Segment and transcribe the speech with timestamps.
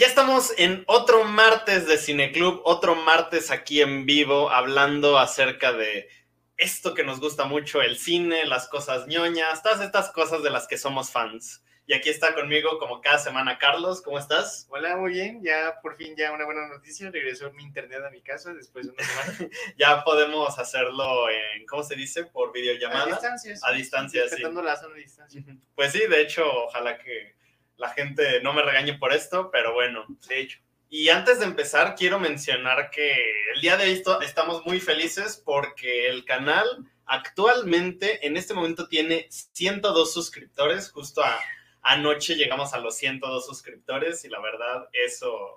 [0.00, 6.08] Ya estamos en otro martes de Cineclub, otro martes aquí en vivo, hablando acerca de
[6.56, 10.66] esto que nos gusta mucho, el cine, las cosas ñoñas, todas estas cosas de las
[10.66, 11.62] que somos fans.
[11.84, 14.66] Y aquí está conmigo como cada semana Carlos, ¿cómo estás?
[14.70, 18.22] Hola, muy bien, ya por fin ya una buena noticia, regresó mi internet a mi
[18.22, 19.50] casa después de una semana.
[19.76, 22.24] ya podemos hacerlo en, ¿cómo se dice?
[22.24, 23.02] Por videollamada.
[23.02, 23.54] A distancia.
[23.54, 23.62] sí.
[23.62, 24.30] A distancia, sí.
[24.30, 25.44] Respetando la zona de distancia.
[25.74, 27.38] Pues sí, de hecho, ojalá que
[27.80, 30.04] la gente no me regañe por esto, pero bueno.
[30.28, 30.58] De hecho.
[30.88, 33.14] Y antes de empezar, quiero mencionar que
[33.54, 36.66] el día de hoy esto- estamos muy felices porque el canal
[37.06, 40.90] actualmente, en este momento, tiene 102 suscriptores.
[40.90, 41.38] Justo a-
[41.82, 45.56] anoche llegamos a los 102 suscriptores y la verdad, eso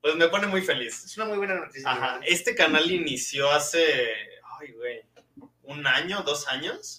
[0.00, 1.04] pues me pone muy feliz.
[1.04, 1.88] Es una muy buena noticia.
[1.88, 4.10] Ajá, este canal inició hace,
[4.58, 5.02] ay, güey,
[5.62, 6.98] un año, dos años.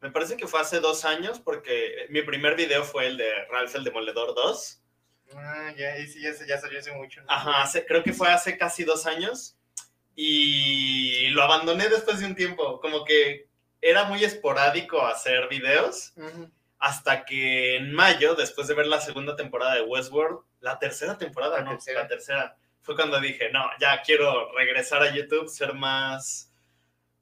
[0.00, 3.74] Me parece que fue hace dos años porque mi primer video fue el de Ralph
[3.74, 4.82] el Demoledor 2.
[5.34, 7.22] Ah, ya, sí, ya, se- ya salió hace mucho.
[7.22, 7.30] ¿no?
[7.30, 9.56] Ajá, hace- creo que fue hace casi dos años.
[10.14, 12.80] Y lo abandoné después de un tiempo.
[12.80, 13.48] Como que
[13.80, 16.12] era muy esporádico hacer videos.
[16.78, 21.56] Hasta que en mayo, después de ver la segunda temporada de Westworld, la tercera temporada,
[21.58, 21.70] La ¿no?
[21.72, 22.02] tercera.
[22.02, 22.56] La tercera.
[22.82, 26.52] Fue cuando dije, no, ya quiero regresar a YouTube, ser más,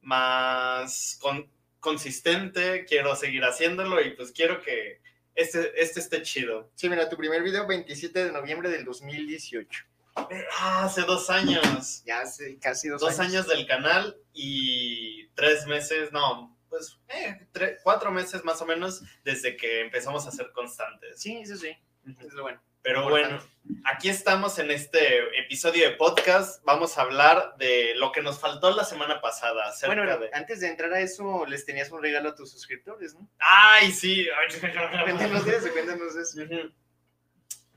[0.03, 1.51] más con-
[1.85, 5.03] consistente, quiero seguir haciéndolo y pues quiero que
[5.35, 6.71] este, este esté chido.
[6.75, 9.85] Sí, mira, tu primer video, 27 de noviembre del 2018.
[10.17, 12.03] Ah, hace dos años.
[12.07, 17.47] Ya hace casi dos, Dos años del canal y tres meses, no, pues eh,
[17.83, 21.21] cuatro meses más o menos desde que empezamos a ser constantes.
[21.21, 21.77] Sí, eso sí,
[22.21, 22.63] es lo bueno.
[22.85, 23.41] Pero bueno,
[23.87, 26.63] aquí estamos en este episodio de podcast.
[26.67, 29.73] Vamos a hablar de lo que nos faltó la semana pasada.
[29.87, 30.29] Bueno, de...
[30.35, 33.27] antes de entrar a eso, les tenías un regalo a tus suscriptores, ¿no?
[33.39, 34.29] ¡Ay, sí!
[34.61, 36.43] Cuéntanos eso, cuéntanos eso.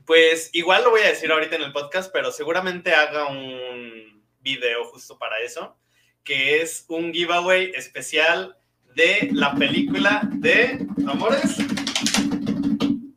[0.04, 4.84] Pues igual lo voy a decir ahorita en el podcast, pero seguramente haga un video
[4.84, 5.78] justo para eso,
[6.22, 8.58] que es un giveaway especial
[8.94, 11.56] de la película de Amores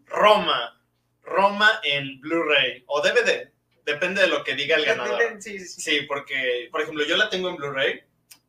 [0.06, 0.81] Roma.
[1.32, 3.50] Roma en Blu-ray o DVD,
[3.86, 5.20] depende de lo que diga el ganador.
[5.40, 5.82] Sí, sí, sí.
[5.82, 8.04] Sí, porque, por ejemplo, yo la tengo en Blu-ray,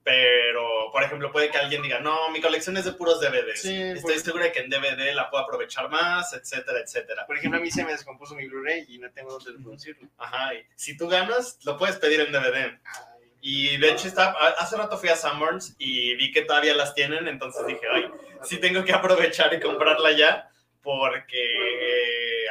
[0.05, 3.65] pero, por ejemplo, puede que alguien diga, no, mi colección es de puros DVDs.
[3.65, 7.25] Estoy pues- segura de que en DVD la puedo aprovechar más, etcétera, etcétera.
[7.27, 10.09] Por ejemplo, a mí se me descompuso mi Blu-ray y no tengo dónde reproducirlo.
[10.19, 12.79] Ajá, y si tú ganas, lo puedes pedir en DVD.
[13.41, 17.27] Y de hecho, está, hace rato fui a Sanborns y vi que todavía las tienen,
[17.27, 18.09] entonces dije, ay,
[18.45, 20.49] sí tengo que aprovechar y comprarla ya,
[20.81, 21.43] porque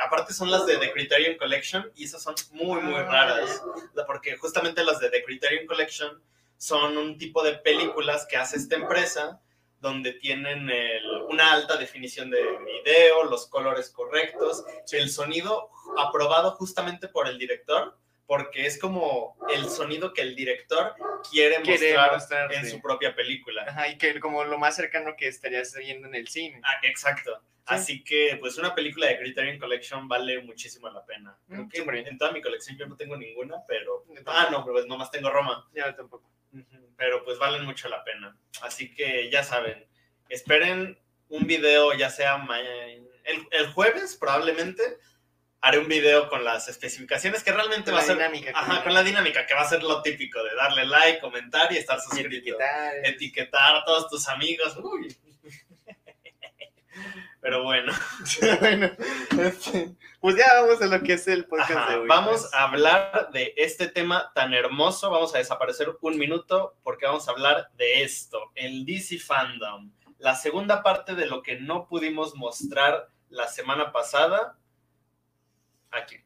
[0.05, 3.61] aparte son las de The Criterion Collection y esas son muy, muy raras.
[4.07, 6.21] Porque justamente las de The Criterion Collection
[6.57, 9.41] son un tipo de películas que hace esta empresa
[9.79, 17.07] donde tienen el- una alta definición de video, los colores correctos, el sonido aprobado justamente
[17.07, 17.97] por el director,
[18.31, 20.95] porque es como el sonido que el director
[21.29, 22.71] quiere, Quiere mostrar mostrar, en sí.
[22.71, 23.65] su propia película.
[23.67, 26.61] Ajá, y que como lo más cercano que estarías viendo en el cine.
[26.63, 27.41] Ah, exacto.
[27.65, 31.37] Así que, pues, una película de Criterion Collection vale muchísimo la pena.
[31.45, 32.07] Creo Mm, que súper bien.
[32.07, 34.05] en toda mi colección yo no tengo ninguna, pero...
[34.07, 35.67] Yo Ah, no, pues nomás tengo Roma.
[35.73, 36.31] Ya tampoco.
[36.95, 38.37] Pero pues valen mucho la pena.
[38.61, 39.85] Así que ya saben,
[40.29, 42.41] esperen un video ya sea
[43.25, 44.83] el, el jueves probablemente.
[45.63, 48.17] Haré un video con las especificaciones que realmente Con va a ser...
[48.17, 48.51] dinámica.
[48.55, 51.77] Ajá, con la dinámica, que va a ser lo típico de darle like, comentar y
[51.77, 52.29] estar suscrito.
[52.29, 52.93] etiquetar.
[53.03, 54.75] Etiquetar a todos tus amigos.
[54.77, 55.15] Uy.
[57.41, 57.91] Pero bueno,
[58.59, 58.91] bueno,
[59.39, 62.07] este, pues ya vamos a lo que es el podcast Ajá, de hoy.
[62.07, 62.53] vamos pues.
[62.53, 65.09] a hablar de este tema tan hermoso.
[65.09, 69.91] Vamos a desaparecer un minuto porque vamos a hablar de esto, el DC Fandom.
[70.19, 74.57] La segunda parte de lo que no pudimos mostrar la semana pasada.
[75.91, 76.17] Aquí.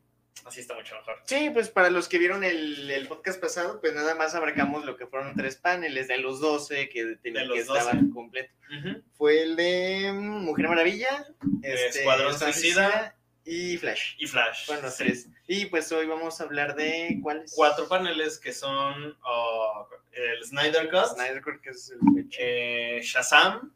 [0.45, 1.15] Así está mucho mejor.
[1.25, 4.95] Sí, pues para los que vieron el, el podcast pasado, pues nada más abarcamos lo
[4.95, 7.79] que fueron tres paneles de los 12 que, tenía- De los que 12.
[7.79, 8.55] estaban completos.
[9.17, 11.25] Fue el de mm, Mujer Maravilla,
[11.63, 13.15] este, Escuadrón Suicida.
[13.43, 14.15] y Flash.
[14.19, 14.69] Y Flash.
[14.81, 15.03] Los Sí.
[15.03, 15.29] tres.
[15.47, 17.51] Y pues hoy vamos a hablar de cuáles.
[17.55, 23.73] Cuatro paneles que son oh, el Snyder Cut, Snyder Cut, que es el eh, Shazam,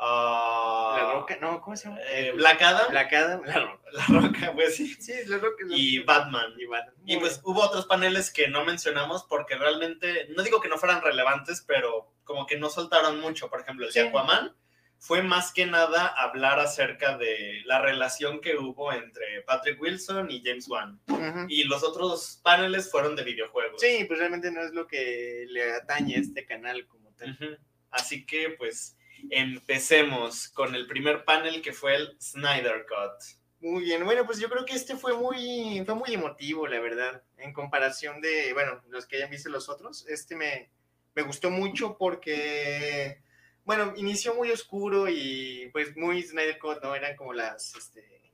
[0.00, 1.98] ah, La Roca, no, ¿cómo se llama?
[2.10, 3.80] eh, Black Adam, Black Adam, La Roca.
[3.92, 5.64] La Roca, pues sí, Sí, La Roca.
[5.66, 6.12] La y Roca.
[6.18, 6.54] Batman.
[6.58, 6.94] Y Batman.
[7.06, 11.02] Y pues hubo otros paneles que no mencionamos porque realmente, no digo que no fueran
[11.02, 13.48] relevantes, pero como que no soltaron mucho.
[13.50, 14.06] Por ejemplo, el de Sí.
[14.08, 14.54] Aquaman
[14.98, 20.42] fue más que nada hablar acerca de la relación que hubo entre Patrick Wilson y
[20.44, 21.00] James Wan.
[21.48, 23.80] Y los otros paneles fueron de videojuegos.
[23.80, 27.58] Sí, pues realmente no es lo que le atañe a este canal como tal.
[27.90, 28.96] Así que pues
[29.30, 33.38] empecemos con el primer panel que fue el Snyder Cut.
[33.60, 37.22] Muy bien, bueno, pues yo creo que este fue muy, fue muy emotivo, la verdad,
[37.36, 40.70] en comparación de, bueno, los que hayan visto los otros, este me,
[41.14, 43.20] me gustó mucho porque,
[43.64, 46.94] bueno, inició muy oscuro y pues muy Snyder Cut, ¿no?
[46.94, 48.32] Eran como las, este,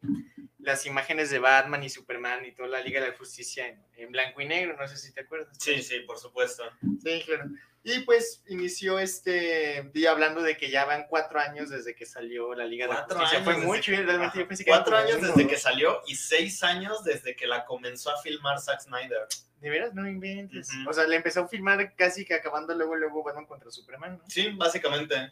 [0.67, 4.11] las imágenes de Batman y Superman y toda la Liga de la Justicia en, en
[4.11, 5.57] blanco y negro, no sé si te acuerdas.
[5.61, 6.65] Sí, sí, por supuesto.
[7.03, 7.45] Sí, claro.
[7.85, 12.53] Y pues inició este día hablando de que ya van cuatro años desde que salió
[12.53, 13.39] la Liga de la Cuatro Justicia.
[13.39, 16.17] años Fue mucho, que- y realmente yo pensé que Cuatro años desde que salió y
[16.17, 19.29] seis años desde que la comenzó a filmar Zack Snyder.
[19.61, 20.69] De veras, no inventes.
[20.89, 24.25] O sea, le empezó a filmar casi que acabando luego, luego Batman contra Superman, ¿no?
[24.29, 25.31] Sí, básicamente.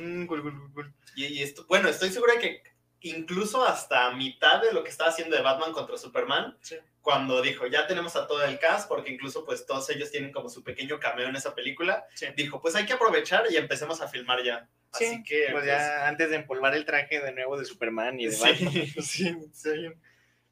[0.00, 0.94] Mm, cool, cool, cool, cool.
[1.16, 2.62] Y, y esto, bueno, estoy segura de que
[3.00, 6.76] incluso hasta mitad de lo que estaba haciendo de Batman contra Superman, Sí.
[7.00, 10.48] cuando dijo, ya tenemos a todo el cast, porque incluso pues todos ellos tienen como
[10.48, 12.26] su pequeño cameo en esa película, Sí.
[12.36, 14.68] dijo, pues hay que aprovechar y empecemos a filmar ya.
[14.94, 18.26] Sí, Así que, pues ya antes de empolvar el traje de nuevo de Superman y
[18.26, 18.42] de Sí.
[18.42, 18.72] Batman.
[19.52, 20.00] Sí, bien.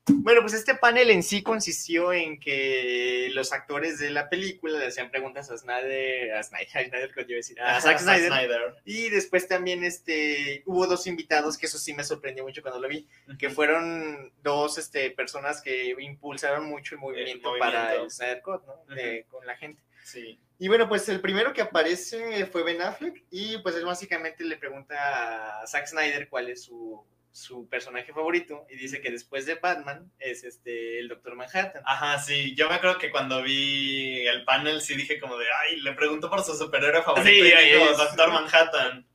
[0.08, 4.86] Bueno, pues este panel en sí consistió en que los actores de la película le
[4.86, 7.60] hacían preguntas a Snyder, a Snyder, a Snyder, ¿cómo iba a decir?
[7.60, 8.76] A Zack Zack Snyder.
[8.84, 12.88] Y después también este, hubo dos invitados, que eso sí me sorprendió mucho cuando lo
[12.88, 13.06] vi,
[13.38, 18.04] que fueron dos este, personas que impulsaron mucho el movimiento, para movimiento.
[18.04, 18.94] el Snyder Cut, ¿no?
[18.94, 19.82] De- Con la gente.
[20.04, 20.38] Sí.
[20.58, 24.56] Y bueno, pues el primero que aparece fue Ben Affleck y pues él básicamente le
[24.56, 27.04] pregunta a Zack Snyder cuál es su,
[27.36, 31.82] su personaje favorito y dice que después de Batman es este el Doctor Manhattan.
[31.84, 32.54] Ajá, sí.
[32.54, 36.30] Yo me acuerdo que cuando vi el panel sí dije como de, ay, le pregunto
[36.30, 37.42] por su superhéroe favorito Sí, y
[37.74, 39.06] dijo es- Doctor Manhattan.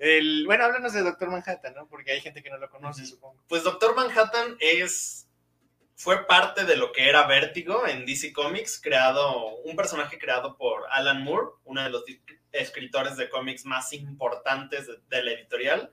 [0.00, 1.88] El, bueno, háblanos de Doctor Manhattan, ¿no?
[1.88, 3.44] Porque hay gente que no lo conoce, supongo.
[3.48, 5.28] Pues Doctor Manhattan es
[5.94, 10.82] fue parte de lo que era Vértigo en DC Comics, creado un personaje creado por
[10.90, 12.04] Alan Moore, uno de los
[12.52, 15.92] escritores de cómics más importantes de, de la editorial,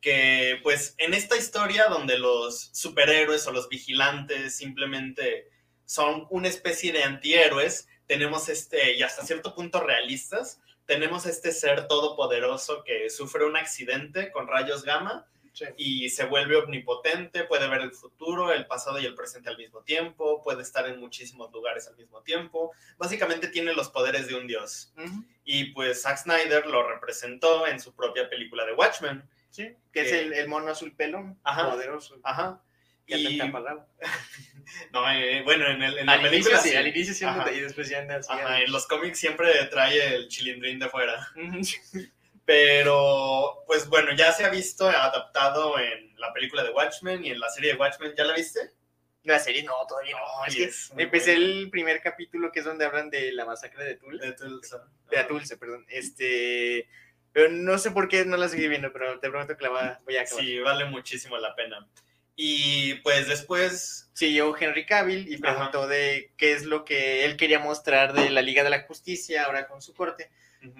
[0.00, 5.48] que pues en esta historia donde los superhéroes o los vigilantes simplemente
[5.84, 11.86] son una especie de antihéroes, tenemos este, y hasta cierto punto realistas, tenemos este ser
[11.86, 15.64] todopoderoso que sufre un accidente con rayos gamma Sí.
[15.76, 19.82] y se vuelve omnipotente, puede ver el futuro, el pasado y el presente al mismo
[19.82, 22.70] tiempo, puede estar en muchísimos lugares al mismo tiempo.
[22.98, 24.94] Básicamente tiene los poderes de un dios.
[25.44, 29.28] Y pues Zack Snyder lo representó en su propia película de Watchmen.
[29.50, 31.70] Sí, que es Que- el, el mono azul pelo, Ajá.
[31.70, 32.46] poderoso, Ajá.
[32.46, 32.62] anda
[33.06, 33.38] Y,
[34.92, 36.76] no, eh, bueno, en, el, en la Al inicio película sí, sí.
[36.76, 37.50] al inicio Ajá.
[37.52, 38.06] y después ya.
[38.28, 41.26] Ajá, en los cómics siempre trae el chilindrín de fuera.
[42.44, 47.38] Pero, pues bueno, ya se ha visto adaptado en la película de Watchmen y en
[47.40, 48.12] la serie de Watchmen.
[48.16, 48.60] ¿Ya la viste?
[49.24, 50.44] La serie no, todavía no.
[50.46, 54.24] es que empecé el primer capítulo que es donde hablan de la masacre de Tulsa.
[54.26, 54.88] De Tulsa.
[55.10, 55.24] De.
[55.24, 55.84] Tulsa, perdón.
[55.88, 56.88] Este,
[57.32, 60.16] pero no sé por qué no la seguí viendo, pero te prometo que la voy
[60.16, 60.44] a acabar.
[60.44, 61.88] Sí, vale muchísimo la pena.
[62.36, 67.58] Y pues después, Siguió Henry Cavill y preguntó de qué es lo que él quería
[67.58, 70.30] mostrar de la Liga de la Justicia ahora con su corte,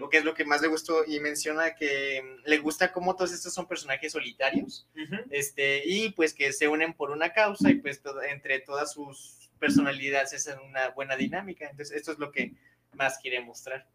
[0.01, 3.17] o qué es lo que más le gustó y menciona que mm, le gusta cómo
[3.17, 5.17] todos estos son personajes solitarios Ujú.
[5.31, 9.51] este, y pues que se unen por una causa y pues todo- entre todas sus
[9.59, 11.69] personalidades es una buena dinámica.
[11.71, 12.53] Entonces, esto es lo que
[12.93, 13.87] más quiere mostrar.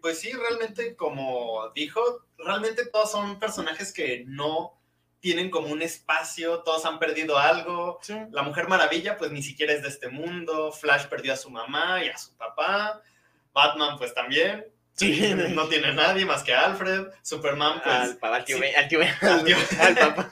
[0.00, 2.00] Pues sí, realmente, como dijo,
[2.38, 4.78] realmente todos son personajes que no
[5.20, 7.98] tienen como un espacio, todos han perdido algo.
[8.30, 10.70] La Mujer Maravilla, pues ni siquiera es de este mundo.
[10.72, 13.02] Flash perdió a su mamá y a su papá.
[13.52, 14.66] Batman, pues también.
[14.92, 15.34] Sí.
[15.50, 17.08] No tiene nadie más que Alfred.
[17.22, 17.94] Superman, pues.
[17.96, 18.62] al, pa- al tío sí.
[18.62, 20.28] Ben- al tío Ben- Al tío- al papá.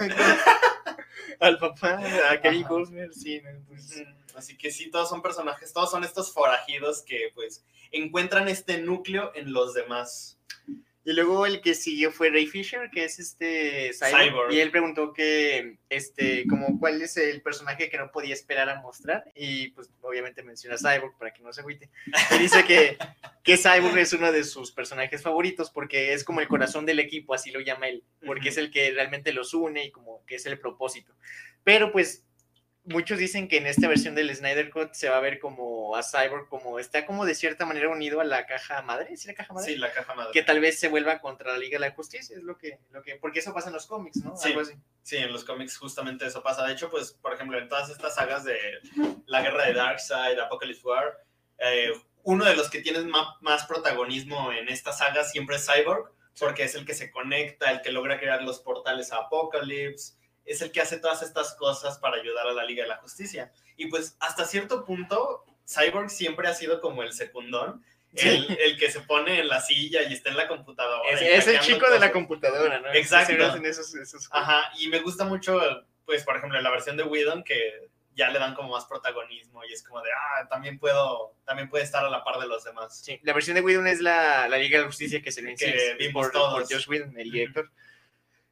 [1.41, 2.00] al papá,
[2.31, 2.62] a Kevin.
[2.64, 3.43] Costner, sí.
[3.67, 4.02] pues,
[4.37, 9.33] Así que sí, todos son personajes, todos son estos forajidos que pues encuentran este núcleo
[9.35, 10.39] en los demás.
[11.05, 14.53] Y luego el que siguió fue Ray Fisher, que es este Cyborg, Cyborg.
[14.53, 18.81] y él preguntó que, este, como cuál es el personaje que no podía esperar a
[18.81, 21.91] mostrar, y pues obviamente menciona Cyborg para que no se agüite.
[22.31, 22.99] Y dice que,
[23.43, 27.35] que Cyborg es uno de sus personajes favoritos porque es como el corazón del equipo,
[27.35, 28.49] así lo llama él, porque Ujú.
[28.51, 31.13] es el que realmente los une y como que es el propósito.
[31.65, 32.25] Pero pues
[32.85, 36.03] muchos dicen que en esta versión del Snyder Cut se va a ver como a
[36.03, 39.53] Cyborg, como está como de cierta manera unido a la caja madre, ¿sí la caja
[39.53, 39.73] madre?
[39.73, 40.33] Sí, la caja madre.
[40.33, 43.03] que tal vez se vuelva contra la Liga de la Justicia, es lo que, lo
[43.03, 44.37] que, porque eso pasa en los cómics, ¿no?
[44.37, 44.49] Sí.
[44.49, 44.75] Algo así.
[45.03, 46.67] Sí, en los cómics justamente eso pasa.
[46.67, 48.59] De hecho, pues, por ejemplo, en todas estas sagas de
[49.27, 51.19] la guerra de Darkseid, Apocalypse War,
[51.59, 51.93] eh,
[52.25, 53.01] uno de los que tiene
[53.41, 57.83] más protagonismo en esta saga siempre es Cyborg, porque es el que se conecta, el
[57.83, 62.17] que logra crear los portales a Apocalypse, es el que hace todas estas cosas para
[62.17, 63.53] ayudar a la Liga de la Justicia.
[63.77, 67.85] Y pues hasta cierto punto, Cyborg siempre ha sido como el secundón,
[68.15, 71.09] El, el que se pone en la silla y está en la computadora.
[71.11, 72.93] Es, el chico de la computadora, ¿no?
[72.93, 73.33] Exacto.
[73.65, 75.59] Esos, esos- Ajá, y me gusta mucho,
[76.05, 79.73] pues, por ejemplo, la versión de Whedon que ya le dan como más protagonismo y
[79.73, 83.01] es como de, ah, también puedo, también puede estar a la par de los demás.
[83.03, 85.55] Sí, la versión de Whedon es la, la Liga de la Justicia que se le
[85.55, 86.53] Que vimos por, todos.
[86.53, 87.71] por Josh Whedon, el director.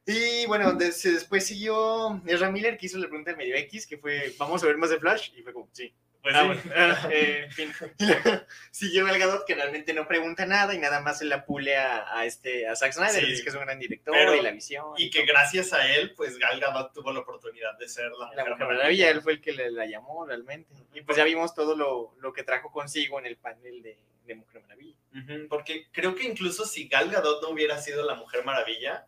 [0.05, 3.97] Y bueno, des- después siguió Ezra Miller, que hizo la pregunta del medio X, que
[3.97, 5.31] fue, ¿vamos a ver más de Flash?
[5.37, 5.93] Y fue como, sí.
[6.23, 6.67] Pues Ah, sí.
[6.69, 7.71] bueno, ah, eh, fin.
[7.97, 8.05] Y
[8.71, 12.15] Siguió Gal Gadot, que realmente no pregunta nada y nada más se la pule a,
[12.15, 13.25] a este, a Zack Snyder, Sí.
[13.25, 14.85] dice que es un gran director Pero- y la visión.
[14.97, 18.43] Y que gracias a él, pues Gal Gadot tuvo la oportunidad de ser la La
[18.43, 18.67] Mujer Maravilla.
[18.77, 20.73] Maravilla, él fue el que le- la llamó realmente.
[20.93, 24.35] Y pues ya vimos todo lo, lo que trajo consigo en el panel de, de
[24.35, 24.95] Mujer Maravilla.
[25.15, 29.07] Ujú, Porque creo que incluso si Gal Gadot no hubiera sido la Mujer Maravilla,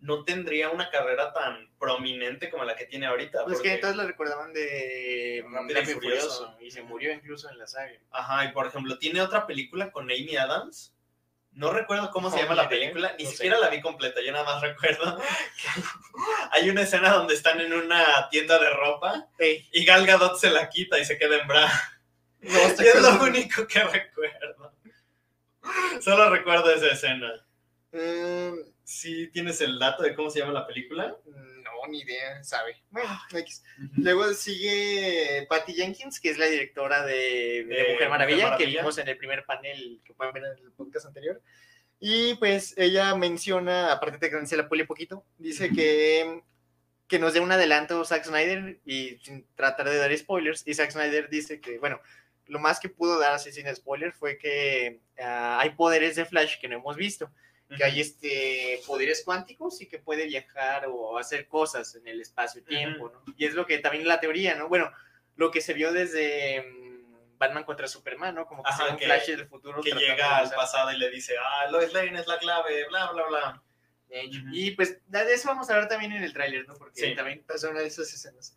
[0.00, 3.44] no tendría una carrera tan prominente como la que tiene ahorita.
[3.44, 6.28] Pues porque- que todos la recordaban de Rápido y Furioso.
[6.46, 6.56] Furioso.
[6.60, 7.92] Y se murió incluso en la saga.
[8.10, 10.94] Ajá, y por ejemplo, tiene otra película con Amy Adams.
[11.52, 13.36] No recuerdo cómo se llama la película, ni no sé.
[13.36, 15.82] siquiera la vi completa, yo nada más recuerdo que
[16.52, 19.26] hay una escena donde están en una tienda de ropa
[19.72, 21.68] y Gal Gadot se la quita y se queda en bra.
[22.40, 24.72] no, es lo único que recuerdo.
[26.00, 27.32] Solo recuerdo esa escena.
[27.92, 28.54] Mm,
[28.90, 31.16] ¿Sí tienes el dato de cómo se llama la película?
[31.24, 32.82] no, ni idea, sabe.
[32.90, 33.62] Bueno, X.
[33.96, 38.66] Luego sigue Patty Jenkins, que es la directora de, de De Mujer Maravilla, Mujer que
[38.66, 41.40] vimos en el primer panel que pueden ver en el podcast anterior.
[42.00, 46.42] Y pues ella menciona, aparte de que se la pule poquito, dice que,
[47.06, 50.66] que nos dé un adelanto Zack Snyder y sin tratar de dar spoilers.
[50.66, 52.00] Y Zack Snyder dice que, bueno,
[52.46, 56.58] lo más que pudo dar así sin spoiler fue que ah, hay poderes de Flash
[56.60, 57.30] que no hemos visto
[57.76, 63.10] que hay este poderes cuánticos y que puede viajar o hacer cosas en el espacio-tiempo,
[63.10, 63.22] ¿no?
[63.36, 64.68] Y es lo que también la teoría, ¿no?
[64.68, 64.90] Bueno,
[65.36, 68.46] lo que se vio desde mm, Batman contra Superman, ¿no?
[68.46, 69.80] Como que Ajá, se ve un que- flash del futuro.
[69.82, 73.26] Que llega al pasado y le dice, ah, Lois Lane es la clave, bla, bla,
[73.28, 73.62] bla.
[74.08, 74.40] de hecho.
[74.40, 74.48] Ujú.
[74.52, 76.74] Y pues de eso vamos a hablar también en el tráiler, ¿no?
[76.74, 77.14] Porque Sí.
[77.14, 78.56] también pasó una de esas escenas.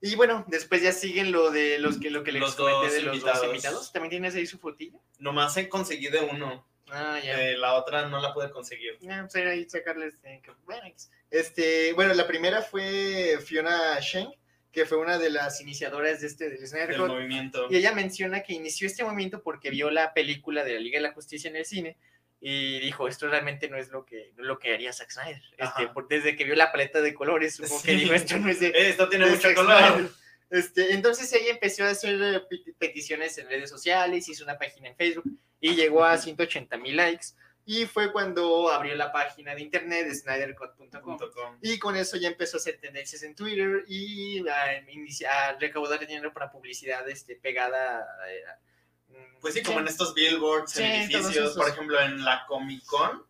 [0.00, 2.92] Y bueno, después ya siguen lo de los que lo que les Los comenté dos
[2.94, 3.40] de los invitados.
[3.40, 3.92] dos invitados.
[3.92, 4.98] También tienes ahí su fotilla.
[5.18, 6.66] Nomás he conseguido uno.
[6.94, 7.40] Ah, ya.
[7.42, 8.98] Eh, la otra no la pude conseguir.
[9.00, 10.82] Ya, pues ahí eh, que- bueno,
[11.30, 14.34] este, bueno, la primera fue Fiona Schenck,
[14.70, 17.66] que fue una de las iniciadoras de este del Snyder Del movimiento.
[17.70, 21.02] Y ella menciona que inició este movimiento porque vio la película de la Liga de
[21.08, 21.96] la Justicia en el cine
[22.40, 25.42] y dijo, esto realmente no es lo que, lo que haría Zack Snyder.
[25.56, 27.96] Este, por- desde que vio la paleta de colores, supongo que Sí.
[28.00, 28.72] dijo, esto no es de...
[28.74, 29.78] Esto tiene de mucho Zack color.
[29.78, 30.10] Snyder".
[30.50, 34.88] Este, entonces ella empezó a hacer eh, peti- peticiones en redes sociales, hizo una página
[34.88, 35.24] en Facebook
[35.62, 37.28] y llegó a 180 mil likes.
[37.64, 41.58] Y fue cuando abrió la página de internet snydercut.com.
[41.62, 46.00] Y con eso ya empezó a hacer tendencias en Twitter y a, inicia- a recaudar
[46.00, 48.04] dinero para publicidad este, pegada.
[49.08, 49.64] mm, Pues sí, sí.
[49.66, 53.24] como en estos billboards, Sí, en edificios, por ejemplo, en la Comic Con,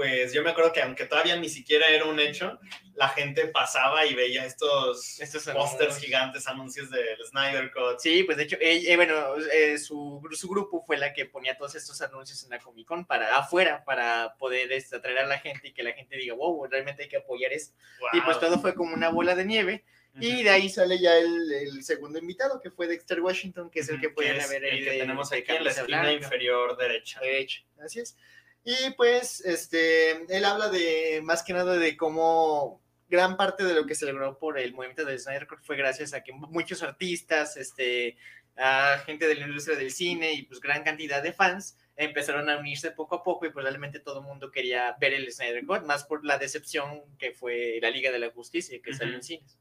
[0.00, 2.58] pues yo me acuerdo que aunque todavía ni siquiera era un hecho,
[2.94, 7.98] la gente pasaba y veía estos Estos pósters gigantes, anuncios del Snyder Cut.
[7.98, 11.54] Sí, pues de hecho, eh, eh, bueno, eh, su, su grupo fue la que ponía
[11.54, 15.38] todos estos anuncios en la Comic Con para afuera, para poder este, atraer a la
[15.38, 17.76] gente y que la gente diga, wow, realmente hay que apoyar esto.
[18.14, 18.48] Y pues Wow.
[18.48, 19.84] todo fue como una bola de nieve.
[20.18, 23.88] Y de ahí sale ya el, el segundo invitado, que fue Dexter Washington, que es
[23.90, 27.20] el que pueden ver el ahí que tenemos aquí en la esquina inferior derecha.
[27.20, 28.16] Derecho, así es.
[28.64, 33.86] Y pues, este, él habla de, más que nada, de cómo gran parte de lo
[33.86, 37.56] que se logró por el movimiento del Snyder Cut fue gracias a que muchos artistas,
[37.56, 38.16] este,
[38.56, 42.58] a gente de la industria del cine y pues gran cantidad de fans empezaron a
[42.58, 45.82] unirse poco a poco y pues realmente todo el mundo quería ver el Snyder Cut,
[45.82, 49.58] más por la decepción que fue la Liga de la Justicia que salió en cines.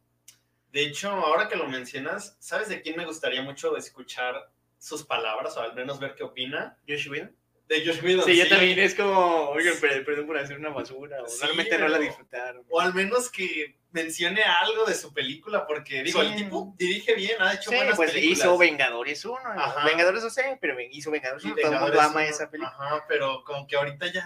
[0.71, 5.57] De hecho, ahora que lo mencionas, ¿sabes de quién me gustaría mucho escuchar sus palabras
[5.57, 6.77] o al menos ver qué opina?
[6.87, 7.35] Josh Whedon.
[7.69, 8.25] De Josh Whedon.
[8.25, 11.77] Sí, yo también es como, oigan, per- perdón por hacer una basura, o Sí, realmente
[11.77, 12.65] no la pero- disfrutaron.
[12.69, 16.27] O al menos que mencione algo de su película, porque digo, Sí.
[16.27, 18.39] el tipo dirige bien, ha hecho Sí, buenas pues películas.
[18.39, 19.39] hizo Vengadores 1.
[19.53, 19.61] ¿no?
[19.61, 19.85] Ajá.
[19.85, 21.61] Vengadores no sé, pero hizo Vengadores Sí, 1.
[21.61, 22.75] Todo el mundo ama esa película.
[22.77, 24.25] Ajá, pero como que ahorita ya.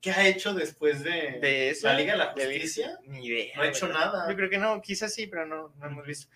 [0.00, 1.86] ¿Qué ha hecho después de, De eso.
[1.86, 2.98] la Liga de la Justicia?
[3.04, 3.54] Ni idea.
[3.54, 4.06] No ha hecho ¿verdad?
[4.12, 4.28] nada.
[4.28, 6.28] Yo creo que no, quizás sí, pero no, no hemos visto.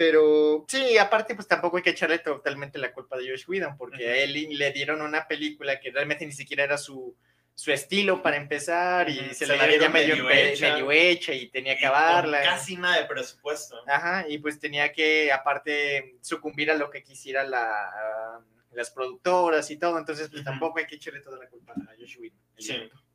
[0.00, 4.08] Pero sí, aparte, pues tampoco hay que echarle totalmente la culpa de Josh Whedon, porque
[4.08, 7.14] a él le dieron una película que realmente ni siquiera era su,
[7.54, 10.72] su estilo para empezar y se, la dieron medio, medio hecha.
[10.72, 12.40] medio hecha y tenía que Y con acabarla.
[12.40, 13.76] Casi nada de presupuesto.
[13.86, 18.40] Ajá, y pues tenía que, aparte, sucumbir a lo que quisiera la,
[18.70, 22.16] las productoras y todo, entonces pues tampoco hay que echarle toda la culpa a Josh
[22.18, 22.38] Whedon.
[22.56, 22.72] Sí.
[22.72, 23.09] director.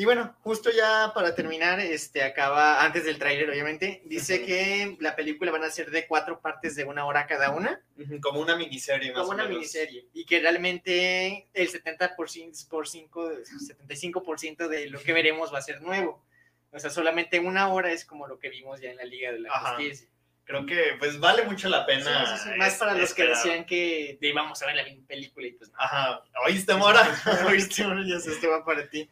[0.00, 4.46] Y bueno, justo ya para terminar, este acaba, antes del tráiler obviamente, dice Ujú.
[4.46, 8.20] que la película van a ser de cuatro partes de una hora cada una, Ujú,
[8.20, 9.56] Como una miniserie más como o una menos.
[9.58, 15.62] miniserie, y que realmente el 70% por cinco, 75% de lo que veremos va a
[15.62, 16.24] ser nuevo.
[16.70, 19.40] O sea, solamente una hora es como lo que vimos ya en la Liga de
[19.40, 19.74] la Ajá.
[19.74, 20.06] Justicia.
[20.44, 22.36] Creo que pues vale mucho la Sí, pena.
[22.38, 23.36] sí, sí, Más es- para los que esperar.
[23.36, 25.76] decían que íbamos a ver la película y pues no.
[25.80, 27.02] Ajá, ¿oíste, Mora?
[27.48, 29.10] Oíste, bueno, ya sé, este va para ti.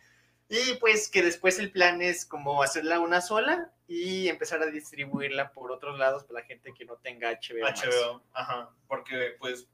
[0.48, 5.52] Y pues que después el plan es como hacerla una sola y empezar a distribuirla
[5.52, 7.62] por otros lados para la gente que no tenga HBO.
[7.62, 7.82] Max.
[7.84, 9.66] HBO, ajá, porque pues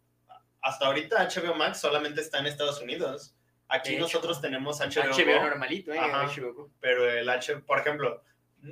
[0.61, 3.35] hasta ahorita HBO Max solamente está en Estados Unidos.
[3.69, 5.99] Aquí nosotros tenemos HBO, HBO Go, normalito, ¿eh?
[5.99, 6.27] Ajá.
[6.27, 8.23] HBO pero el H, por ejemplo,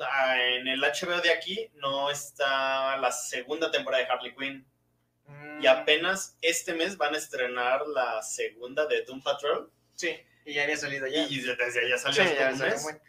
[0.03, 4.67] ah, en el HBO de aquí no está la segunda temporada de Harley Quinn
[5.31, 10.55] Mm, y apenas este mes van a estrenar la segunda de Doom Patrol Sí, y
[10.55, 11.27] ya había salido ya.
[11.29, 13.01] y desde allá Sí, salió hace ya salió, bueno.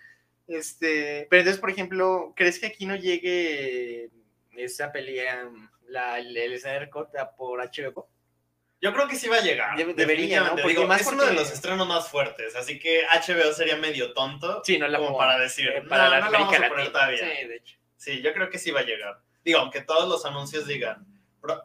[0.48, 4.10] Este, pero entonces, por ejemplo, ¿crees que aquí no llegue
[4.58, 5.50] esa pelea,
[5.88, 8.10] la, el, Snyder Cut a por HBO?
[8.82, 9.78] Yo creo que sí va a llegar.
[9.78, 10.50] Debe- debería, ¿no?
[10.52, 13.78] Porque Digo, más es uno de porque- los estrenos más fuertes, así que HBO sería
[13.78, 16.54] medio tonto Sí, no la como para decir, eh, no, para la no la vamos
[16.54, 16.92] a poner Latina.
[16.92, 17.20] todavía.
[17.20, 17.78] Sí, de hecho.
[17.98, 19.20] Sí, yo creo que sí va a llegar.
[19.46, 21.06] Digo, aunque todos los anuncios digan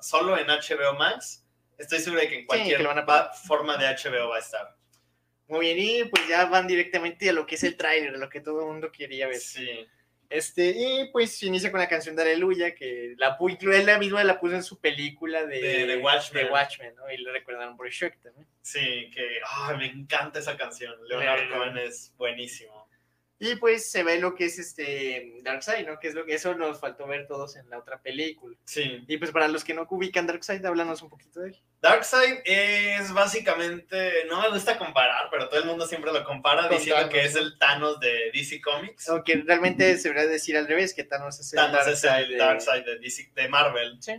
[0.00, 1.44] solo en HBO Max,
[1.78, 4.40] estoy seguro de que en cualquier que lo van a forma de HBO va a
[4.40, 4.76] estar.
[5.48, 8.28] Muy bien, y pues ya van directamente a lo que es el tráiler, a lo
[8.28, 9.38] que todo el mundo quería ver.
[9.38, 9.86] Sí.
[10.28, 14.56] Este, y pues inicia con la canción de Aleluya, que la él misma la puso
[14.56, 16.46] en su película de, De- de Watchmen.
[16.46, 17.08] de Watchmen, ¿no?
[17.12, 18.44] Y lo recordaron por Shrek también.
[18.60, 20.96] Sí, que ay, me encanta esa canción.
[21.06, 21.72] Leonardo Leonardo.
[21.72, 22.85] Cohen es buenísimo.
[23.38, 25.98] Y pues se ve lo que es este Darkseid, ¿no?
[25.98, 28.56] Que es lo que eso nos faltó ver todos en la otra película.
[28.64, 29.04] Sí.
[29.06, 31.62] Y pues para los que no ubican Darkseid, háblanos un poquito de él.
[31.82, 36.78] Darkseid es básicamente, no me gusta comparar, pero todo el mundo siempre lo compara Con
[36.78, 39.06] diciendo Thanos, que es el Thanos de DC Comics.
[39.10, 42.30] Aunque realmente se debería decir al revés, que Thanos es el Thanos es Darkseid el
[42.30, 43.98] de- Darkseid de, DC de Marvel.
[44.00, 44.14] Sí.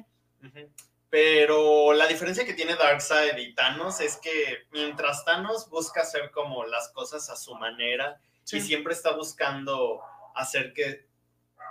[0.45, 0.69] Ujú.
[1.09, 6.65] Pero la diferencia que tiene Darkseid y Thanos es que mientras Thanos busca hacer como
[6.65, 8.57] las cosas a su manera Sí.
[8.57, 10.01] y siempre está buscando
[10.33, 11.05] hacer que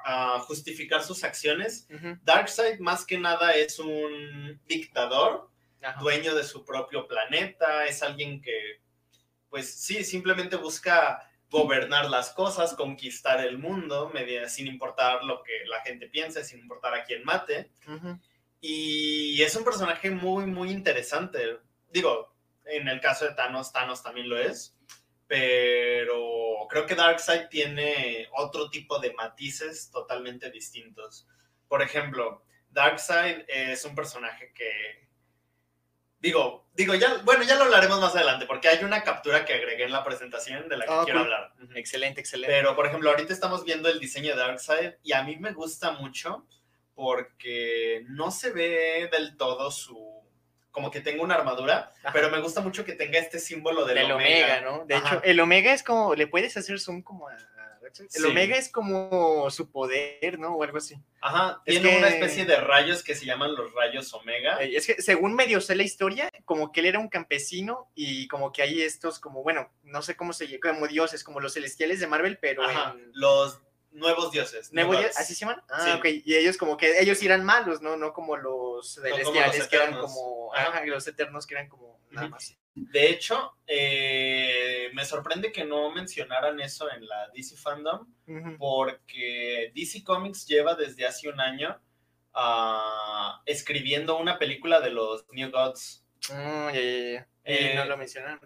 [0.04, 2.18] ah, justificar sus acciones, Ujú.
[2.22, 5.50] Darkseid más que nada es un dictador,
[5.82, 5.98] Ajá.
[6.00, 8.82] dueño de su propio planeta, es alguien que
[9.48, 15.64] pues sí, simplemente busca gobernar las cosas, conquistar el mundo, media- sin importar lo que
[15.66, 17.70] la gente piense, sin importar a quién mate.
[17.88, 18.18] Ujú.
[18.60, 21.58] Y es un personaje muy, muy interesante.
[21.90, 22.34] Digo,
[22.64, 24.75] en el caso de Thanos, Thanos también lo es.
[25.26, 31.26] Pero creo que Darkseid tiene otro tipo de matices totalmente distintos.
[31.68, 35.06] Por ejemplo, Darkseid es un personaje que.
[36.18, 39.84] Digo, digo, ya, bueno, ya lo hablaremos más adelante, porque hay una captura que agregué
[39.84, 41.32] en la presentación de la que Ah, quiero cool.
[41.32, 41.52] hablar.
[41.74, 42.52] Excelente, excelente.
[42.54, 45.92] Pero, por ejemplo, ahorita estamos viendo el diseño de Darkseid y a mí me gusta
[45.92, 46.46] mucho
[46.94, 50.15] porque no se ve del todo su...
[50.76, 52.12] como que tenga una armadura, Ajá.
[52.12, 54.84] pero me gusta mucho que tenga este símbolo del, del omega, ¿no?
[54.84, 55.14] De Ajá.
[55.16, 57.32] hecho, el omega es como, le puedes hacer zoom como a...
[57.98, 58.24] El Sí.
[58.24, 60.54] omega es como su poder, ¿no?
[60.56, 60.96] O algo así.
[61.22, 64.62] Ajá, Es tiene que- una especie de rayos que se llaman los rayos omega.
[64.62, 68.28] Eh, Es que según medio sé la historia, como que él era un campesino y
[68.28, 71.54] como que hay estos como, bueno, no sé cómo se llama, como dioses, como los
[71.54, 73.10] celestiales de Marvel, pero Ajá, en...
[73.14, 73.62] los
[73.96, 74.72] nuevos dioses.
[74.72, 75.18] New Gods.
[75.18, 75.62] ¿Así se llaman?
[75.68, 75.90] Ah, Sí.
[75.98, 76.22] ok.
[76.24, 77.96] Y ellos como que ellos eran malos, ¿no?
[77.96, 80.52] No como los celestiales que eran como...
[80.54, 80.84] Ajá.
[80.84, 82.56] Los eternos que eran como nada más.
[82.74, 88.06] De hecho, eh, me sorprende que no mencionaran eso en la DC Fandom,
[88.58, 91.80] porque DC Comics lleva desde hace un año
[92.34, 96.04] ah, escribiendo una película de los New Gods.
[96.30, 96.68] Mm.
[96.74, 98.40] Y Eh, no lo mencionaron.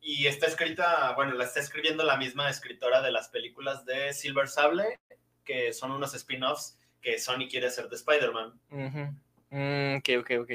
[0.00, 4.48] Y está escrita, bueno, la está escribiendo la misma escritora de las películas de Silver
[4.48, 4.98] Sable,
[5.44, 8.60] que son unos spin-offs que Sony quiere hacer de Spider-Man.
[8.70, 9.14] Ujú.
[9.50, 10.50] Mm, ok, ok, ok.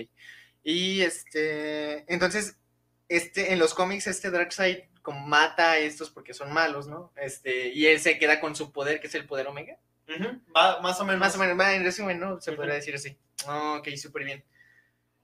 [0.64, 2.58] Y este, entonces,
[3.08, 7.14] este, en los cómics, este Darkseid como mata a estos porque son malos, ¿no?
[7.16, 9.78] Este, y él se queda con su poder, que es el poder Omega.
[10.56, 11.20] Va, más o menos.
[11.20, 12.42] Más o menos, va, en resumen, ¿no?
[12.42, 13.18] Se podría decir así.
[13.48, 14.44] Ok, súper bien.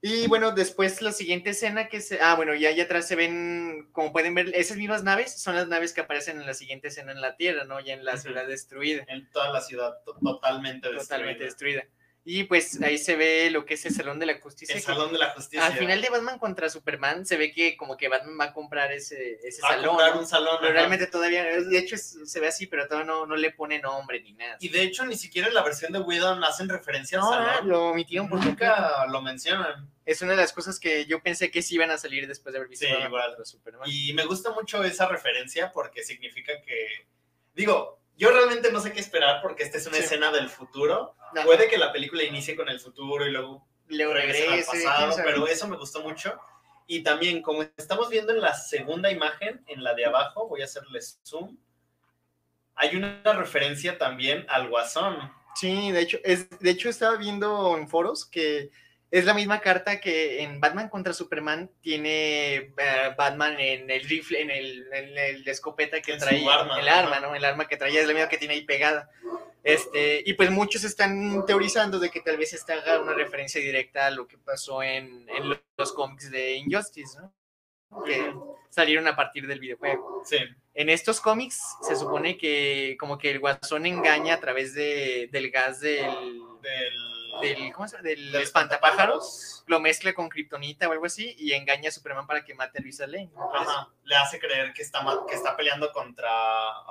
[0.05, 2.19] Y bueno, después la siguiente escena que se...
[2.21, 5.69] Ah, bueno, ya allá atrás se ven, como pueden ver, esas mismas naves son las
[5.69, 7.79] naves que aparecen en la siguiente escena en la Tierra, ¿no?
[7.79, 9.05] Ya en la ciudad destruida.
[9.07, 11.01] En toda la ciudad to- totalmente destruida.
[11.03, 11.83] totalmente destruida.
[12.25, 14.75] Y pues ahí se ve lo que es el Salón de la Justicia.
[14.75, 15.65] El Salón de la Justicia.
[15.65, 18.91] Al final de Batman contra Superman se ve que como que Batman va a comprar
[18.91, 19.87] ese, ese Va a salón.
[19.89, 20.19] comprar ¿no?
[20.21, 20.55] un salón.
[20.59, 20.79] Pero ajá.
[20.79, 24.21] realmente todavía, de hecho es- se ve así, pero todavía no, no le pone nombre
[24.21, 24.57] ni nada.
[24.59, 27.69] Y de hecho, ni siquiera en la versión de Whedon hacen referencia al No, salón.
[27.69, 28.43] lo omitieron por.
[28.45, 29.92] Nunca lo mencionan.
[30.05, 32.59] Es una de las cosas que yo pensé que sí iban a salir después de
[32.59, 33.27] haber visto Sí, igual.
[33.27, 33.89] contra Superman.
[33.89, 37.07] Y me gusta mucho esa referencia porque significa que.
[37.53, 40.03] Digo, yo realmente no sé qué esperar porque esta es una Sí.
[40.03, 41.15] escena del futuro.
[41.45, 45.47] Puede que la película inicie con el futuro y luego regresen regrese, al pasado, pero
[45.47, 46.37] eso me gustó mucho.
[46.85, 50.65] Y también, como estamos viendo en la segunda imagen, en la de abajo, voy a
[50.65, 51.57] hacerles zoom.
[52.75, 55.31] Hay una referencia también al Guasón.
[55.55, 58.71] Sí, de hecho, es, de hecho estaba viendo en foros que
[59.13, 64.41] es la misma carta que en Batman contra Superman tiene eh, Batman en el rifle,
[64.41, 67.19] en el, en el escopeta que En traía, arma, el arma.
[67.19, 67.35] ¿no?
[67.35, 69.11] El arma que traía es la misma que tiene ahí pegada.
[69.63, 74.07] Este, y pues muchos están teorizando de que tal vez esta haga una referencia directa
[74.07, 77.31] a lo que pasó en, en los cómics de Injustice, ¿no?
[78.03, 78.33] Que
[78.71, 80.23] salieron a partir del videojuego.
[80.25, 80.37] Sí,
[80.73, 85.51] En estos cómics se supone que como que el guasón engaña a través de, del
[85.51, 86.01] gas del,
[86.63, 88.09] del, del, ¿cómo se llama?
[88.09, 92.53] del espantapájaros, lo mezcla con kriptonita o algo así y engaña a Superman para que
[92.53, 93.31] mate a Luisa Lane.
[93.53, 96.29] Ajá, le hace creer que está, que está peleando contra.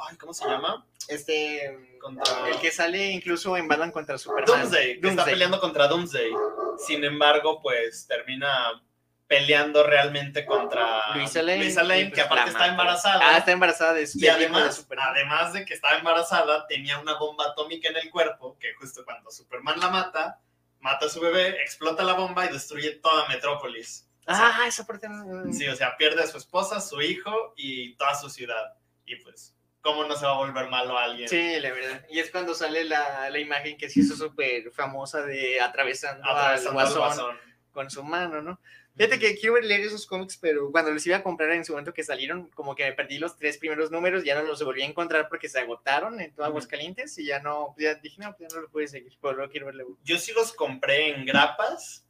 [0.09, 0.87] Ay, ¿cómo se llama?
[1.09, 2.49] Este, Contra.
[2.49, 4.47] el que sale incluso en Batman contra Superman.
[4.47, 6.31] Doomsday, que está peleando contra Doomsday.
[6.79, 8.83] Sin embargo, pues termina
[9.33, 11.65] peleando realmente contra Luisa Lane.
[11.65, 13.21] Luisa Lane, pues, que aparte está embarazada.
[13.23, 17.47] Ah, está embarazada de y de además, además de que estaba embarazada, tenía una bomba
[17.47, 20.39] atómica en el cuerpo, que justo cuando Superman la mata,
[20.81, 24.07] mata a su bebé, explota la bomba y destruye toda Metrópolis.
[24.27, 28.15] Ah, esa parte no- Sí, o sea, pierde a su esposa, su hijo y toda
[28.15, 28.75] su ciudad.
[29.07, 31.27] Y pues, ¿cómo no se va a volver malo a alguien?
[31.27, 32.05] Sí, la verdad.
[32.11, 36.79] Y es cuando sale la, la imagen que se hizo súper famosa de atravesando, Atravesando
[36.81, 37.37] al guasón, guasón.
[37.73, 38.61] con su mano, ¿no?
[38.95, 41.95] Fíjate que quiero leer esos cómics, pero cuando los iba a comprar en su momento
[41.95, 44.87] que salieron, como que me perdí los tres primeros números, ya no los volví a
[44.87, 46.51] encontrar porque se agotaron en todo Ujú.
[46.51, 49.49] Aguascalientes y ya no, ya dije, no, pues ya no lo pude seguir, pero no
[49.49, 49.97] quiero verlo.
[50.05, 52.05] Yo sí los compré en grapas,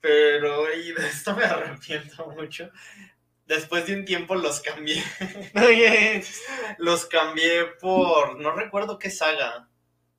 [0.00, 2.70] pero y de esto me arrepiento mucho.
[3.46, 5.02] Después de un tiempo los cambié.
[6.78, 8.38] Los cambié por.
[8.40, 9.68] No recuerdo qué saga.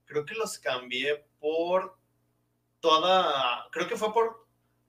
[0.06, 1.98] Creo que los cambié por
[2.80, 3.68] toda.
[3.72, 4.43] Creo que fue por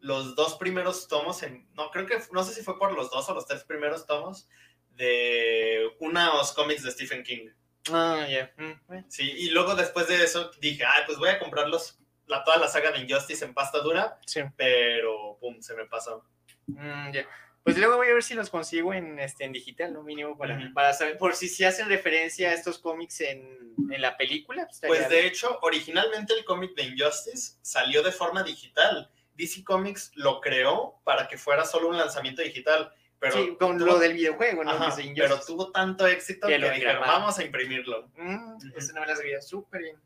[0.04, 1.42] los dos primeros tomos.
[1.42, 2.18] En, no, creo que.
[2.32, 4.48] No sé si fue por los dos o los tres primeros tomos
[4.90, 7.48] de unos cómics de Stephen King.
[7.92, 8.52] Ah, ya.
[8.56, 9.04] mm, bueno.
[9.08, 11.98] Sí, y luego después de eso dije, ah, pues voy a comprarlos.
[12.26, 14.40] La, toda la saga de Injustice en pasta dura, Sí.
[14.56, 16.24] pero pum, se me pasó.
[16.66, 17.26] Mm, ya.
[17.62, 20.02] Pues luego voy a ver si los consigo en, este, en digital, ¿no?
[20.02, 20.72] Mínimo para, Ujú.
[20.74, 24.66] para saber, por si se hacen referencia a estos cómics en, en la película.
[24.66, 29.10] Pues, Pues de hecho, originalmente el cómic de Injustice salió de forma digital.
[29.34, 33.86] DC Comics lo creó para que fuera solo un lanzamiento digital, pero, Sí, con tuvo,
[33.88, 34.70] lo del videojuego, ¿no?
[34.70, 38.10] Ajá, Que se pero tuvo tanto éxito Que que, dijeron, vamos a imprimirlo.
[38.16, 38.56] Mm.
[38.76, 39.96] Eso no me la sabía súper bien.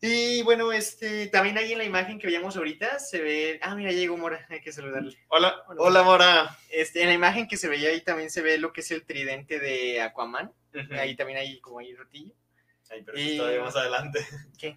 [0.00, 3.58] Y bueno, este, también ahí en la imagen que veíamos ahorita se ve.
[3.62, 5.16] Ah, mira, llegó Mora, hay que saludarle.
[5.28, 5.80] Hola, Hola.
[5.80, 6.58] hola Mora.
[6.70, 9.04] Este, en la imagen que se veía ahí también se ve lo que es el
[9.06, 10.52] tridente de Aquaman.
[10.98, 12.34] Ahí también hay como ahí rotillo.
[12.90, 14.26] Ay, pero Y- todavía más adelante.
[14.58, 14.76] ¿Qué?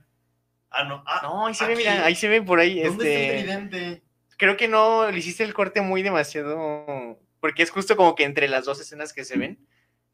[0.69, 1.03] Ah, no.
[1.07, 1.81] Ah, No, ahí se ve, aquí.
[1.81, 2.81] mira, ahí se ve por ahí.
[2.81, 4.03] ¿Dónde está Este, tridente?
[4.37, 7.19] creo que no le hiciste el corte muy demasiado.
[7.39, 9.59] Porque es justo como que entre las dos escenas que se ven.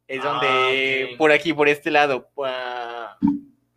[0.07, 1.17] Es Ah, donde ok.
[1.17, 3.17] por aquí, por este lado, pa-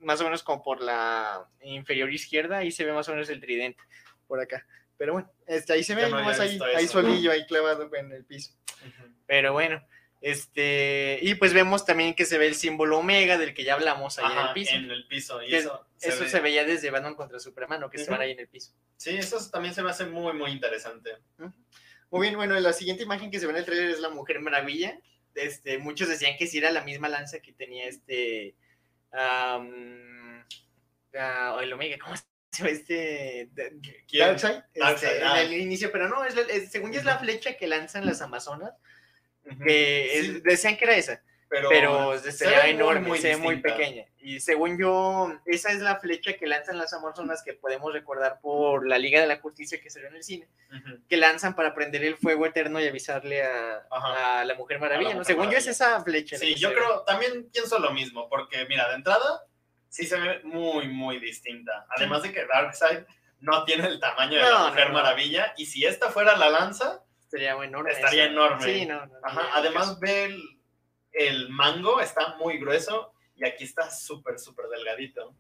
[0.00, 3.40] más o menos como por la inferior izquierda, ahí se ve más o menos el
[3.40, 3.80] tridente.
[4.26, 4.66] Por acá.
[4.98, 8.52] Pero bueno, este, ahí se ve no ahí, ahí solillo, ahí clavado en el piso.
[8.84, 9.12] Ujú.
[9.26, 9.80] Pero bueno,
[10.20, 14.18] este, y pues vemos también que se ve el símbolo omega del que ya hablamos
[14.18, 14.74] ahí en el piso.
[14.74, 15.42] en el piso.
[15.42, 17.90] Y Que eso, Eso ve- se veía desde Batman contra Superman, ¿no?
[17.90, 18.72] Que se van ahí en el piso.
[18.96, 21.12] Sí, eso también se me hace muy, muy interesante.
[22.11, 24.40] Muy bien, bueno, la siguiente imagen que se ve en el trailer es la Mujer
[24.40, 24.98] Maravilla.
[25.35, 28.55] Este, muchos decían que sí era la misma lanza que tenía este.
[29.12, 29.62] ah,
[31.62, 32.24] el Omega, ¿cómo se
[32.59, 33.50] llama este?
[34.12, 35.42] Darkseid, este, ah.
[35.42, 38.72] en el inicio, pero no, es- según yo es la flecha que lanzan las Amazonas,
[39.64, 43.37] Que es- Sí, decían que era esa, pero, pero se ve enorme, muy se ve
[43.37, 44.04] muy pequeña.
[44.18, 48.88] Y según yo, esa es la flecha que lanzan las Amazonas que podemos recordar por
[48.88, 50.48] la Liga de la Justicia que salió en el cine.
[50.68, 50.98] Ujú.
[51.09, 55.11] que lanzan para prender el fuego eterno y avisarle a, a la Mujer Maravilla.
[55.11, 55.20] La ¿no?
[55.20, 55.70] Mujer Según yo es Maravilla.
[55.70, 56.38] esa flecha.
[56.38, 59.42] Sí, yo creo, también pienso lo mismo, porque mira, de entrada,
[59.88, 61.87] sí se ve muy, muy distinta.
[61.96, 63.04] Además de que Darkseid
[63.38, 64.94] no tiene el tamaño de No, la Mujer no.
[64.94, 67.90] Maravilla, y si esta fuera la lanza, Estaría enorme.
[67.90, 68.32] Estaría eso.
[68.32, 68.64] enorme.
[68.64, 70.60] Sí, no, no, no, ajá, no, además ve el,
[71.12, 75.34] el mango, está muy grueso, y aquí está súper, súper delgadito.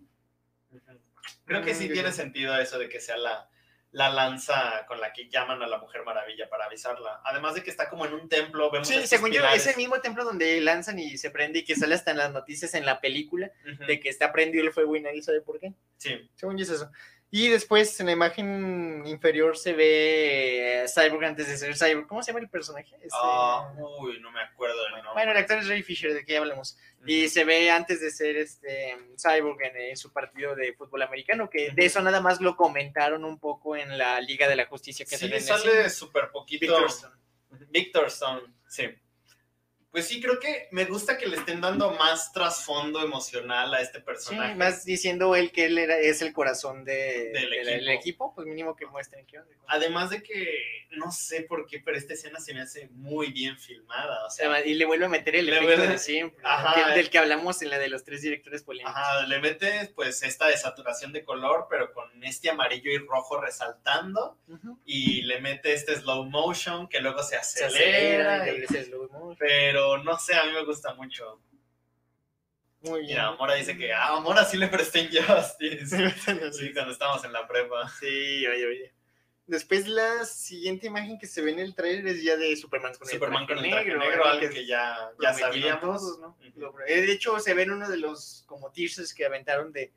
[1.44, 3.48] Creo que sí tiene sentido eso de que sea la,
[3.92, 7.22] la lanza con la que llaman a la Mujer Maravilla para avisarla.
[7.24, 10.00] Además de que está como en un templo, vemos Sí, según yo, es el mismo
[10.00, 13.00] templo donde lanzan y se prende y que sale hasta en las noticias en la
[13.00, 13.50] película
[13.86, 15.72] de que está prendido el fuego y nadie sabe por qué.
[15.96, 16.28] Sí.
[16.34, 16.90] Según yo es eso.
[17.30, 22.06] Y después en la imagen inferior se ve eh, Cyborg antes de ser Cyborg.
[22.06, 22.94] ¿Cómo se llama el personaje?
[22.94, 25.12] Este, Ah, uy, no me acuerdo del nombre.
[25.14, 26.78] bueno, el actor es Ray Fisher, de que ya hablamos.
[27.04, 31.70] Y se ve antes de ser este Cyborg en, su partido de fútbol americano, que
[31.70, 35.16] de eso nada más lo comentaron un poco en la Liga de la Justicia que
[35.16, 36.60] se Sí, el sale súper poquito.
[36.60, 37.16] Victor Stone.
[37.70, 38.88] Victor Stone, sí.
[39.96, 44.00] Pues sí, creo que me gusta que le estén dando más trasfondo emocional a este
[44.00, 44.54] Sí, personaje.
[44.54, 47.90] más diciendo él que él era, es el corazón de, Del del equipo.
[48.02, 49.38] equipo, pues mínimo que muestren que.
[49.68, 53.58] Además de que no sé por qué, pero esta escena se me hace muy bien
[53.58, 54.26] filmada.
[54.26, 56.74] O sea, Además, y le vuelve a meter el efecto vuelve- de siempre, Ajá.
[56.90, 58.94] que- del que hablamos en la de los tres directores polémicos.
[58.94, 64.36] ajá, le mete pues esta desaturación de color, pero con este amarillo y rojo resaltando.
[64.84, 68.42] Y le mete este slow motion que luego se Se acelera.
[68.42, 69.36] acelera, y y- slow motion.
[69.38, 71.40] pero no sé, a mí me gusta mucho.
[72.80, 73.12] Muy bien.
[73.12, 75.86] Mira, Mora dice que ah, a Mora sí le presté Injustice.
[76.18, 77.88] Sí, Sí, cuando estábamos en la prepa.
[77.88, 78.92] Sí, oye, oye.
[79.46, 83.06] Después la siguiente imagen que se ve en el trailer es ya de Superman con
[83.08, 85.80] Superman el traje con el traje negro, algo algo que ya, ya sabíamos.
[85.80, 86.36] todos, ¿no?
[86.88, 89.92] Eh, De hecho, se ve en uno de los como teasers que aventaron de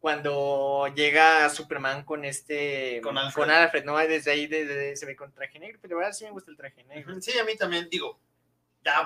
[0.00, 3.48] cuando llega Superman con este Con Alfred.
[3.50, 3.96] Alfred, ¿no?
[3.98, 6.82] Desde ahí desde- se ve con traje negro, pero ahora sí me gusta el traje
[6.84, 7.20] negro.
[7.20, 8.20] Sí, a mí también, digo,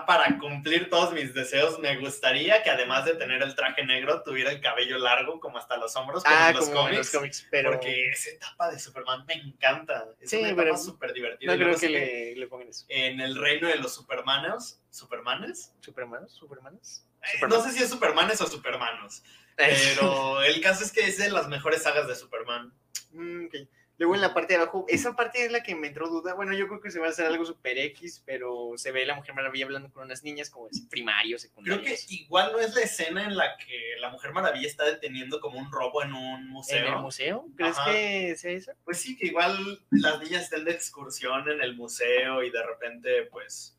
[0.06, 4.50] para cumplir todos mis deseos, me gustaría que además de tener el traje negro, tuviera
[4.50, 6.98] el cabello largo como hasta los hombros, como Ah, en los como en cómics.
[6.98, 10.06] los cómics, pero Porque esa etapa de Superman me encanta.
[10.20, 11.52] Es Sí, una etapa súper divertida.
[11.54, 12.84] no creo que le, le pongan eso.
[12.88, 15.72] En el reino de los Supermanos, ¿Supermanes?
[15.80, 16.32] ¿Supermanos?
[16.32, 17.04] ¿Supermanos?
[17.22, 17.46] Eh.
[17.48, 19.22] No sé si es Supermanes o Supermanos,
[19.56, 22.72] pero el caso es que es de las mejores sagas de Superman.
[23.12, 23.54] Mm, ok.
[24.02, 26.34] Luego en la parte de abajo, esa parte es la que me entró duda.
[26.34, 29.14] Bueno, yo creo que se va a hacer algo super X, pero se ve la
[29.14, 31.84] Mujer Maravilla hablando con unas niñas como es primario, Creo secundario.
[31.84, 35.56] que igual no es la escena en la que la Mujer Maravilla está deteniendo como
[35.60, 36.84] un robo en un ¿En museo.
[36.96, 37.46] el museo?
[37.56, 37.92] ¿Crees Ajá.
[37.92, 38.72] que sea eso?
[38.84, 39.56] Pues sí, que igual
[39.92, 43.78] las niñas estén de excursión en el museo y de repente, pues.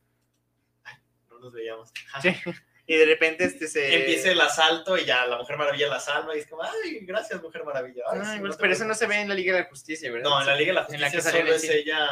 [0.86, 0.96] Ay,
[1.30, 1.92] no nos veíamos.
[2.22, 2.30] Sí.
[2.86, 3.96] Y de repente este se...
[3.96, 7.42] Empieza el asalto y ya la Mujer Maravilla la salva y es como, ay, gracias,
[7.42, 8.04] Mujer Maravilla.
[8.12, 8.98] Ay, Ay, sí, no te pero eso no preocupes".
[8.98, 10.30] se ve en la Liga de la Justicia, ¿verdad?
[10.30, 12.08] No, en la Liga de la En la Justicia que solo el es ella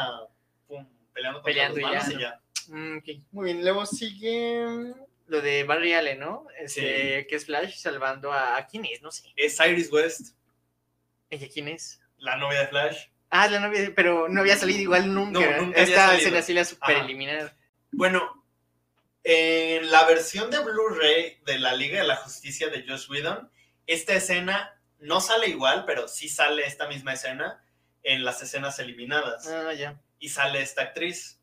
[0.66, 2.40] pum, peleando Peleando los y ya.
[2.68, 2.98] Mm.
[3.32, 4.64] Muy bien, luego sigue
[5.26, 6.46] lo de Barry Allen, ¿no?
[6.58, 8.56] Este, Que es Flash salvando a...
[8.56, 9.02] ¿a quién es?
[9.02, 9.24] No sé.
[9.36, 10.36] Es Iris West,
[11.28, 12.00] ¿Ella quién es?
[12.18, 13.06] la novia de Flash.
[13.30, 15.40] Ah, la novia, pero no había salido igual nunca.
[15.40, 17.50] No, nunca Esta escena sí la super eliminaron.
[17.90, 18.41] Bueno,
[19.24, 23.50] en la versión de Blu-ray de la Liga de la Justicia de Josh Whedon,
[23.86, 27.64] esta escena no sale igual, pero sí sale esta misma escena
[28.02, 29.46] en las escenas eliminadas.
[29.46, 30.00] Ah, ya.
[30.18, 31.40] Y sale esta actriz.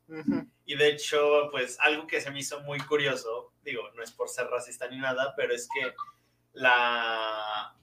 [0.64, 4.28] Y de hecho, pues algo que se me hizo muy curioso, digo, no es por
[4.28, 5.94] ser racista ni nada, pero es que
[6.52, 7.74] la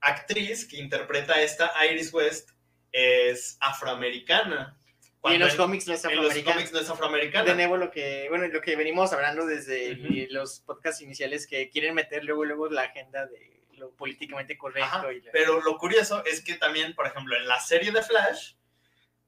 [0.00, 2.50] actriz que interpreta a esta Iris West
[2.90, 4.78] es afroamericana.
[5.24, 6.54] Y en los cómics no es en los afroamericano.
[6.56, 7.44] cómics no es afroamericana.
[7.44, 9.96] De nuevo, lo que, bueno, lo que venimos hablando desde
[10.30, 14.84] los podcasts iniciales, que quieren meter luego, luego la agenda de lo políticamente correcto.
[14.84, 18.02] Ajá, y la- Pero lo curioso es que también, por ejemplo, en la serie de
[18.02, 18.54] Flash,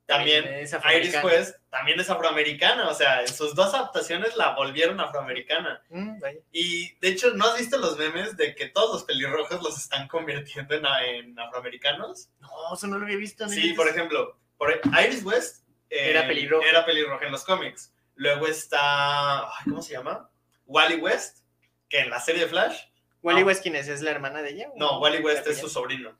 [0.07, 1.16] también es Iris.
[1.24, 2.88] West también es afroamericana.
[2.88, 5.83] O sea, en sus dos adaptaciones la volvieron afroamericana.
[5.88, 6.18] Mm.
[6.52, 10.07] Y de hecho, ¿no has visto los memes de que todos los pelirrojos los están
[10.09, 12.28] convirtiendo en, en afroamericanos?
[12.40, 13.48] No, eso no lo había visto.
[13.48, 15.63] Sí, por ejemplo, por Iris West
[15.94, 16.68] eh, Era pelirroja.
[16.68, 17.92] era pelirroja en los cómics.
[18.16, 20.30] Luego está, ¿cómo se llama?
[20.66, 21.38] Wally West,
[21.88, 22.78] que en la serie de Flash,
[23.22, 23.46] ¿Wally no.
[23.46, 23.88] West quién es?
[23.88, 24.68] ¿Es la hermana de ella?
[24.76, 26.16] no, ¿O Wally la West es su sobrino,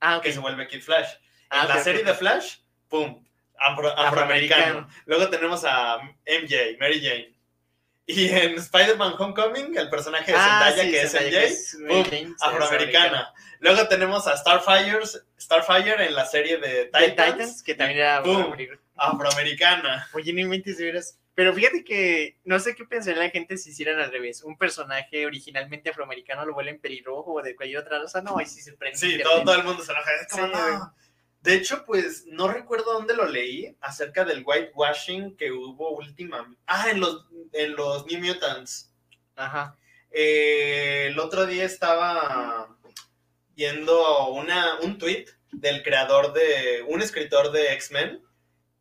[0.00, 0.22] Ah, ok.
[0.24, 1.08] que se vuelve Kid Flash.
[1.12, 2.56] En Ah, la ok, serie de Flash,
[2.88, 3.24] ¡pum!
[3.58, 4.88] afro- afroamericano.
[5.06, 7.34] Luego tenemos a MJ, Mary Jane.
[8.06, 11.30] Y en Spider-Man Homecoming, el personaje de Ah, Zendaya, sí, que es MJ,
[12.10, 13.32] que es afroamericana.
[13.60, 15.00] Luego tenemos a Starfire,
[15.38, 18.22] Starfire en la serie de Titans, Titans, que también era.
[19.00, 20.08] Afroamericana.
[20.12, 21.18] Oye, no inventes de veras.
[21.34, 24.42] Pero fíjate que no sé qué pensaría la gente si hicieran al revés.
[24.42, 28.20] Un personaje originalmente afroamericano lo vuelven pelirrojo o de cualquier otra raza.
[28.20, 28.98] No, ahí sí se prende.
[28.98, 30.10] Sí, todo, el mundo se enoja.
[30.28, 30.94] Sí, no.
[31.40, 36.60] De hecho, pues no recuerdo dónde lo leí acerca del whitewashing que hubo últimamente.
[36.66, 38.92] Ah, en los, en los New Mutants.
[39.36, 39.78] Ajá.
[40.10, 42.76] Eh, el otro día estaba
[43.54, 48.22] viendo una, un tweet del creador de, un escritor de X-Men,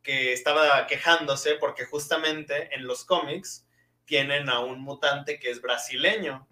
[0.04, 3.66] que estaba quejándose porque justamente en los cómics
[4.06, 6.48] tienen a un mutante que es brasileño.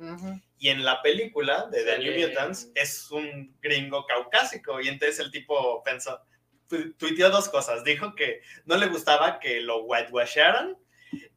[0.59, 4.79] Y en la película de The New Mutants es un gringo caucásico.
[4.81, 6.19] Y entonces el tipo pensó,
[6.67, 7.83] tu- tuiteó dos cosas.
[7.83, 10.75] Dijo que no le gustaba que lo whitewasharan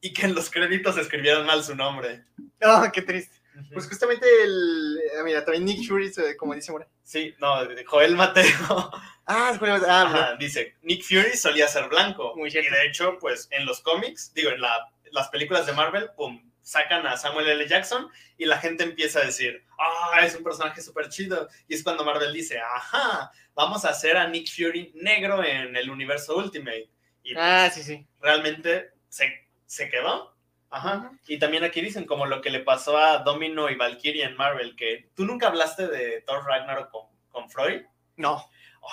[0.00, 2.24] y que en los créditos escribieran mal su nombre.
[2.60, 3.36] Ah, qué triste.
[3.72, 5.00] Pues justamente el.
[5.18, 6.88] ah, Mira, también Nick Fury, eh, como dice Mora.
[7.02, 8.90] Sí, no, Joel Mateo
[9.32, 12.34] Ah, es bueno, ah, Ajá, dice, Nick Fury solía ser blanco.
[12.36, 16.10] Muy y de hecho, pues en los cómics, digo, en la- las películas de Marvel,
[16.16, 17.66] pum, sacan a Samuel L.
[17.66, 21.48] Jackson y la gente empieza a decir, ah, es un personaje súper chido.
[21.68, 25.90] Y es cuando Marvel dice, ajá, vamos a hacer a Nick Fury negro en el
[25.90, 26.88] universo Ultimate.
[27.22, 28.06] Y pues, Ah, sí, sí.
[28.20, 30.36] realmente se, se quedó.
[30.72, 31.10] Ajá.
[31.26, 34.76] Y también aquí dicen como lo que le pasó a Domino y Valkyrie en Marvel,
[34.76, 37.82] que tú nunca hablaste de Thor Ragnarok con, con Freud.
[38.16, 38.48] No.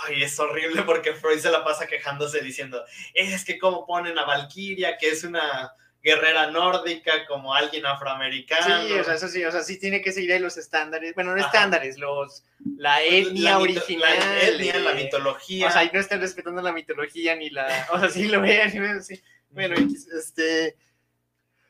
[0.06, 4.26] Ay, es horrible porque Freud se la pasa quejándose diciendo, es que cómo ponen a
[4.26, 5.72] Valkyria, que es una
[6.08, 8.88] guerrera nórdica, como alguien afroamericano.
[8.88, 11.14] Sí, o sea, eso sí, o sea, sí tiene que seguir ahí los estándares.
[11.16, 11.48] Bueno, no Ajá.
[11.48, 12.44] estándares, los.
[12.78, 14.18] La etnia La original.
[14.18, 15.68] La etnia, la eh, mitología.
[15.68, 17.88] O sea, y no están respetando la mitología ni la.
[17.92, 18.72] O sea, sí lo vean,
[19.04, 19.22] sí.
[19.50, 19.76] Bueno,
[20.18, 20.78] este.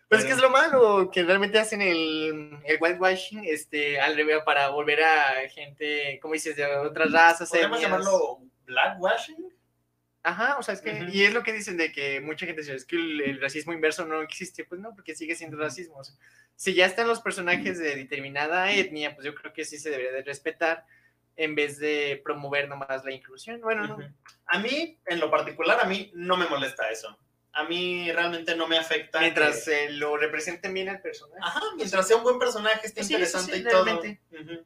[0.09, 4.41] Pues es que es lo malo, que realmente hacen el, el whitewashing este, al revés
[4.45, 7.49] para volver a gente, como dices, de otras razas.
[7.49, 7.91] ¿Podemos etnias.
[7.91, 9.53] llamarlo blackwashing?
[10.23, 12.75] Ajá, o sea, es que, y es lo que dicen de que mucha gente dice,
[12.75, 15.97] es que el, el racismo inverso no existe, pues no, porque sigue siendo racismo.
[15.97, 16.15] o sea,
[16.57, 20.11] si ya están los personajes de determinada etnia, pues yo creo que sí se debería
[20.11, 20.85] de respetar
[21.35, 23.61] en vez de promover nomás la inclusión.
[23.61, 23.97] Bueno, no.
[24.47, 27.17] A mí, en lo particular, a mí no me molesta eso.
[27.59, 29.19] A mí realmente no me afecta.
[29.19, 31.39] mientras que- eh, lo representen bien al personaje.
[31.43, 33.99] Ajá, mientras sea un buen personaje, esté Sí, interesante sí, y todo.
[33.99, 34.65] Ujú.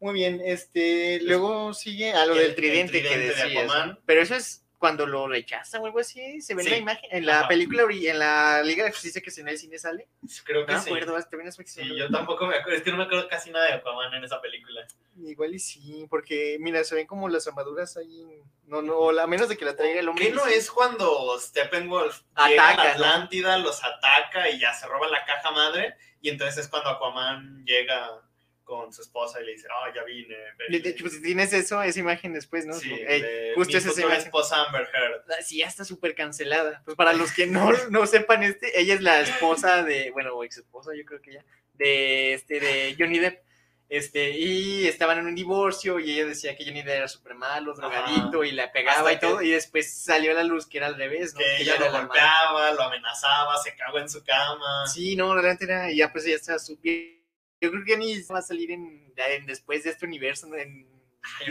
[0.00, 3.64] Muy bien, este, luego sigue a lo El- del el tridente, tridente que de decías,
[3.64, 3.88] Aquaman.
[3.90, 3.98] ¿no?
[4.06, 7.26] Pero eso es cuando lo rechazan o algo así, se ve en la imagen, en
[7.26, 7.48] la Ajá.
[7.48, 10.08] película, en la Liga de Justicia que se en el cine sale.
[10.44, 10.90] Creo No que me sí.
[10.90, 12.76] acuerdo, también es Sí, yo tampoco me acuerdo.
[12.78, 14.86] Es que no me acuerdo casi nada de Aquaman en esa película.
[15.20, 18.40] Igual y sí, porque mira, se ven como las armaduras ahí.
[18.66, 20.26] No, no, a menos de que la traiga el hombre.
[20.28, 22.82] ¿Qué no es cuando Steppenwolf llega a ¿no?
[22.82, 25.96] Atlántida, los ataca y ya se roba la caja madre?
[26.20, 28.22] Y entonces es cuando Aquaman llega
[28.68, 30.36] con su esposa y le dice, ah, ya vine.
[30.58, 30.82] ven".
[30.82, 32.74] De hecho, pues tienes eso, esa imagen después, ¿no?
[32.74, 34.18] Sí, Como, "Ey, de justo esa imagen.
[34.20, 35.42] esposa Amber Heard.
[35.42, 36.82] Sí, ya está súper cancelada.
[36.84, 40.58] Pues para los que no, no sepan, este, ella es la esposa de, bueno, ex
[40.58, 43.42] esposa, yo creo que ya, de este, de Johnny Depp.
[43.90, 47.72] Este, y estaban en un divorcio y ella decía que Johnny Depp era súper malo,
[47.72, 50.88] drogadito y la pegaba Hasta y todo, y después salió a la luz que era
[50.88, 51.38] al revés, ¿no?
[51.40, 54.86] Que Que ella lo golpeaba, lo amenazaba, se cagó en su cama.
[54.86, 57.16] Sí, no, realmente era, y ya pues ella estaba súper.
[57.60, 60.86] Yo creo que ni va a salir en, en- después de este universo, en,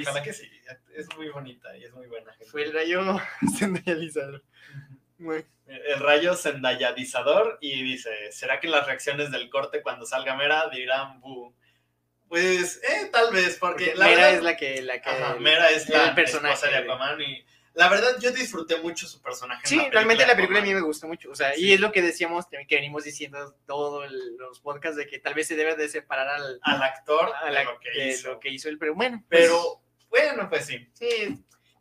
[0.02, 0.50] ojalá que sí.
[0.96, 2.32] Es muy bonita y es muy buena.
[2.34, 2.46] gente.
[2.52, 3.18] fue el rayo
[3.58, 4.42] centralizado.
[5.18, 10.70] Muy- El rayo sendayadizador y dice, ¿será que las reacciones del corte cuando salga Mera
[10.72, 11.54] dirán bu?
[12.30, 15.36] Pues, eh, tal vez, porque, Porque la Mera verdad, es la que, la que Ajá,
[15.36, 17.46] Mera es el la personaje de- Aquaman y
[17.78, 19.62] la verdad yo disfruté mucho su personaje.
[19.66, 21.30] Sí, realmente la película a mí me gustó mucho.
[21.32, 21.66] O sea, Sí.
[21.68, 25.48] y es lo que decíamos, que venimos diciendo todos los podcasts, de que tal vez
[25.48, 28.30] se debe de separar al, Al actor a de lo que de hizo.
[28.34, 28.78] lo que hizo él.
[28.80, 30.88] Pero bueno, pues, Pero, bueno, pues sí.
[30.94, 31.38] sí,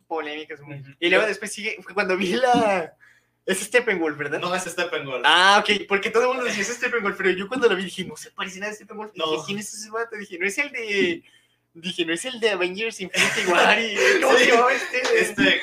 [0.07, 0.61] polémicas.
[0.61, 0.83] muy-.
[0.99, 2.93] Y luego después sigue, fue cuando vi la...
[3.47, 4.39] Es Steppenwolf, ¿verdad?
[4.39, 5.23] No es Steppenwolf.
[5.25, 8.03] Ah, ok, porque todo el mundo decía es Steppenwolf, pero yo cuando lo vi dije,
[8.03, 9.13] no se parece nada a Steppenwolf.
[9.15, 9.31] No.
[9.31, 10.15] Dije, ¿quién es ese vato?
[10.17, 11.23] Dije, no es el de...
[11.73, 13.95] Dije, no es el de Avengers Infinity War y...
[14.21, 15.19] ¿Cómo se este?
[15.19, 15.61] Este,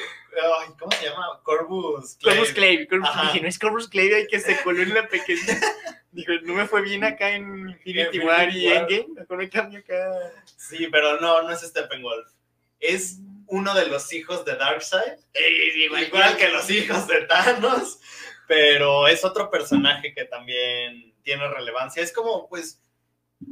[0.78, 1.40] ¿cómo se llama?
[1.42, 3.22] Corvus Clay, Corvus- Ajá.
[3.32, 5.40] dije, no es Corvus Clay el que se coló en la pequeña.
[6.12, 8.68] Dijo, no me fue bien acá en Infinity War y.
[8.68, 10.32] Endgame, mejor me cambio acá.
[10.56, 12.28] Sí, pero no, no es Steppenwolf.
[12.78, 15.18] Es uno de los hijos de Darkseid.
[15.76, 17.98] Igual, que los hijos de Thanos,
[18.46, 22.00] pero es otro personaje que también tiene relevancia.
[22.00, 22.80] Es como, pues,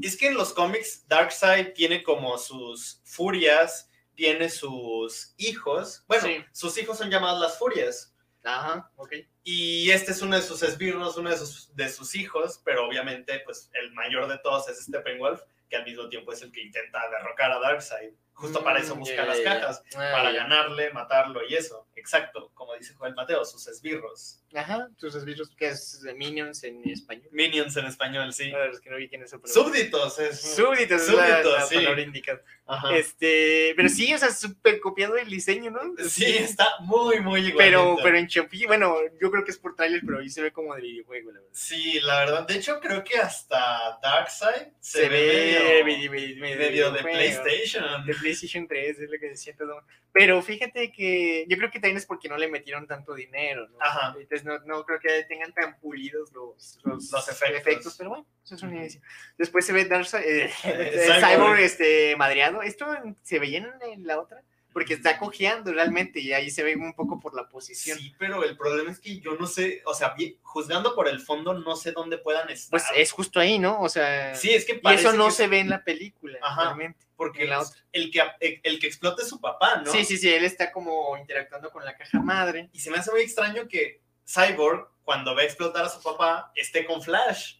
[0.00, 3.90] es que en los cómics Darkseid tiene como sus furias,
[4.22, 6.04] tiene sus hijos.
[6.06, 6.44] Bueno, Sí.
[6.52, 8.14] sus hijos son llamados las furias.
[8.44, 9.14] Ajá, ok.
[9.42, 13.40] Y este es uno de sus esbirros, uno de sus, de sus hijos, pero obviamente,
[13.44, 17.00] pues, el mayor de todos es Steppenwolf, que al mismo tiempo es el que intenta
[17.10, 18.12] derrocar a Darkseid.
[18.34, 21.81] Justo para eso Mm, busca las cajas, Ah, para ganarle, matarlo y eso.
[22.02, 24.40] Exacto, como dice Joel Mateo, sus esbirros.
[24.54, 27.28] Ajá, tus esbirros, que es Minions en español.
[27.30, 28.50] Minions en español, sí.
[28.50, 30.40] Para los que no vi quién es pero- Súbditos es.
[30.56, 31.74] Súbditos, es la, Súbditos, la sí.
[31.76, 32.42] palabra indicada.
[32.66, 32.96] Ajá.
[32.96, 35.80] Este, pero sí, o sea, súper copiado el diseño, ¿no?
[36.08, 37.64] Sí, está muy, muy igual.
[37.66, 40.52] Pero, pero en Champillo, bueno, yo creo que es por trailer, pero ahí se ve
[40.52, 41.54] como de videojuego, la verdad.
[41.54, 42.46] Sí, la verdad.
[42.46, 47.02] De hecho, creo que hasta Darkseid se, Se, ve medio, medio, medio- medio de.
[47.02, 48.04] PlayStation.
[48.04, 49.82] De PlayStation 3, es lo que decía todo.
[50.12, 53.78] Pero fíjate que yo creo que también es porque no le metieron tanto dinero, ¿no?
[53.80, 54.14] Ajá.
[54.18, 57.94] Entonces no, no creo que tengan tan pulidos los, los, Los efectos.
[57.96, 59.00] pero bueno, eso es un inicio.
[59.38, 60.50] Después se ve Darkseid, eh,
[61.20, 62.62] Cyborg, este, madreado.
[62.62, 62.86] Esto
[63.22, 64.42] se veía en la otra,
[64.72, 67.98] porque está cojeando realmente y ahí se ve un poco por la posición.
[67.98, 71.54] Sí, pero el problema es que yo no sé, o sea, juzgando por el fondo,
[71.54, 72.70] no sé dónde puedan estar.
[72.70, 73.80] Pues es justo ahí, ¿no?
[73.80, 76.64] O sea, Sí, es que y eso no que- se ve en la película, Ajá.
[76.64, 77.06] realmente.
[77.16, 77.78] porque la otra.
[77.92, 79.92] el que el, el que explota es su papá, ¿no?
[79.92, 82.68] Sí, sí, sí, él está como interactuando con la caja madre.
[82.72, 86.84] Y se me hace muy extraño que Cyborg, cuando ve explotar a su papá, esté
[86.84, 87.58] con Flash.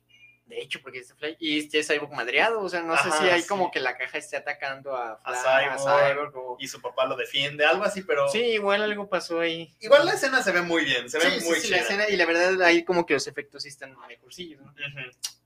[0.53, 3.41] De hecho, porque este Flash y este Cyborg madreado, o sea, no sé si hay
[3.41, 3.49] sí.
[3.49, 6.11] como que la caja esté atacando a, Flash, a Cyborg.
[6.13, 9.75] Cyborg o- Y su papá lo defiende, algo así, pero Sí, igual algo pasó ahí.
[9.81, 11.77] igual la escena se ve muy bien, se ve Sí, sí, muy sí, chida.
[11.79, 14.75] la escena, y la verdad ahí como que los efectos sí están mejorcillos, ¿no?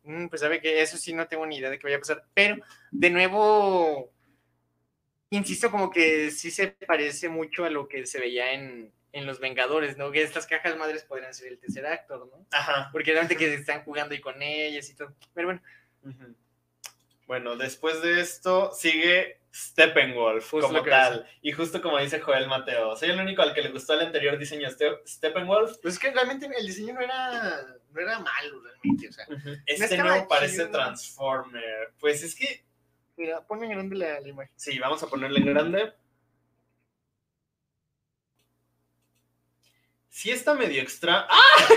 [0.03, 2.25] Mm, pues sabe que eso sí no tengo ni idea de qué vaya a pasar,
[2.35, 2.57] pero
[2.91, 4.11] de nuevo,
[5.31, 9.41] insisto como que sí se parece mucho a lo que se veía en, en Los
[9.41, 10.11] Vengadores, ¿no?
[10.13, 12.47] Que estas cajas madres podrían ser el tercer actor, ¿no?
[12.53, 12.91] Ajá.
[12.93, 15.15] Porque realmente que están jugando ahí con ellas y todo.
[15.35, 15.63] Pero bueno.
[17.27, 21.27] Bueno, después de esto sigue Steppenwolf Justo como tal.
[21.43, 24.39] Y justo como dice Joel Mateo, soy el único al que le gustó el anterior
[24.39, 25.79] diseño Ste- Steppenwolf.
[25.83, 29.27] pues es que realmente el diseño no era, no era malo realmente, o sea.
[29.67, 30.71] Este nuevo parece chido.
[30.71, 31.93] Transformer.
[31.99, 32.65] Pues es que,
[33.17, 34.53] Mira, ponme en grande la, la imagen.
[34.57, 35.93] sí, vamos a ponerle en grande.
[40.17, 41.27] Sí está medio extra.
[41.29, 41.69] ¡Ah!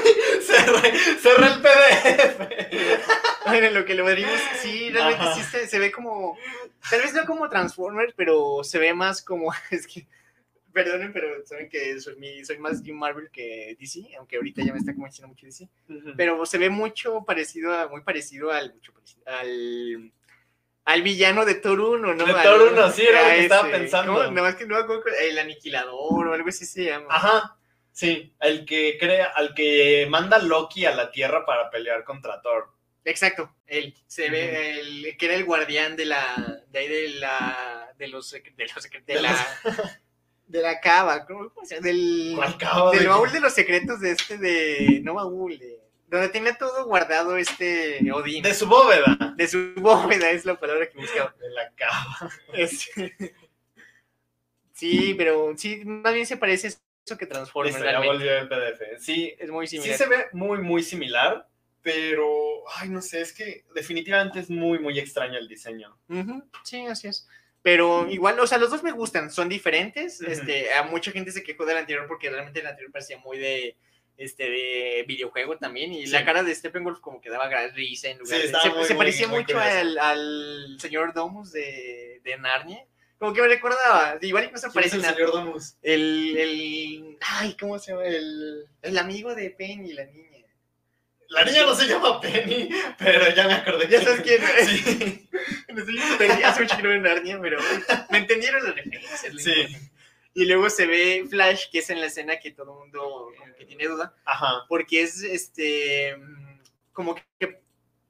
[0.41, 3.45] Cerré, cerré el PDF.
[3.47, 5.35] Bueno, lo que lo veríamos, sí, realmente Ajá.
[5.35, 6.37] sí se, se ve como,
[6.89, 10.07] tal vez no como Transformers, pero se ve más como, es que,
[10.71, 14.71] perdonen, pero saben que soy, mi- soy más Team Marvel que DC, aunque ahorita ya
[14.71, 15.67] me está convenciendo mucho DC,
[16.15, 20.13] pero se ve mucho parecido, a, muy parecido al, mucho parecido, al,
[20.85, 22.25] al villano de Thor 1, ¿no?
[22.25, 24.13] De 1, sí, era lo que estaba pensando.
[24.13, 24.31] ¿cómo?
[24.31, 27.07] Nada más que no me acuerdo, el aniquilador o algo así se llama.
[27.09, 27.58] Ajá.
[27.99, 32.69] Sí, el que crea, al que manda Loki a la Tierra para pelear contra Thor.
[33.03, 37.93] Exacto, él se ve el que era el guardián de la de ahí de la
[37.97, 38.41] de los de
[38.73, 39.47] los de, De la
[40.47, 41.87] de la cava, ¿cómo se llama?
[41.87, 45.81] Del ¿Cuál cabo del de- baúl de los secretos de este de no baúl, de
[46.07, 48.43] donde tenía todo guardado este Odín.
[48.43, 49.33] De su bóveda.
[49.35, 51.35] De su bóveda es la palabra que buscaba.
[51.37, 52.31] De la cava.
[54.71, 56.73] Sí, pero sí, más bien se parece
[57.17, 58.99] que Transformers Listo, ya volvió el PDF.
[58.99, 59.97] Sí, Es muy sí similar.
[59.97, 61.47] se ve muy, muy similar,
[61.81, 62.27] pero,
[62.77, 65.97] ay, no sé, es que definitivamente es muy, muy extraño el diseño.
[66.09, 67.27] Ujú, Sí, así es.
[67.61, 70.21] Pero igual, o sea, los dos me gustan, son diferentes.
[70.21, 70.31] Ujú.
[70.31, 73.75] Este, a mucha gente se quejó del anterior porque realmente el anterior parecía muy de
[74.17, 76.11] este de videojuego también y Sí.
[76.11, 78.83] la cara de Steppenwolf como que daba gran risa en lugar Sí, de se, muy,
[78.85, 79.77] se muy- parecía muy mucho curioso.
[79.77, 82.85] al, al señor Domus de, de Narnia
[83.19, 85.75] como que me recordaba igual incluso ¿Quién es parece el señor Domus?
[85.83, 90.39] el, el ay cómo se llama el, el amigo de Penny la niña
[91.29, 93.87] La niña no se llama Penny, pero ya me acordé.
[93.87, 94.41] Ya sabes quién.
[94.65, 95.25] Sí.
[95.69, 97.59] No sé, perdí hace mucho que no veo Narnia, pero
[98.09, 99.33] me entendieron las referencias.
[99.37, 99.67] Sí.
[100.33, 103.55] Y luego se ve Flash, que es en la escena que todo el mundo como
[103.55, 104.65] que tiene duda, Ajá.
[104.67, 106.59] porque es este mm,
[106.91, 107.61] como que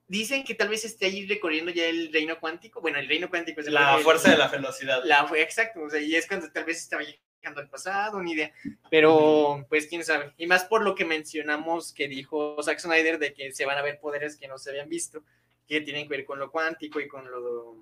[0.09, 2.81] dicen que tal vez esté ahí recorriendo ya el reino cuántico.
[2.81, 5.01] Bueno, el reino cuántico es el- La el- fuerza de la velocidad.
[5.05, 8.33] la fue exacto, o sea, y es cuando tal vez estaba llegando al pasado, ni
[8.33, 8.51] idea.
[8.91, 10.33] Pero, pues quién sabe.
[10.37, 13.81] Y más por lo que mencionamos que dijo Zack Snyder de que se van a
[13.81, 15.23] ver poderes que no se habían visto,
[15.67, 17.77] que tienen que ver con lo cuántico y con lo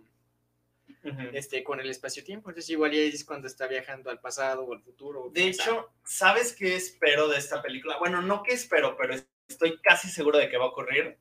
[1.31, 2.49] este con el espacio-tiempo.
[2.49, 5.29] Entonces, igual ya es cuando está viajando al pasado o al futuro.
[5.31, 7.97] De hecho, ¿sabes qué espero de esta película?
[7.97, 9.15] Bueno, no qué espero, pero
[9.47, 11.17] estoy casi seguro de que va a ocurrir.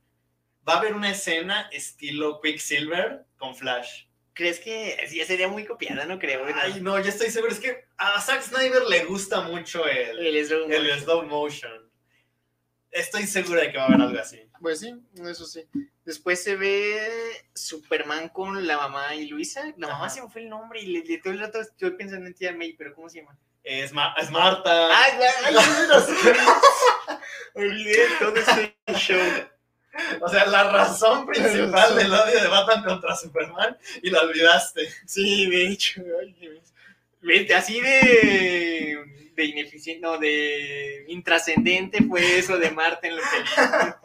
[0.69, 4.05] Va a haber una escena estilo Quicksilver con Flash.
[4.35, 6.05] ¿crees que sí, sería muy copiada?
[6.05, 6.45] No creo.
[6.47, 6.55] ¿no?
[6.61, 7.51] Ay, no, yo estoy seguro.
[7.53, 11.01] Es que a Zack Snyder le gusta mucho el, el slow el motion.
[11.01, 11.91] slow motion.
[12.91, 14.43] Estoy seguro de que va a haber algo así.
[14.61, 14.95] Pues sí,
[15.25, 15.64] eso sí.
[16.05, 17.01] Después se ve
[17.55, 19.64] Superman con la mamá y Luisa.
[19.79, 20.11] La mamá Ajá.
[20.14, 22.53] se me fue el nombre y le, le- todo el rato estoy pensando en tía
[22.53, 23.39] May, pero ¿cómo se llama?
[23.62, 24.89] Es, Ma- es Marta.
[25.03, 25.12] ¡Ay,
[25.47, 27.17] ay, ay!
[27.55, 29.19] Olvidé todo este show.
[30.20, 34.88] O sea, la razón principal del odio de Batman contra Superman y la olvidaste.
[35.07, 36.03] Sí, de hecho.
[37.22, 38.99] Vete, Así de,
[39.34, 44.01] de ineficiente, no, de intrascendente fue eso de Marta en la película.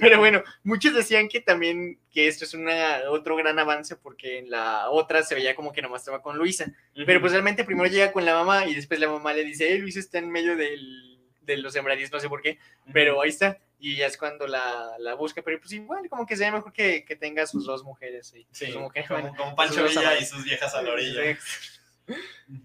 [0.00, 4.50] Pero bueno, muchos decían que también que esto es una, otro gran avance porque en
[4.50, 6.72] la otra se veía como que nomás estaba con Luisa.
[7.06, 9.78] Pero pues realmente primero llega con la mamá y después la mamá le dice, eh,
[9.78, 11.11] Luisa está en medio del,
[11.42, 12.58] de los sembradíos, no sé por qué,
[12.92, 13.58] pero ahí está.
[13.78, 17.04] Y ya es cuando la, la busca, pero pues igual, como que sea mejor que,
[17.04, 18.32] que tenga sus dos mujeres.
[18.32, 18.46] ahí.
[18.52, 21.36] Sí, como que, como, como Pancho Villa y sus viejas a la orilla.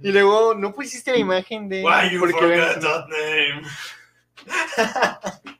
[0.01, 1.83] Y luego, ¿no pusiste la imagen de...?
[1.83, 3.67] Why you forgot ven- that name?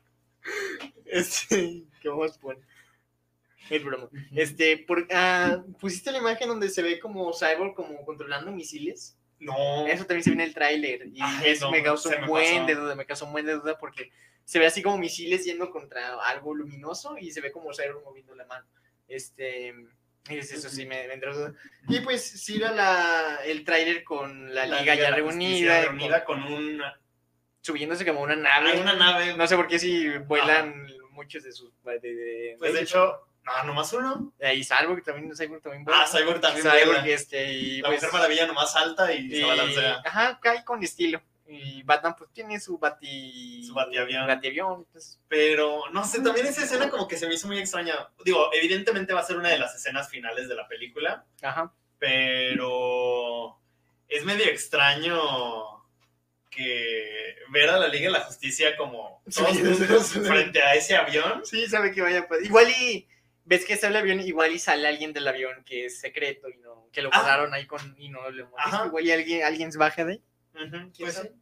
[1.05, 2.61] Este, ¿qué vamos a poner?
[3.69, 4.09] Es broma.
[4.35, 9.17] Este, por, ah, ¿pusiste la imagen donde se ve como Cyborg como controlando misiles?
[9.39, 9.85] No.
[9.87, 12.65] Eso también se ve en el tráiler y Ay, eso no, me causó un buen
[12.65, 14.11] de duda, me causó un buen de duda porque
[14.43, 18.33] se ve así como misiles yendo contra algo luminoso y se ve como Cyborg moviendo
[18.33, 18.65] la mano.
[19.07, 19.69] Este,
[20.29, 21.53] es- eso sí me, me entró duda.
[21.87, 26.43] Y pues sí era la, el tráiler con la, liga ya reunida, con- reunida con
[26.43, 26.81] un...
[27.61, 28.71] subiéndose como una nave.
[28.71, 29.35] Hay una nave.
[29.37, 31.71] No sé por qué si vuelan muchos de sus...
[31.83, 34.33] De, de- Pues de hecho, no, nomás uno.
[34.39, 36.01] Eh, y Cyborg también, Cyborg también vuela.
[36.03, 37.07] Ah, Cyborg también Cyborg, vuela.
[37.07, 40.01] este, y La pues, Mujer Maravilla nomás salta y, y- se balancea.
[40.05, 41.21] Ajá, cae con estilo.
[41.49, 43.63] Y Batman pues tiene su bati...
[43.65, 44.27] Su batiavión.
[44.27, 48.09] batiavión, pues, Pero, no sé, también esa escena como que se me hizo muy extraña.
[48.25, 51.71] Digo, evidentemente va a ser una de las escenas finales de la película, ajá.
[51.99, 53.57] pero
[54.09, 55.85] es medio extraño
[56.49, 60.19] que ver a la Liga de la Justicia como todos Sí, juntos sí.
[60.21, 61.45] frente a ese avión.
[61.45, 63.07] Sí, sabe que vaya pues, Igual y
[63.47, 66.57] ves que sale el avión, igual y sale alguien del avión que es secreto y
[66.57, 67.19] no, que lo Ah.
[67.21, 68.75] guardaron ahí con y no lo hemos visto.
[68.77, 68.85] Ajá.
[68.87, 70.23] Igual y alguien, alguien se baja de ahí.
[70.53, 71.29] Ujú, ¿Quién pues sabe?
[71.29, 71.35] sí.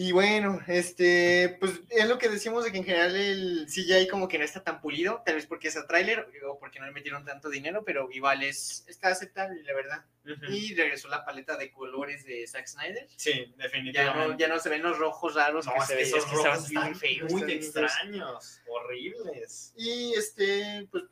[0.00, 4.28] Y bueno, este, pues es lo que decimos de que en general el CGI como
[4.28, 6.92] que no está tan pulido, tal vez porque es a tráiler o porque no le
[6.92, 10.04] metieron tanto dinero, pero igual es, está aceptable, la verdad.
[10.50, 13.08] Y regresó la paleta de colores de Zack Snyder.
[13.16, 14.36] Sí, Ya no, definitivamente.
[14.40, 16.54] ya no se ven los rojos raros No, que es se que esos que estaban
[16.58, 19.74] rojos están feos, muy extraños, horribles.
[19.76, 21.06] Y este, pues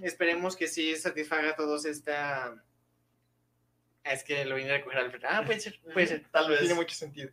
[0.00, 2.64] esperemos que sí satisfaga a todos esta.
[4.04, 6.24] Es que lo vine a recoger al Ah, puede ser, puede ser.
[6.30, 6.60] Tal vez.
[6.60, 7.30] Tiene mucho sentido.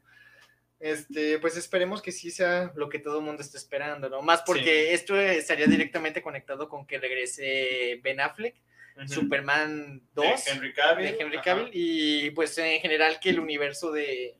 [0.80, 4.22] Este, pues esperemos que sí sea lo que todo el mundo está esperando, ¿no?
[4.22, 8.56] Más porque esto estaría directamente conectado con que regrese Ben Affleck.
[9.08, 11.06] Superman 2 De Henry Cavill.
[11.06, 11.44] de Henry ajá.
[11.44, 14.38] Cavill, y pues en general que el universo de,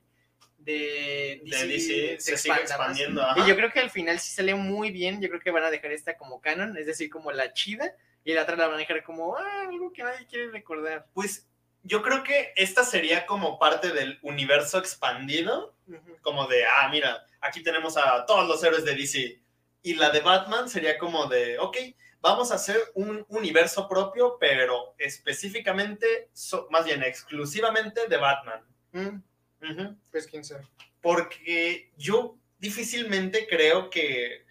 [0.58, 2.62] de De DC se sigue más.
[2.62, 3.26] expandiendo.
[3.36, 5.20] Y yo creo que al final sí sale muy bien.
[5.22, 8.34] Yo creo que van a dejar esta como canon, es decir, como la chida, y
[8.34, 11.06] la otra la van a dejar como ah, algo que nadie quiere recordar.
[11.14, 11.48] Pues
[11.82, 15.74] yo creo que esta sería como parte del universo expandido,
[16.22, 19.40] como de, ah, mira, aquí tenemos a todos los héroes de DC.
[19.82, 21.76] Y la de Batman sería como de, ok,
[22.20, 28.62] vamos a hacer un universo propio, pero específicamente, so- más bien exclusivamente de Batman.
[28.92, 30.66] Mm, pues quién sabe.
[31.00, 34.44] Porque yo difícilmente creo que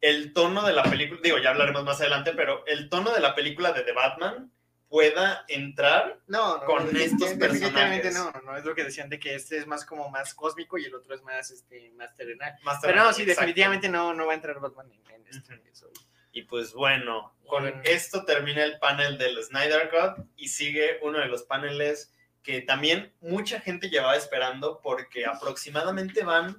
[0.00, 3.34] el tono de la película, digo, ya hablaremos más adelante, pero el tono de la
[3.34, 4.50] película de The Batman
[4.90, 8.42] pueda entrar No, no, Con no, estos definitivamente no, personajes.
[8.44, 10.94] no es lo que decían de que este es más como más cósmico y el
[10.94, 12.54] otro es más este más terrenal.
[12.64, 13.40] más Pero no, sí, Exacto.
[13.40, 15.66] definitivamente no, no va a entrar Batman en, en.
[15.72, 15.88] Eso.
[16.32, 17.80] Y pues bueno, con Bueno.
[17.84, 22.12] esto termina el panel del Snyder Cut y sigue uno de los paneles
[22.42, 26.56] que también mucha gente llevaba esperando porque aproximadamente van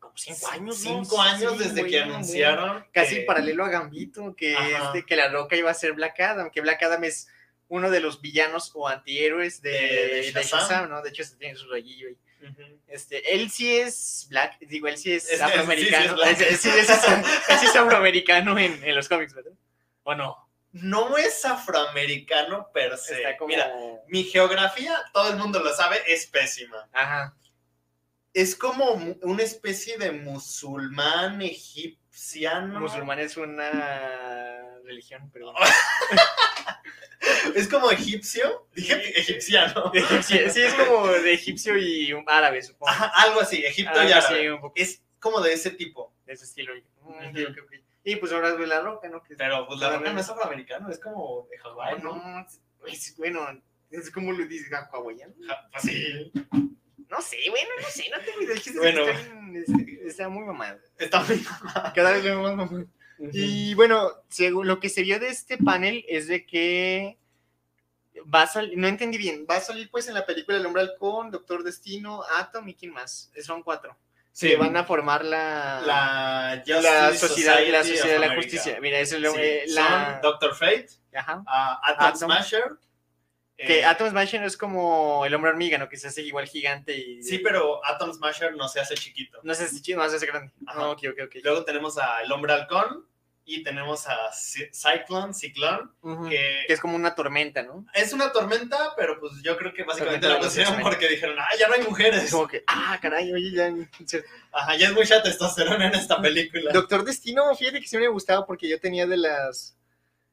[0.00, 1.04] Como cinco años, ¿no?
[1.04, 5.28] cinco años Sí, desde que anunciaron casi que- paralelo a Gambito, que, este, que la
[5.28, 7.28] roca iba a ser Black Adam, que Black Adam es
[7.68, 10.60] uno de los villanos o antihéroes de, De- de de Shazam.
[10.60, 11.02] Shazam, ¿no?
[11.02, 12.16] De hecho, este tiene su rayillo ahí.
[12.86, 16.04] Este, él sí es black, digo, él sí es, Es- afroamericano.
[16.04, 16.40] sí, sí es black.
[16.50, 19.52] Él sí, es, él sí es afroamericano en, en los cómics, ¿verdad?
[20.04, 20.48] ¿O no?
[20.72, 23.36] no es afroamericano per se.
[23.38, 23.48] Como...
[23.48, 23.72] Mira,
[24.06, 26.88] mi geografía, todo el mundo lo sabe, es pésima.
[26.92, 27.34] Ajá.
[28.34, 28.92] Es como
[29.22, 32.78] una especie de musulmán egipciano.
[32.80, 35.52] Musulmán es una religión, pero...
[37.54, 38.68] Es como egipcio.
[38.74, 39.90] Dije egipciano.
[40.22, 42.90] sí, sí, es como de egipcio y un árabe, supongo.
[42.90, 44.52] Ajá, algo así, Egipto Algo y árabe.
[44.52, 46.14] un poco Es como de ese tipo.
[46.26, 46.72] de ese estilo.
[48.04, 49.22] Y pues ahora es la roca, ¿no?
[49.22, 50.00] Que- Pero pues la Árabe.
[50.04, 52.46] roca no es afroamericano, es como de Hawái, no, ¿no?
[52.86, 53.46] es- bueno,
[53.90, 55.34] es como lo dices, hawaiano.
[55.46, 56.32] Ja- pues sí,
[57.08, 58.54] No sé, bueno, no sé, no tengo idea.
[58.54, 59.02] es que Bueno.
[59.02, 59.20] Está,
[59.54, 60.78] este, está muy mamado.
[60.98, 61.44] está muy
[61.94, 62.86] Cada vez veo más mamado.
[63.32, 67.18] Y bueno, según lo que se vio de este panel es de que
[68.32, 70.82] va a salir, no entendí bien, va a salir pues en la película El Hombre
[70.82, 73.30] Halcón, Doctor Destino, Atom y quién más.
[73.44, 73.96] Son cuatro.
[74.32, 78.78] Sí, Que van a formar la, la, la sociedad, la Society sociedad de la justicia.
[78.80, 81.38] Mira, es Sí, eh, la, Son Doctor Fate, ajá.
[81.38, 82.16] uh, Atom, Atom.
[82.18, 82.78] Smasher.
[83.58, 85.88] Que eh, Atom Smasher es como el hombre hormiga, ¿no?
[85.88, 87.22] Que se hace igual gigante y...
[87.24, 89.40] Sí, pero Atom Smasher no se hace chiquito.
[89.42, 90.52] No sé si chido, no se hace grande.
[90.66, 90.78] Ajá.
[90.78, 91.36] No, ok, ok, ok.
[91.42, 93.04] Luego tenemos a El Hombre Halcón
[93.44, 96.28] y tenemos a Cy- Cyclone, Ciclón, Ujú.
[96.28, 97.86] que Que es como una tormenta, ¿no?
[97.94, 101.66] es una tormenta, pero pues yo creo que básicamente la pusieron porque dijeron, ah, ya
[101.66, 102.30] no hay mujeres.
[102.30, 103.72] Como que, ah, caray, oye, ya.
[104.52, 106.72] Ajá, ya es mucha testosterona en esta película.
[106.72, 109.74] Doctor Destino, fíjate que sí me gustaba porque yo tenía de las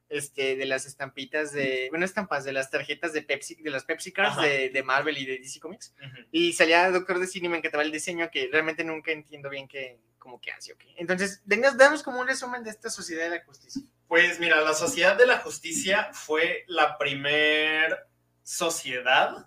[0.08, 4.12] este de las estampitas de, bueno, estampas de las tarjetas de Pepsi, de las Pepsi
[4.12, 5.94] Cards de, de Marvel y de DC Comics.
[6.30, 9.98] Y salía Doctor Destino y me encantaba el diseño que realmente nunca entiendo bien qué
[10.26, 10.82] como que hace, ok.
[10.96, 13.82] Entonces, denos, danos como un resumen de esta sociedad de la justicia.
[14.08, 17.96] Pues mira, la Sociedad de la Justicia fue la primer
[18.42, 19.46] sociedad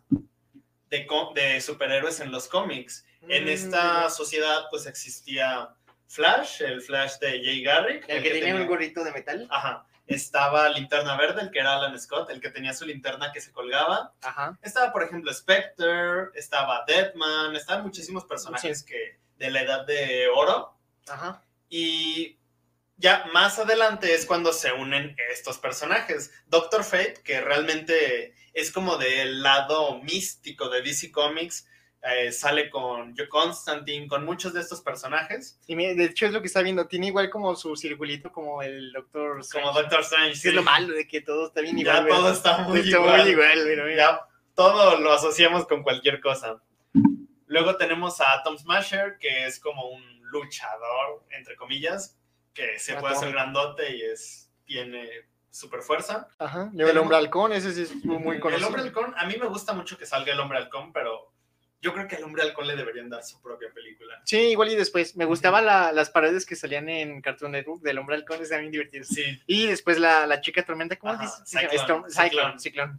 [0.89, 1.05] de,
[1.36, 3.05] de superhéroes en los cómics.
[3.28, 5.70] En Mm, esta sociedad pues existía
[6.07, 8.05] Flash, el Flash de Jay Garrick.
[8.07, 9.47] el que tenía un gorrito de metal.
[9.49, 9.86] Ajá.
[10.10, 13.51] Estaba Linterna Verde, el que era Alan Scott, el que tenía su linterna que se
[13.51, 14.14] colgaba.
[14.22, 14.57] Ajá.
[14.62, 20.76] Estaba, por ejemplo, Spectre, estaba Deadman, estaban muchísimos personajes que de la edad de oro.
[21.07, 21.43] Ajá.
[21.70, 22.39] Y
[22.97, 26.32] ya más adelante es cuando se unen estos personajes.
[26.47, 31.68] Doctor Fate, que realmente es como del lado místico de DC Comics,
[32.02, 36.39] eh, sale con Joe Constantine, con muchos de estos personajes, Y de hecho es lo
[36.41, 40.36] que está viendo, tiene igual como su circulito como el Doctor como Doctor Strange.
[40.36, 42.08] Sí, es lo malo de que todo está bien Ya igual.
[42.08, 42.32] todo ¿verdad?
[42.38, 43.22] está muy Está igual.
[43.22, 43.97] muy igual, pero mira.
[43.97, 44.22] Ya
[44.56, 46.62] todo lo asociamos con cualquier cosa.
[47.47, 52.18] Luego tenemos a Tom Smasher, que es como un luchador, entre comillas,
[52.54, 55.10] que se puede hacer grandote y es tiene
[55.50, 56.28] super fuerza.
[56.38, 56.70] Ajá.
[56.74, 58.68] Luego el hombre halcón, ese sí es muy, muy El conocido.
[58.68, 61.28] hombre halcón, a mí me gusta mucho que salga el hombre halcón, pero
[61.82, 64.21] yo creo que al hombre halcón le deberían dar su propia película.
[64.25, 65.15] Sí, igual y después.
[65.15, 68.71] Me gustaban la- las paredes que salían en Cartoon Network del hombre halcón, estaban bien
[68.71, 69.07] divertidos.
[69.07, 71.43] Sí, Y después la, la chica tormenta, ¿cómo Ajá, dices?
[71.45, 72.59] Cyclone, Cyclone.
[72.59, 72.97] Ciclón.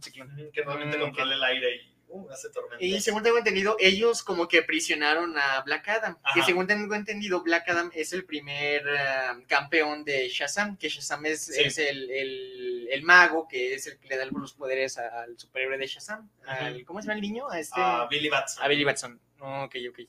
[0.51, 2.83] que realmente Mm, controla el aire y uh, hace tormenta.
[2.83, 6.17] Y según tengo entendido, ellos como que prisionaron a Black Adam.
[6.33, 10.77] Que según tengo entendido, Black Adam es el primer ah, campeón de Shazam.
[10.77, 11.61] Que Shazam es, Sí.
[11.63, 15.77] es el, el- el mago, que es el que le da los poderes al superhéroe
[15.77, 16.29] de Shazam.
[16.45, 17.49] Al- ¿Cómo se llama el niño?
[17.49, 17.79] A este.
[17.79, 18.63] a Billy Batson.
[18.63, 19.19] A Billy Batson.
[19.39, 19.99] Ok, ok.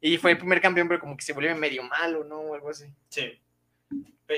[0.00, 2.38] Y fue el primer campeón, pero como que se volvió medio malo, ¿no?
[2.40, 2.86] O algo así.
[3.08, 3.38] Sí.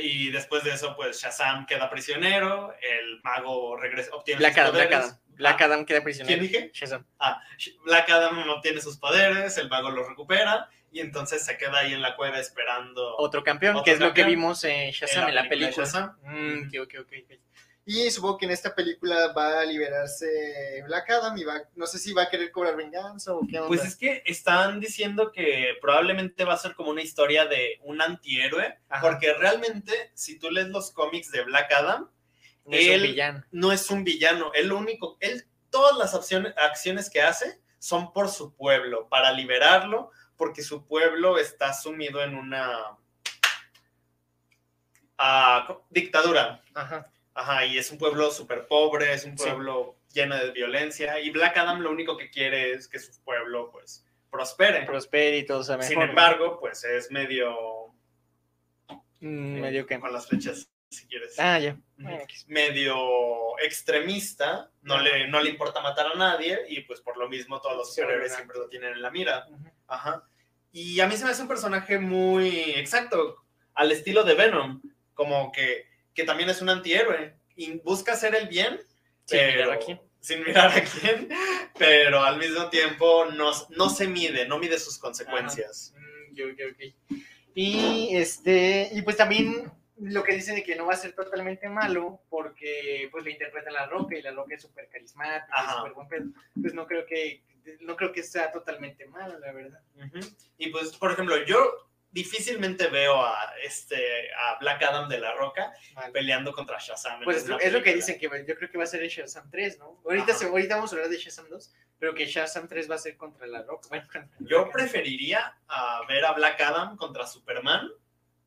[0.01, 4.73] Y después de eso, pues Shazam queda prisionero, el mago regresa, obtiene Black sus Adam,
[4.73, 5.07] Black poderes.
[5.07, 5.19] Adam.
[5.35, 6.39] Black Ah, Adam queda prisionero.
[6.39, 6.71] ¿Quién dije?
[6.75, 7.07] Shazam.
[7.19, 7.41] Ah,
[7.85, 12.03] Black Adam obtiene sus poderes, el mago los recupera y entonces se queda ahí en
[12.03, 15.49] la cueva esperando Otro campeón, Otro que es lo que vimos en Shazam, en la
[15.49, 15.69] película.
[15.71, 16.17] de Shazam.
[16.23, 17.39] Mm, ok, ok, ok, ok.
[17.85, 21.99] Y supongo que en esta película va a liberarse Black Adam y va, no sé
[21.99, 23.67] si va a querer cobrar venganza o qué onda.
[23.67, 28.01] Pues es que están diciendo que probablemente va a ser como una historia de un
[28.01, 29.03] antihéroe, Ajá.
[29.03, 32.09] porque realmente, si tú lees los cómics de Black Adam,
[32.65, 33.45] No es él- villano.
[33.51, 38.13] no es un villano, él lo único, él, todas las acciones, acciones que hace son
[38.13, 42.97] por su pueblo, para liberarlo, porque su pueblo está sumido en una
[45.19, 46.63] ah, dictadura.
[46.75, 47.11] Ajá.
[47.35, 49.45] Ajá, y es un pueblo súper pobre, es un Sí.
[49.45, 53.71] pueblo lleno de violencia, y Black Adam lo único que quiere es que su pueblo,
[53.73, 54.85] pues, prospere.
[54.85, 55.93] Prospere y todo sea mejor.
[55.93, 57.95] Sin embargo, pues es medio...
[59.21, 60.01] Mm, eh, medio que.
[60.01, 61.39] Con las flechas, si quieres.
[61.39, 61.77] Ah, ya.
[62.49, 67.61] Medio extremista, no le, no le importa matar a nadie y pues por lo mismo
[67.61, 69.47] todos los superhéroes siempre lo tienen en la mira.
[69.87, 70.25] Ajá.
[70.73, 74.83] Y a mí se me hace un personaje muy exacto, al estilo de Venom,
[75.15, 78.81] como que, que también es un antihéroe y busca hacer el bien,
[79.25, 80.01] Sin pero, mirar a quién.
[80.21, 81.29] sin mirar a quién,
[81.79, 85.95] pero al mismo tiempo no, no se mide, no mide sus consecuencias.
[85.97, 87.17] Mm, ok, ok, ok.
[87.55, 91.69] Y este, y pues también lo que dicen de que no va a ser totalmente
[91.69, 96.09] malo, porque pues lo interpreta La Roca y La Roca es súper carismática, súper buen
[96.09, 96.25] pedo.
[96.61, 97.43] Pues no creo que,
[97.81, 99.81] no creo que sea totalmente malo, la verdad.
[99.97, 100.19] Ujú.
[100.59, 105.73] Y pues, por ejemplo, yo difícilmente veo a este a Black Adam de la Roca
[105.95, 106.13] Vale.
[106.13, 107.23] peleando contra Shazam.
[107.25, 109.09] Pues es lo, es lo que dicen que yo creo que va a ser el
[109.09, 110.01] Shazam 3, ¿no?
[110.05, 112.99] Ahorita, se- ahorita vamos a hablar de Shazam 2, pero que Shazam 3 va a
[112.99, 113.89] ser contra La Roca.
[113.89, 114.73] Bueno, contra La Yo Roca.
[114.73, 115.59] preferiría
[116.07, 117.91] ver a Black Adam contra Superman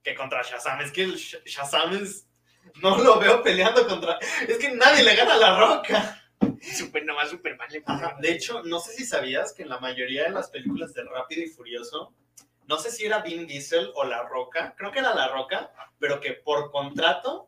[0.03, 0.81] que contra Shazam.
[0.81, 2.27] Es que el Sh- Shazam es...
[2.81, 4.17] No lo veo peleando contra...
[4.47, 6.21] Es que nadie le gana a la Roca.
[6.61, 8.15] Super, nomás Superman le Ajá.
[8.19, 11.43] De hecho, no sé si sabías que en la mayoría de las películas de Rápido
[11.43, 12.13] y Furioso,
[12.67, 16.19] no sé si era Vin Diesel o La Roca, creo que era La Roca, pero
[16.19, 17.47] que por contrato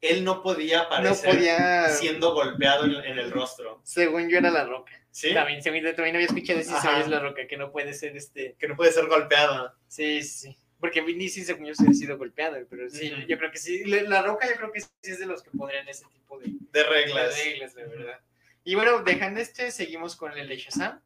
[0.00, 1.88] él no podía no aparecer podía.
[1.88, 3.80] siendo golpeado en, en el rostro.
[3.82, 4.92] Según yo era La Roca.
[5.10, 5.32] ¿Sí?
[5.32, 7.00] También, según yo también había escuchado Ajá.
[7.00, 8.54] es La Roca, que no puede ser este.
[8.58, 9.72] Que no puede ser golpeado.
[9.88, 10.58] Sí, sí, sí.
[10.78, 13.82] Porque Vin Diesel, según yo, se ha sido golpeado, pero sí, yo creo que sí.
[13.86, 16.58] La Roca, yo creo que sí es de los que podrían ese tipo de, De
[16.70, 17.42] de reglas.
[17.44, 18.20] reglas, de verdad.
[18.62, 21.00] Y bueno, dejando este, seguimos con el de Shazam.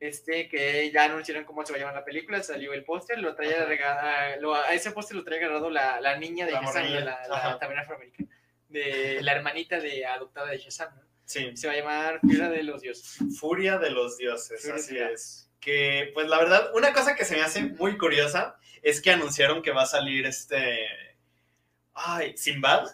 [0.00, 3.34] Este, que ya anunciaron cómo se va a llamar la película, salió el póster, lo
[3.36, 7.00] regada, lo, a ese póster lo trae agarrado la, la niña de La Shazam, morrilla.
[7.04, 8.28] la, la, también afroamericana,
[8.68, 11.02] de la hermanita de adoptada de Shazam, ¿no?
[11.24, 13.16] Sí, Se va a llamar Fiera de los Dioses.
[13.38, 15.48] Furia de los Dioses, Furia así de- es.
[15.60, 19.62] Que, pues la verdad, una cosa que se me hace muy curiosa es que anunciaron
[19.62, 20.88] que va a salir este.
[21.94, 22.88] Ay, Sinbad,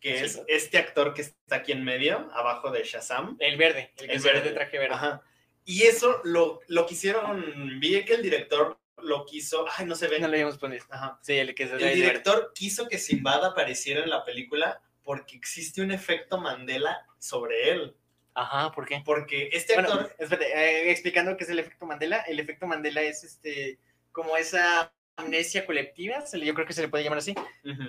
[0.00, 3.36] que es este actor que está aquí en medio, abajo de Shazam.
[3.38, 4.40] El verde, el que El verde.
[4.40, 4.94] de traje verde.
[4.94, 5.22] Ajá.
[5.68, 7.78] Y eso lo, lo quisieron.
[7.78, 9.66] Vi que el director lo quiso.
[9.76, 10.18] Ay, no se ve.
[10.18, 10.82] No le habíamos ponido.
[10.88, 11.18] Ajá.
[11.20, 15.82] Sí, el que se El director quiso que Sinbad apareciera en la película porque existe
[15.82, 17.94] un efecto Mandela sobre él.
[18.32, 19.02] Ajá, ¿por qué?
[19.04, 20.16] Porque este Bueno, actor.
[20.18, 22.22] espérate, eh, explicando qué es el efecto Mandela.
[22.22, 23.78] El efecto Mandela es este
[24.10, 27.34] como esa amnesia colectiva, yo creo que se le puede llamar así.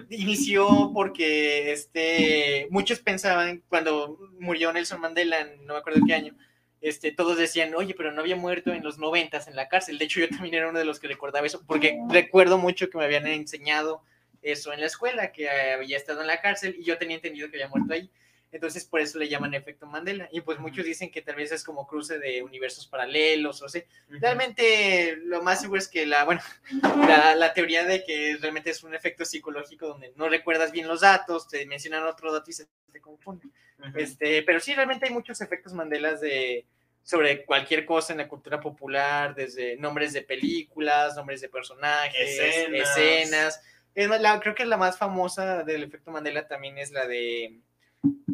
[0.10, 6.36] Inició porque este muchos pensaban cuando murió Nelson Mandela, no me acuerdo qué año,
[6.82, 9.98] este, todos decían, oye, pero no había muerto en los noventas en la cárcel.
[9.98, 12.98] De hecho, yo también era uno de los que recordaba eso, porque recuerdo mucho que
[12.98, 14.02] me habían enseñado
[14.42, 17.58] eso en la escuela, que había estado en la cárcel y yo tenía entendido que
[17.58, 18.10] había muerto ahí.
[18.52, 20.28] Entonces, por eso le llaman efecto Mandela.
[20.32, 23.84] Y pues muchos dicen que tal vez es como cruce de universos paralelos, o sea,
[24.08, 26.42] realmente lo más seguro es que la, bueno,
[27.08, 31.02] la, la teoría de que realmente es un efecto psicológico donde no recuerdas bien los
[31.02, 33.48] datos, te mencionan otro dato y se te confunde.
[33.96, 36.66] Este, pero sí, realmente hay muchos efectos Mandelas de
[37.02, 42.98] sobre cualquier cosa en la cultura popular, desde nombres de películas, nombres de personajes, Escenas.
[42.98, 43.62] escenas.
[43.96, 47.58] Es más, la- creo que la más famosa del efecto Mandela también es la de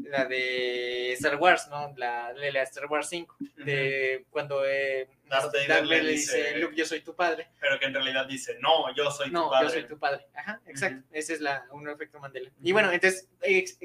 [0.09, 1.93] la de Star Wars, ¿no?
[1.97, 6.11] La de la Star Wars 5, de cuando eh, Darth Vader Darth le Vader le
[6.11, 7.47] dice, Luke, yo soy tu padre.
[7.59, 9.67] Pero que en realidad dice, no, yo soy tu No, padre.
[9.67, 10.25] yo soy tu padre.
[10.35, 11.03] Ajá, exacto.
[11.11, 12.51] Ese es la, un efecto Mandela.
[12.61, 13.27] Y bueno, entonces,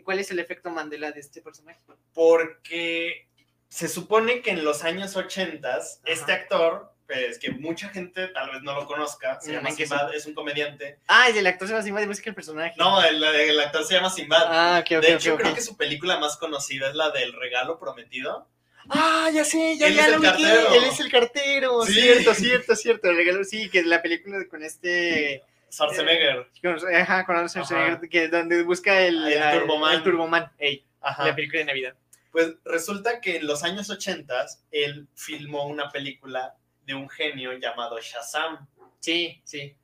[0.04, 1.80] ¿cuál es el efecto Mandela de este personaje?
[2.14, 3.26] Porque
[3.68, 8.62] se supone que en los años 80 este actor, pues que mucha gente tal vez
[8.62, 10.98] no lo conozca, se Mm, llama ¿en qué Sinbad, es un comediante.
[11.08, 12.74] Ah, el actor se va encima de música el personaje.
[12.78, 14.44] No, el, el actor se llama Sinbad.
[14.46, 17.78] Ah, ok, ok, de hecho, creo que su película más conocida es la del regalo
[17.80, 18.46] prometido.
[18.88, 20.74] Ah, ya sé, ya, Él ya es lo el cartero.
[20.74, 21.82] Él es el cartero.
[21.84, 21.92] Sí.
[21.94, 23.11] Cierto, cierto, cierto.
[23.11, 25.42] El regalo, sí, que es la película con este.
[25.70, 26.48] Schwarzenegger.
[26.62, 27.48] Con, ajá, con.
[27.48, 29.94] Schwarzenegger, que donde busca el, El ah, Turboman.
[29.94, 31.26] El Turboman, ey, Ajá.
[31.26, 31.94] la película de Navidad.
[32.32, 36.54] Pues resulta que en los años 80 él filmó una película
[36.85, 38.66] de un genio llamado Shazam.
[38.99, 39.76] Sí, sí.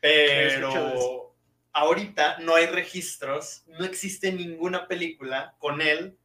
[0.00, 1.34] Pero
[1.72, 6.16] ahorita no hay registros, no existe ninguna película con él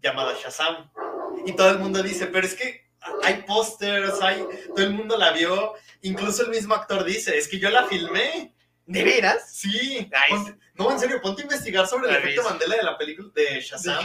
[0.00, 0.90] llamada Shazam.
[1.46, 2.84] Y todo el mundo dice, pero es que
[3.22, 4.44] hay pósters, hay,
[4.74, 8.52] todo el mundo la vio, incluso el mismo actor dice, es que yo la filmé.
[8.86, 9.50] ¿De veras?
[9.54, 12.42] Sí, ponte- no, en serio, ponte a investigar sobre el efecto.
[12.50, 13.96] Mandela de la película de Shazam.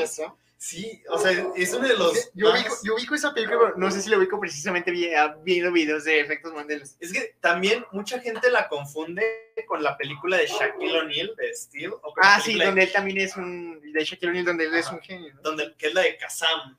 [0.61, 2.31] Sí, o sea, es uno de los...
[2.33, 5.33] Yo más- ubico, yo ubico esa película, pero no sé si la ubico precisamente ah,
[5.41, 6.83] viendo videos de efectos Mandela.
[6.99, 11.93] Es que también mucha gente la confunde con la película de Shaquille O'Neal de Steel.
[11.93, 13.79] O con la Ah, sí, de- donde él también es un.
[13.93, 15.33] De Shaquille O'Neal, donde él es un genio.
[15.35, 15.41] ¿no?
[15.43, 16.77] donde, que es la de Kazam.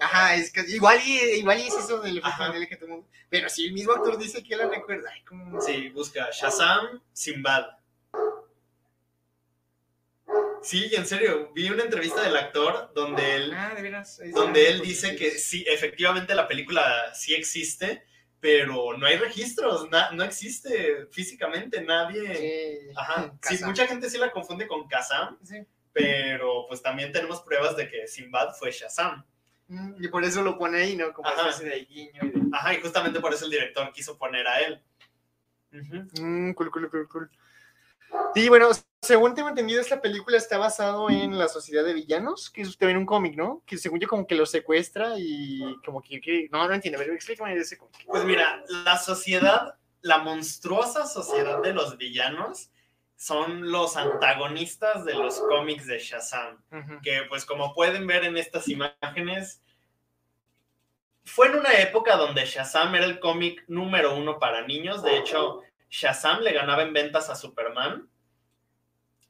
[0.00, 2.36] Ajá, es que igual y, igual y es eso del efecto.
[2.38, 5.60] Mandela que todo mundo- Pero si el mismo actor dice que la recuerda, ay, como.
[5.60, 7.66] Sí, busca Shazam Sinbad.
[10.64, 14.18] Sí, en serio, vi una entrevista del actor donde él, Ah, de veras.
[14.20, 18.02] es- donde él dice que sí, efectivamente la película sí existe,
[18.40, 22.34] pero no hay registros, na- no existe físicamente, nadie...
[22.34, 22.92] Sí.
[22.96, 25.56] Ajá, sí, mucha gente sí la confunde con Kazam, Sí.
[25.92, 29.24] pero pues también tenemos pruebas de que Sinbad fue Shazam.
[29.68, 31.12] Mm, Y por eso lo pone ahí, ¿no?
[31.12, 31.48] Como Ajá.
[31.50, 32.20] especie de guiño.
[32.22, 34.82] y de- Ajá, y justamente por eso el director quiso poner a él.
[35.72, 37.30] Mm, cool, cool, cool, cool.
[38.34, 38.68] Sí, bueno,
[39.00, 42.98] según tengo entendido, esta película está basado en la Sociedad de Villanos, que es también
[42.98, 43.62] un cómic, ¿no?
[43.66, 46.20] Que según yo como que lo secuestra y como que...
[46.20, 48.04] que- no, no entiendo, pero explícame ese cómic.
[48.06, 52.70] Pues mira, la sociedad, la monstruosa sociedad de los villanos
[53.16, 56.58] son los antagonistas de los cómics de Shazam.
[57.02, 59.62] Que pues como pueden ver en estas imágenes,
[61.24, 65.02] fue en una época donde Shazam era el cómic número uno para niños.
[65.02, 65.60] De hecho,
[65.94, 68.08] Shazam le ganaba en ventas a Superman.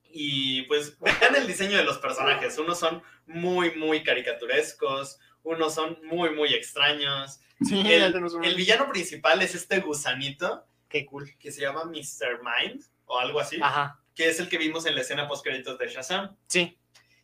[0.05, 2.57] Y pues vean el diseño de los personajes.
[2.59, 5.19] Unos son muy, muy caricaturescos.
[5.43, 7.41] Unos son muy, muy extraños.
[7.61, 11.37] Sí, El, villano principal es este gusanito Qué cool.
[11.39, 12.41] que se llama Mr.
[12.43, 15.79] Mind o algo así, Ajá, que es el que vimos en la escena post créditos
[15.79, 16.37] de Shazam.
[16.49, 16.79] sí.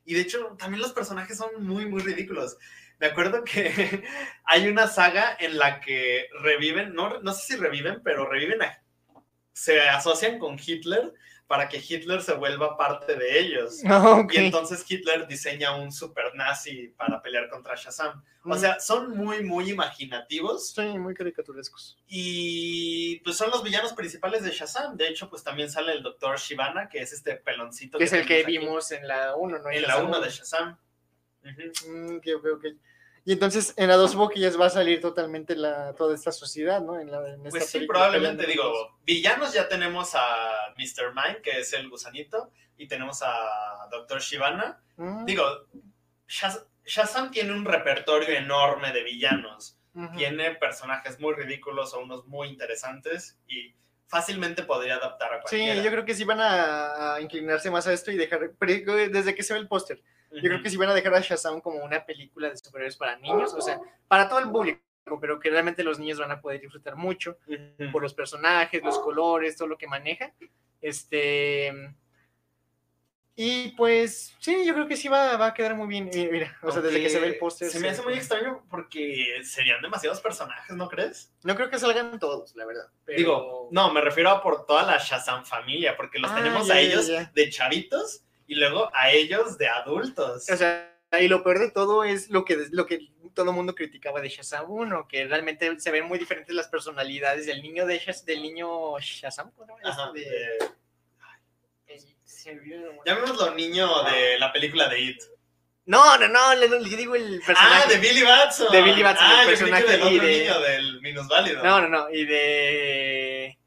[0.05, 2.57] Y de hecho, también los personajes son muy, muy ridículos.
[2.99, 4.05] Me acuerdo que
[4.45, 8.83] hay una saga en la que reviven, no, no sé si reviven, pero reviven a,
[9.53, 11.13] se asocian con Hitler
[11.47, 13.81] para que Hitler se vuelva parte de ellos.
[13.87, 14.25] Ah.
[14.31, 18.23] Y entonces Hitler diseña un super nazi para pelear contra Shazam.
[18.45, 18.59] O Mm.
[18.59, 21.99] sea, son muy, muy imaginativos Sí, muy caricaturescos.
[22.07, 24.97] y pues son los villanos principales de Shazam.
[24.97, 27.99] De hecho, pues también sale el doctor Shivana, que es este peloncito.
[27.99, 29.71] Que es el que aquí vimos en la 1, ¿no?
[29.71, 30.79] en la 1 de Shazam.
[31.43, 31.91] Ujú.
[31.91, 32.65] Mm, ok, ok, ok.
[33.25, 36.99] Y entonces en la dos boquillas va a salir totalmente la, toda esta sociedad, ¿no?
[36.99, 41.15] En la, en esta Pues sí, probablemente digo, villanos ya tenemos a Mr.
[41.15, 44.81] Mind, que es el gusanito, y tenemos a Doctor Shivana.
[44.97, 45.45] Mm, Digo,
[46.29, 49.77] Shaz- Shazam tiene un repertorio enorme de villanos.
[50.17, 53.75] Tiene personajes muy ridículos o unos muy interesantes y
[54.07, 55.83] fácilmente podría adaptar a Sí, cualquiera.
[55.83, 59.35] yo creo que sí van a, a inclinarse más a esto y dejar, pero desde
[59.35, 60.01] que se ve el póster,
[60.31, 63.17] yo creo que sí van a dejar a Shazam como una película de superhéroes para
[63.17, 64.81] niños, o sea, para todo el público,
[65.21, 67.37] pero que realmente los niños van a poder disfrutar mucho
[67.93, 70.33] por los personajes, los colores, todo lo que maneja.
[70.81, 71.73] Este.
[73.37, 76.11] Y pues, sí, yo creo que sí va, va a quedar muy bien.
[76.13, 77.71] Eh, Mira, o sea, desde que se ve el póster.
[77.71, 81.33] Se me hace muy extraño porque serían demasiados personajes, ¿no crees?
[81.43, 82.89] No creo que salgan todos, la verdad.
[83.05, 86.67] pero- Digo, no, me refiero a por toda la Shazam familia, porque los Ah, tenemos
[86.67, 87.31] ya, a ellos ya.
[87.35, 90.51] de chavitos y luego a ellos de adultos.
[90.51, 92.99] O sea, y lo peor de todo es lo que, lo que
[93.35, 97.47] todo el mundo criticaba de Shazam 1, que realmente se ven muy diferentes las personalidades
[97.47, 99.53] del niño de Shaz- del niño Shazam.
[99.53, 99.95] ¿cómo se llama?
[99.95, 100.13] Ajá,
[101.87, 103.01] Este, de- nombre.
[103.07, 105.23] llamémoslo niño de la película de It.
[105.87, 107.83] No, no, no, le, le digo el personaje.
[107.85, 108.73] Ah, de Billy Batson.
[108.73, 111.63] De Billy Batson, Ah, el que personaje del otro y de- niño, del minusválido.
[111.65, 113.59] No, no, no, y de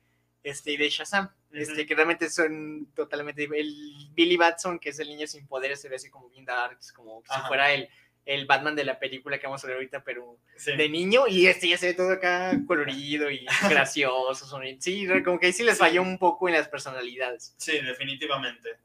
[0.44, 5.08] este y de Shazam, este que realmente son totalmente el Billy Batson, que es el
[5.10, 7.88] niño sin poderes, se ve así como bien darks, como si fuera el
[8.26, 10.78] el Batman de la película que vamos a ver ahorita, pero Sí.
[10.78, 14.46] de niño, y este ya se ve todo acá colorido y gracioso.
[14.46, 17.54] son- Sí, como que ahí sí les falló un poco en las personalidades.
[17.58, 18.78] Sí, definitivamente.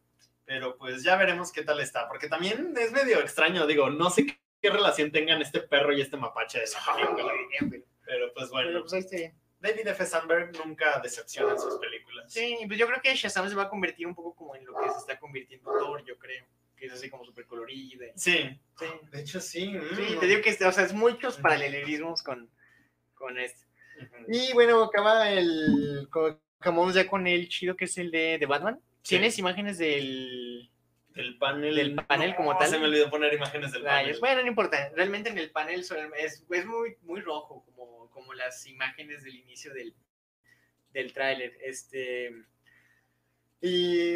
[0.44, 4.26] Pero pues ya veremos qué tal está, porque también es medio extraño, digo, no sé
[4.26, 7.84] qué, qué relación tengan este perro y este mapache de la película.
[8.06, 9.36] Pero pues bueno, Pero pues ahí está.
[9.60, 10.06] David F.
[10.06, 12.32] Sandberg nunca decepciona en sus películas.
[12.32, 14.74] Sí, pues yo creo que Shazam se va a convertir un poco como en lo
[14.74, 16.44] que se está convirtiendo Thor, yo creo.
[16.76, 18.06] Que es así como súper colorida.
[18.14, 18.86] Sí, Sí.
[19.10, 19.72] de hecho sí.
[19.96, 20.20] Sí, mm.
[20.20, 22.48] te digo que o sea, es muchos paralelismos con,
[23.14, 23.66] con este.
[24.00, 24.24] Ujú.
[24.28, 26.08] Y bueno, acaba el.
[26.60, 28.80] Acabamos ya con el chido que es el de, de Batman.
[29.02, 29.16] Sí.
[29.16, 30.70] ¿Tienes imágenes del.
[31.14, 31.74] Del panel.
[31.74, 32.68] Del panel como tal.
[32.70, 34.04] Se me olvidó poner imágenes del panel.
[34.06, 34.20] rayos?
[34.20, 34.90] Bueno, no importa.
[34.94, 37.77] Realmente en el panel es, es muy, muy rojo, como,
[38.18, 39.94] como las imágenes del inicio del,
[40.92, 41.56] del tráiler.
[41.62, 42.32] Este.
[43.60, 44.14] Y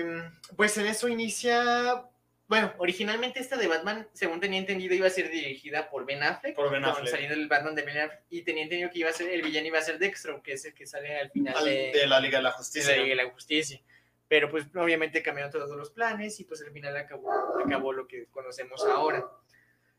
[0.56, 2.04] pues en eso inicia.
[2.48, 6.54] Bueno, originalmente esta de Batman, según tenía entendido, iba a ser dirigida por Ben Affleck.
[6.54, 7.08] Por Ben Affleck.
[7.08, 8.22] Saliendo el Batman de Ben Affleck.
[8.28, 10.64] Y tenía entendido que iba a ser, el villano iba a ser Dextro, que es
[10.66, 12.90] el que sale al final Al- de, de la Liga de la de Justicia.
[12.96, 13.80] la Liga de la Justicia.
[14.28, 17.30] Pero pues obviamente cambiaron todos los planes y pues al final acabó,
[17.64, 19.18] acabó lo que conocemos ahora.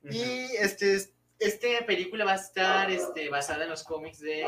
[0.04, 0.14] Ujú.
[0.14, 0.98] Y este,
[1.44, 4.46] esta película va a estar este, basada en los cómics de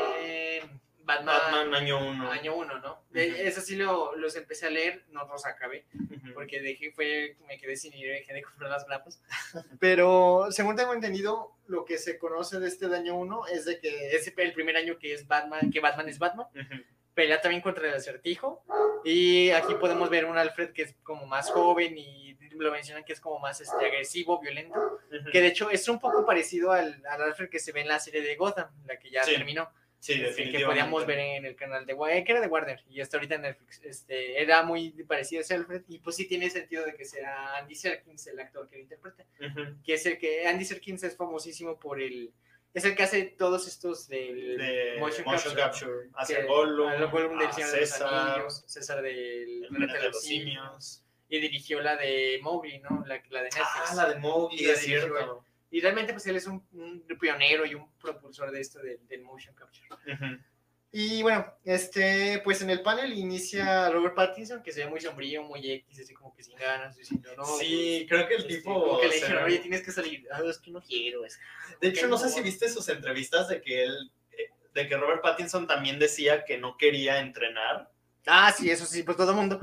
[1.04, 2.30] Batman, Batman año 1.
[2.32, 2.92] año 1, ¿no?
[2.94, 3.02] Ujú.
[3.10, 7.36] De- Eso sí lo, los empecé a leer, no los acabé, Porque porque dejé, fue,
[7.46, 9.20] me quedé sin y dejé de comprar las grapas.
[9.80, 13.78] Pero según tengo entendido, lo que se conoce de este de año 1 es de
[13.78, 16.46] que es el primer año que es Batman, que Batman es Batman
[17.14, 18.62] pelea también contra el acertijo.
[19.02, 23.12] Y aquí podemos ver un Alfred que es como más joven y lo mencionan que
[23.12, 25.00] es como más este, agresivo, violento.
[25.32, 27.98] Que de hecho es un poco parecido al, al Alfred que se ve en la
[27.98, 29.70] serie de Gotham, la que ya Sí, terminó.
[29.98, 30.58] Sí, este, definitivamente.
[30.58, 33.36] que podíamos ver en el canal de Warner, que era de Warner y hasta ahorita
[33.36, 33.80] en Netflix.
[33.82, 37.56] Este, era muy parecido a ese Alfred y pues sí tiene sentido de que sea
[37.56, 39.24] Andy Serkins el actor que lo interpreta.
[39.40, 39.82] Ujú.
[39.84, 42.32] Que es el que Andy Serkins es famosísimo por el.
[42.74, 45.88] Es el que hace todos estos del De motion, Motion, capture.
[45.96, 46.10] capture.
[46.14, 49.86] Hacia que- Gollum, a lo Gollum del a de los César, Anillos, César del el
[49.88, 51.02] de los simios.
[51.28, 53.04] Y dirigió la de Mowgli, ¿no?
[53.06, 53.66] La, la de Netflix.
[53.90, 55.44] Ah, la de Mowgli, es dirigió cierto.
[55.70, 59.22] Y realmente pues él es un, un pionero y un propulsor de esto del, del
[59.22, 59.86] motion capture.
[59.90, 60.40] Ujú.
[60.92, 65.42] Y bueno, este, pues en el panel inicia Robert Pattinson, que se ve muy sombrío,
[65.42, 67.44] muy X, así como que sin ganas, diciendo, no.
[67.44, 68.72] Sí, creo que el este, tipo.
[68.72, 70.26] como que le dijeron, oye, tienes que salir.
[70.32, 71.26] Ah, es que no quiero.
[71.26, 71.38] Es...
[71.80, 74.10] De hecho, no sé si viste sus entrevistas de que él.
[74.38, 77.90] eh, De que Robert Pattinson también decía que no quería entrenar.
[78.24, 79.60] Ah, sí, eso sí, pues todo el mundo.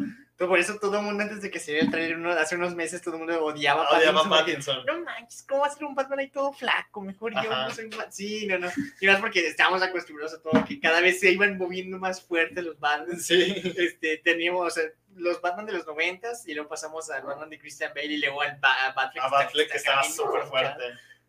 [0.48, 2.76] Por eso todo el mundo antes de que se viera el trailer uno- hace unos
[2.76, 4.86] meses, todo el mundo odiaba a Odiaba a Pattinson.
[4.86, 7.02] No manches, ¿cómo va a ser un Batman ahí todo flaco?
[7.02, 8.12] Mejor yo no soy Batman.
[8.12, 8.70] Sí, no, no.
[9.02, 12.62] Y más porque estábamos acostumbrados a todo, que cada vez se iban moviendo más fuerte
[12.62, 13.20] los Batman.
[13.20, 13.62] Sí.
[13.78, 14.84] Este, teníamos, o sea,
[15.16, 18.42] los Batman de los noventas y luego pasamos al Batman de Christian Bale y luego
[18.42, 19.24] al ba Batfleck.
[19.24, 20.84] A Batfleck que estaba súper fuerte.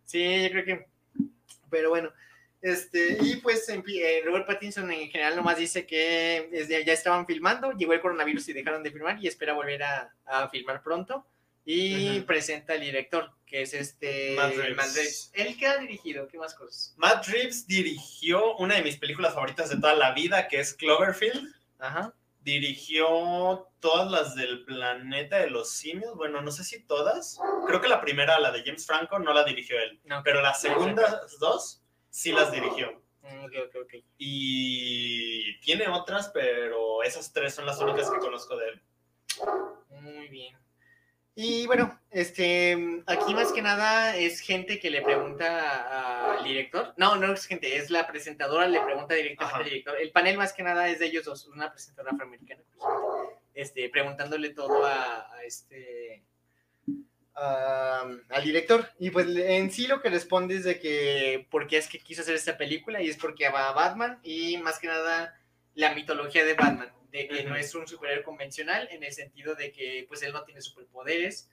[0.05, 0.87] Sí, yo creo que.
[1.71, 2.11] Pero bueno.
[2.65, 6.49] Este, y pues eh, Robert Pattinson en general nomás dice que
[6.87, 10.49] ya estaban filmando, llegó el coronavirus y dejaron de filmar y espera volver a, a
[10.49, 11.27] filmar pronto.
[11.67, 14.77] Y presenta al director, que es este Matt Reeves.
[14.77, 15.31] Matt Reeves.
[15.35, 16.95] Él que ha dirigido, ¿qué más cosas?
[16.97, 21.55] Matt Reeves dirigió una de mis películas favoritas de toda la vida, que es Cloverfield.
[21.79, 22.15] Ajá.
[22.41, 26.15] Dirigió todas las del planeta de los simios.
[26.17, 27.39] Bueno, no sé si todas.
[27.67, 30.01] Creo que la primera, la de James Franco, no la dirigió él.
[30.05, 31.84] No, Pero las segundas dos
[32.15, 32.93] sí las dirigió.
[33.23, 33.95] Mm, Ok, ok, ok.
[34.19, 38.83] Y tiene otras, pero esas tres son las únicas que conozco de él.
[39.89, 40.57] Muy bien.
[41.35, 46.95] Y bueno, este, aquí más que nada es gente que le pregunta al director.
[46.97, 49.57] No, no es gente, es la presentadora, le pregunta directamente Ajá.
[49.57, 49.97] al director.
[50.01, 54.51] El panel más que nada es de ellos dos, una presentadora afroamericana, curiosamente, este, preguntándole
[54.51, 56.23] todo a, a este
[57.35, 58.89] al director.
[58.99, 62.23] Y pues en sí lo que responde es de que por qué es que quiso
[62.23, 65.39] hacer esta película y es porque va a Batman y más que nada
[65.75, 69.73] la mitología de Batman, de que no es un superhéroe convencional en el sentido de
[69.73, 71.51] que pues él no tiene superpoderes,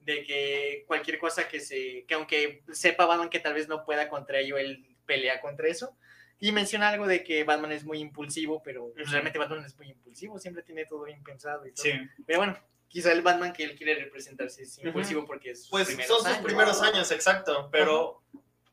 [0.00, 4.08] de que cualquier cosa que se, que aunque sepa Batman que tal vez no pueda
[4.08, 5.96] contra ello, él pelea contra eso.
[6.40, 10.38] Y menciona algo de que Batman es muy impulsivo, pero realmente Batman es muy impulsivo,
[10.38, 11.84] siempre tiene todo bien pensado y todo.
[11.84, 11.92] Sí.
[12.26, 12.58] Pero bueno,
[12.94, 16.18] quizá el Batman que él quiere representarse es impulsivo porque es sus Pues primeros son
[16.18, 16.44] sus años.
[16.44, 17.68] primeros años, exacto.
[17.72, 18.22] Pero,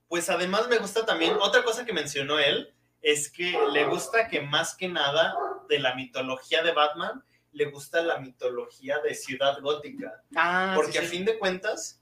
[0.07, 4.41] pues además me gusta también, otra cosa que mencionó él, es que le gusta que
[4.41, 5.35] más que nada
[5.67, 10.21] de la mitología de Batman, le gusta la mitología de Ciudad Gótica.
[10.35, 11.99] Ah, Porque sí, a fin de cuentas,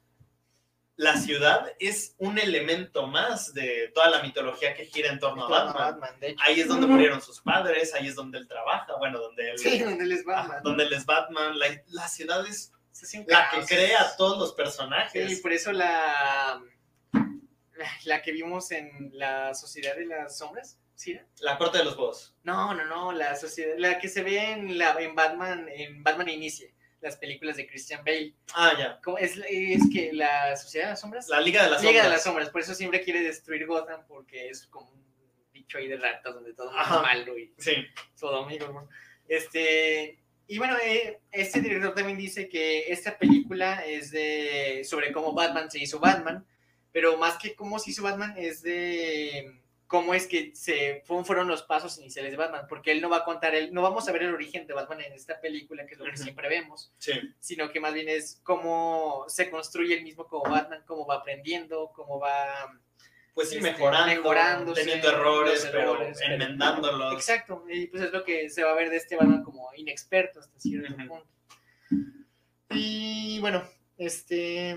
[1.00, 5.50] la ciudad es un elemento más de toda la mitología que gira en torno a
[5.50, 5.94] Batman.
[5.94, 6.44] Batman, de hecho.
[6.46, 9.80] Ahí es donde murieron sus padres, ahí es donde él trabaja, bueno, donde él, Sí,
[9.80, 10.60] donde él es ah, Batman.
[10.62, 11.58] donde él es Batman.
[11.58, 12.74] La, la ciudad es
[13.28, 15.30] la que crea a todos los personajes.
[15.30, 16.62] Sí, por eso la,
[18.04, 21.18] la que vimos en la Sociedad de las Sombras, ¿sí?
[21.40, 22.36] La corte de los huevos.
[22.44, 26.28] No, no, no, la sociedad, la que se ve en la en Batman, en Batman
[26.28, 26.68] Inicia,
[27.02, 28.34] las películas de Christian Bale.
[28.56, 29.00] Ah, ya.
[29.04, 31.98] ¿Cómo es, es que la Sociedad de las Sombras, La Liga de las Liga de
[32.00, 32.12] Sombras.
[32.14, 35.04] las Sombras, por eso siempre quiere destruir Gotham porque es como un
[35.54, 37.74] bicho ahí de ratas donde todo es malo y Sí.
[38.20, 38.88] todo amigo.
[39.28, 45.34] Este, y bueno, eh, este director también dice que esta película es de sobre cómo
[45.34, 46.46] Batman se hizo Batman,
[46.92, 51.64] pero más que cómo se hizo Batman es de cómo es que se fueron los
[51.64, 54.22] pasos iniciales de Batman, porque él no va a contar el, no vamos a ver
[54.22, 57.14] el origen de Batman en esta película, que es lo que siempre vemos, Sí.
[57.40, 61.92] sino que más bien es cómo se construye el mismo como Batman, cómo va aprendiendo,
[61.96, 62.80] cómo va
[63.34, 67.14] Pues sí, Este, mejorando, teniendo errores, errores, pero- enmendándolos.
[67.16, 70.40] Exacto, y pues es lo que se va a ver de este Batman como inexperto
[70.42, 71.26] hasta cierto punto.
[72.72, 73.64] Y bueno,
[73.98, 74.76] este.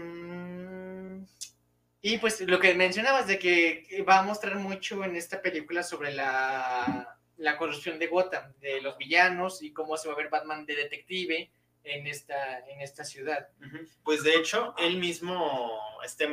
[2.03, 6.13] Y pues lo que mencionabas de que va a mostrar mucho en esta película sobre
[6.13, 10.67] la, la corrupción de Gotham, de los villanos y cómo se va a ver Batman
[10.67, 11.51] de detective
[11.85, 13.49] en esta, en esta ciudad.
[14.03, 16.27] Pues de hecho, él mismo, este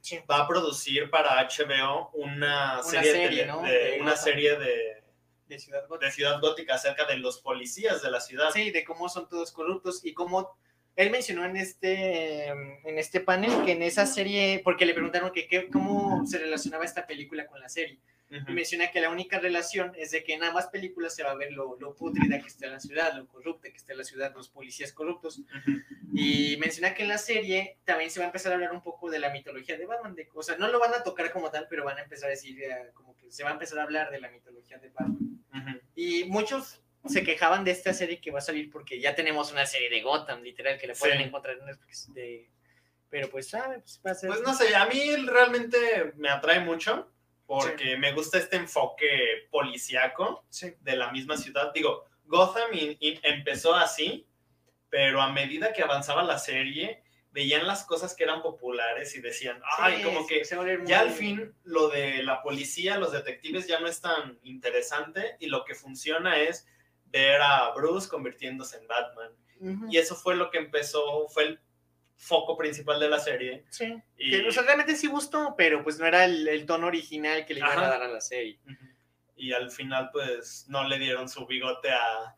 [0.00, 0.20] Sí.
[0.30, 3.62] va a producir para HBO una, serie, de serie, tele- ¿no?
[3.62, 4.24] de- De una Gotham.
[4.24, 5.02] serie de,
[5.48, 6.06] De Ciudad Gotham.
[6.08, 8.50] de Ciudad Gótica acerca de los policías de la ciudad.
[8.50, 10.56] Sí, de cómo son todos corruptos y cómo
[10.96, 15.46] él mencionó en este en este panel que en esa serie, porque le preguntaron que
[15.46, 17.98] qué- cómo se relacionaba esta película con la serie.
[18.28, 21.36] Y menciona que la única relación es de que en ambas películas se va a
[21.36, 24.48] ver lo, lo pútrida que está la ciudad, lo corrupta que está la ciudad, los
[24.48, 25.42] policías corruptos.
[26.12, 29.10] Y menciona que en la serie también se va a empezar a hablar un poco
[29.10, 31.84] de la mitología de Batman, de cosas, no lo van a tocar como tal, pero
[31.84, 34.18] van a empezar a decir, eh, como que se va a empezar a hablar de
[34.20, 35.40] la mitología de Batman.
[35.94, 39.66] Y muchos se quejaban de esta serie que va a salir porque ya tenemos una
[39.66, 41.24] serie de Gotham, literal, que la pueden Sí.
[41.24, 42.12] encontrar en Netflix.
[42.12, 42.50] De...
[43.08, 43.78] Pero pues, ¿sabe?
[43.80, 44.28] Pues va a ser...
[44.28, 47.10] Pues no sé, a mí realmente me atrae mucho
[47.46, 50.74] porque me gusta este enfoque policíaco Sí.
[50.80, 51.72] de la misma ciudad.
[51.72, 54.26] Digo, Gotham in- in- empezó así,
[54.90, 59.60] pero a medida que avanzaba la serie, veían las cosas que eran populares y decían,
[59.78, 60.42] ay, Sí, como que
[60.86, 65.46] ya al fin lo de la policía, los detectives ya no es tan interesante y
[65.48, 66.66] lo que funciona es
[67.10, 69.32] ver a Bruce convirtiéndose en Batman.
[69.90, 71.60] Y eso fue lo que empezó, fue el
[72.16, 73.64] foco principal de la serie.
[73.70, 73.94] Sí.
[74.18, 77.46] Y, Que, o sea, realmente sí gustó, pero pues no era el, el tono original
[77.46, 77.86] que le iban Ajá.
[77.86, 78.58] a dar a la serie.
[79.34, 82.34] Y al final pues no le dieron su bigote a,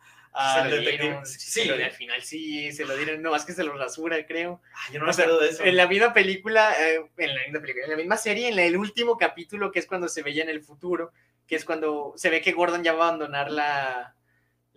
[0.62, 3.64] se lo dieron, Sí, lo al final sí, se lo dieron, no, más que se
[3.64, 4.61] lo rasura, creo.
[4.73, 5.64] Ay, yo no me acuerdo de eso.
[5.64, 8.77] En la misma película, eh, en la misma película, en la misma serie, en el
[8.77, 11.12] último capítulo, que es cuando se veía en el futuro,
[11.47, 14.14] que es cuando se ve que Gordon ya va a abandonar la,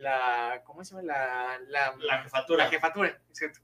[0.01, 1.03] la ¿cómo se llama?
[1.03, 2.65] La, la, La jefatura.
[2.65, 3.59] la jefatura, exacto.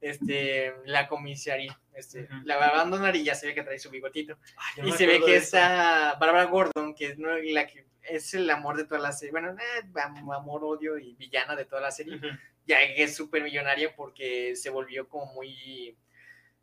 [0.00, 2.28] Este, la comisaría, Este.
[2.44, 4.38] La va a abandonar y ya se ve que trae su bigotito.
[4.56, 8.48] Ay, no Y se ve que está Barbara Gordon, que es la que es el
[8.48, 9.32] amor de toda la serie.
[9.32, 12.20] Bueno, eh, am- amor, odio y villana de toda la serie.
[12.64, 15.96] Ya que es súper millonaria porque se volvió como muy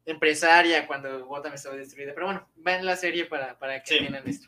[0.06, 2.14] empresaria cuando Gotham estaba destruida.
[2.14, 4.08] Pero bueno, vean la serie para, para que Sí.
[4.26, 4.48] esto.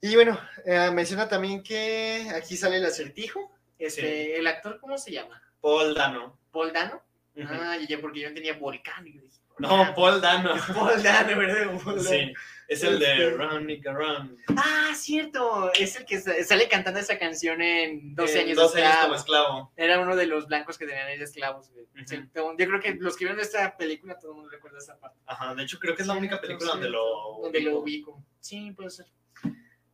[0.00, 3.52] Y bueno, eh, menciona también que aquí sale el acertijo.
[3.86, 5.42] Este, ¿El actor cómo se llama?
[5.60, 6.38] Paul Dano.
[6.50, 7.02] ¿Paul Dano?
[7.44, 9.06] Ah, ya, porque yo entendía Volcán.
[9.06, 9.26] y dije,
[9.58, 10.54] No, Paul Dano.
[10.54, 11.72] Es Paul Dano, ¿verdad?
[11.84, 12.08] Paul Dano.
[12.08, 12.32] Sí,
[12.68, 14.38] es el de Este- Run, Run.
[14.56, 15.70] Ah, cierto.
[15.72, 18.56] Es el que sa- sale cantando esa canción en 12 En años.
[18.58, 19.08] 12 de años esclavo.
[19.08, 19.72] como esclavo.
[19.76, 21.70] Era uno de los blancos que tenían ahí esclavos.
[21.74, 25.18] yo creo que los que vieron esta película, todo el mundo recuerda esa parte.
[25.26, 27.38] Ajá, de hecho creo que es la única película donde lo...
[27.42, 28.22] Donde lo ubico.
[28.40, 29.06] Sí, puede ser.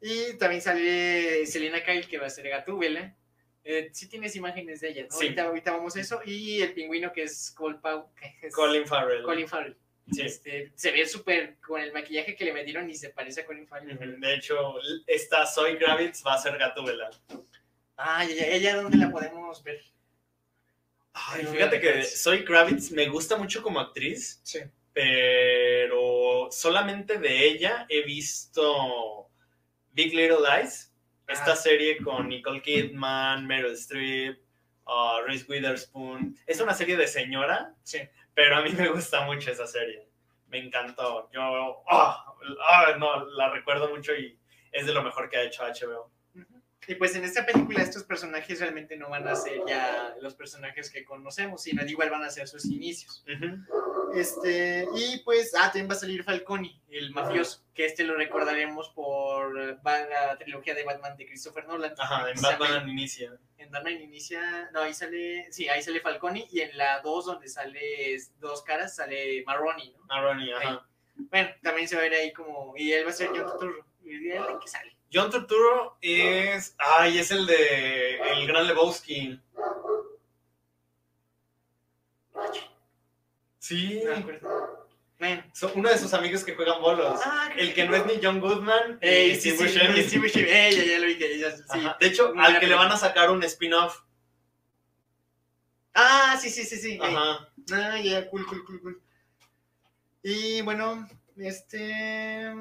[0.00, 3.14] Y también sale Selena Kyle, que va a ser Gatúbela.
[3.70, 5.10] Eh, sí tienes imágenes de ella, ¿no?
[5.10, 5.24] Sí.
[5.26, 6.22] Ahorita, ahorita vamos a eso.
[6.24, 9.22] Y el pingüino, que es Cole Pau, que es Colin Farrell.
[9.22, 9.76] Colin Farrell.
[10.10, 10.22] Sí.
[10.22, 13.68] Este, se ve súper con el maquillaje que le metieron y se parece a Colin
[13.68, 14.18] Farrell.
[14.18, 14.56] De hecho,
[15.06, 17.10] esta Zoe Kravitz va a ser Gatúbela.
[17.98, 19.82] Ah, ¿ella, ella dónde la podemos ver?
[21.12, 22.04] Ay, fíjate que.
[22.04, 24.60] Zoe Kravitz me gusta mucho como actriz, Sí.
[24.94, 29.28] pero solamente de ella he visto
[29.92, 30.87] Big Little Lies,
[31.28, 34.38] esta serie con Nicole Kidman, Meryl Streep,
[34.86, 36.36] uh, Reese Witherspoon.
[36.46, 38.00] Es una serie de señora, Sí.
[38.34, 40.08] pero a mí me gusta mucho esa serie.
[40.48, 41.30] Me encantó.
[41.32, 42.34] Yo, ah,
[42.98, 44.38] no, la recuerdo mucho y
[44.72, 46.10] es de lo mejor que ha hecho HBO.
[46.86, 50.90] Y pues en esta película estos personajes realmente no van a ser ya los personajes
[50.90, 53.22] que conocemos, sino igual van a ser sus inicios.
[53.26, 53.87] Ujú.
[54.14, 58.88] Este, y pues, ah, también va a salir Falcone, el mafioso, que este lo recordaremos
[58.90, 61.94] por la trilogía de Batman de Christopher Nolan.
[61.98, 63.36] Ajá, en Batman inicia.
[63.56, 67.48] En Batman inicia, no, ahí sale, sí, ahí sale Falcone, y en la 2, donde
[67.48, 70.22] sale dos caras, sale Marroni, ¿no?
[70.22, 70.86] Ronnie, ajá.
[71.16, 73.84] Bueno, también se va a ver ahí como, y él va a ser John Turturro,
[74.04, 74.98] y él que sale.
[75.12, 76.74] John Turturro es.
[76.78, 78.18] Ay, es el de.
[78.18, 79.40] El Gran Lebowski.
[83.68, 84.00] Sí.
[84.04, 84.88] No me acuerdo.
[85.18, 85.42] Bueno.
[85.52, 87.20] Son uno de sus amigos que juegan bolos.
[87.24, 90.02] Ah, El que no es ni John Goodman Ey, sí, Steve sí, Buscemi.
[90.04, 90.48] sí, Buscemi.
[90.48, 91.62] Ey, ya, ya lo vi que ya, sí.
[92.00, 94.00] De hecho, Muy al que le van a sacar un spin-off.
[95.94, 96.92] Ah, sí, sí, sí, sí.
[96.92, 97.00] ey.
[97.02, 97.48] Ajá.
[97.72, 99.02] Ah, ya, cool, cool, cool, cool.
[100.22, 101.06] Y bueno,
[101.36, 102.52] este.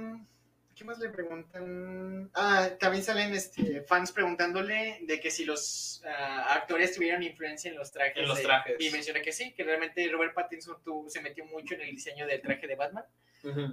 [0.78, 2.30] ¿Qué más le preguntan?
[2.36, 7.78] Ah, también salen este, fans preguntándole de que si los ah, actores tuvieron influencia en
[7.78, 8.18] los trajes.
[8.18, 8.76] En los de- trajes.
[8.80, 12.28] y menciona que sí, que realmente Robert Pattinson tuvo- se metió mucho en el diseño
[12.28, 13.06] del traje de Batman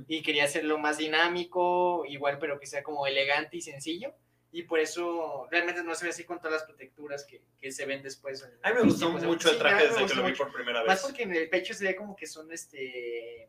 [0.07, 4.15] y quería hacerlo más dinámico, igual, pero que sea como elegante y sencillo.
[4.53, 7.85] Y por eso realmente no se ve así con todas las protecturas que, que se
[7.87, 8.41] ven después.
[8.45, 10.45] en A mí me gustó mucho el Sí, traje me desde que lo vi mucho.
[10.45, 11.03] por primera Más vez.
[11.03, 13.49] porque en el pecho se ve como que son este.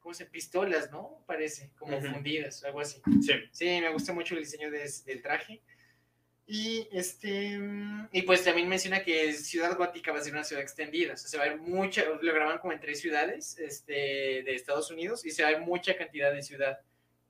[0.00, 1.22] ¿Cómo se Pistolas, ¿no?
[1.26, 2.06] Parece, como Ujú.
[2.08, 3.00] fundidas, algo así.
[3.22, 3.32] Sí.
[3.52, 5.60] Sí, me gusta mucho el diseño de- del traje.
[6.46, 7.58] Y este.
[7.58, 11.12] mm, Y pues también menciona que Ciudad Gótica va a ser una ciudad extendida.
[11.12, 12.02] O sea, se va a ver mucha.
[12.04, 13.92] Lo graban como en tres ciudades este,
[14.42, 16.80] de Estados Unidos y se va a ver mucha cantidad de ciudad.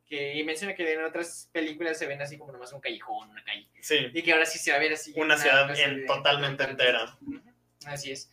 [0.07, 3.45] Que, y menciona que en otras películas se ven así como nomás un callejón, una
[3.45, 3.69] calle.
[3.81, 3.97] Sí.
[4.15, 5.13] Y que ahora sí se va a ver así.
[5.17, 7.17] Una ciudad clase en- de- totalmente entera.
[7.21, 7.41] Ujú,
[7.85, 8.31] Así es.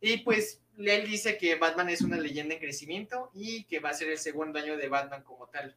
[0.00, 3.94] Y pues él dice que Batman es una leyenda en crecimiento y que va a
[3.94, 5.76] ser el segundo año de Batman como tal.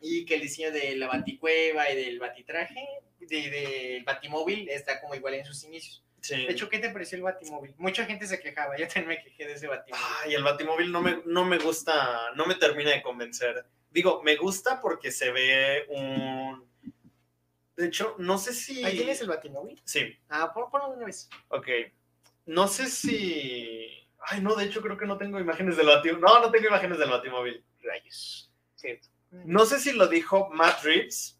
[0.00, 2.86] Y que el diseño de la baticueva y del batitraje,
[3.20, 6.02] de- del batimóvil, está como igual en sus inicios.
[6.20, 6.36] Sí.
[6.46, 7.74] De hecho, ¿qué te pareció el batimóvil?
[7.78, 10.04] Mucha gente se quejaba, yo también me quejé de ese batimóvil.
[10.24, 13.64] Ay, el Batimóvil no me, no me gusta, no me termina de convencer.
[13.90, 16.66] Digo, me gusta porque se ve un...
[17.76, 18.84] De hecho, no sé si...
[18.84, 19.80] ¿Ahí tienes el batimóvil?
[19.84, 21.28] Sí, Ah, pon- ponlo de una vez.
[21.48, 21.66] ok.
[22.46, 24.01] No sé si...
[24.26, 26.20] Ay, no, de hecho creo que no tengo imágenes del Batimóvil.
[26.20, 27.64] No, no tengo imágenes del Batimóvil.
[27.82, 28.50] Rayos.
[28.76, 29.08] Cierto.
[29.30, 31.38] No sé si lo dijo Matt Reeves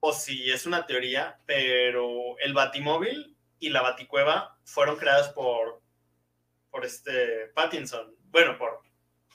[0.00, 5.80] o si es una teoría, pero el Batimóvil y la Baticueva fueron creadas por,
[6.70, 8.14] por este Pattinson.
[8.30, 8.80] Bueno, por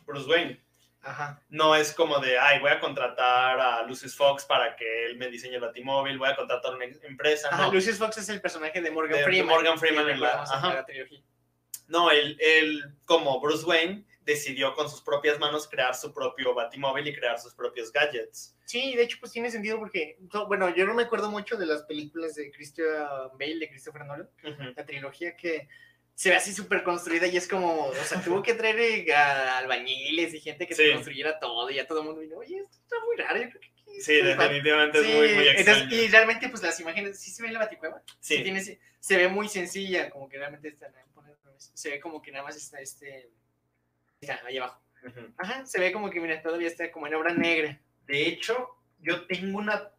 [0.05, 0.63] Bruce Wayne.
[1.01, 1.41] Ajá.
[1.49, 5.27] No es como de, ay, voy a contratar a Lucius Fox para que él me
[5.29, 7.47] diseñe el Batimóvil, voy a contratar una empresa.
[7.51, 9.47] Ajá, no, Lucius Fox es el personaje de Morgan De- de Freeman.
[9.55, 10.73] Morgan Freeman en la- recordamos ajá.
[10.73, 11.21] la trilogía.
[11.88, 17.07] No él, él, como Bruce Wayne, decidió con sus propias manos crear su propio Batimóvil
[17.07, 18.55] y crear sus propios gadgets.
[18.65, 20.17] Sí, de hecho, pues tiene sentido porque,
[20.47, 22.88] bueno, yo no me acuerdo mucho de las películas de Christian
[23.39, 24.29] Bale, de Christopher Nolan,
[24.75, 25.69] la trilogía que
[26.13, 29.59] se ve así súper construida y es como, o sea, tuvo que traer eh, a
[29.59, 30.83] albañiles y gente que Sí.
[30.83, 33.39] te construyera todo y ya todo el mundo vino, oye, esto está muy raro.
[33.41, 34.43] yo creo que Sí, esto va-".
[34.43, 35.95] definitivamente Sí, es muy, muy entonces, extraño.
[35.95, 38.38] y realmente, pues las imágenes, sí se ve la baticueva, sí.
[38.38, 40.91] Sí, tiene, se ve muy sencilla, como que realmente está,
[41.57, 43.29] se ve como que nada más está este,
[44.45, 44.81] ahí abajo.
[45.37, 47.79] Ajá, se ve como que, mira, todavía está como en obra negra.
[48.07, 49.91] De hecho, yo tengo una,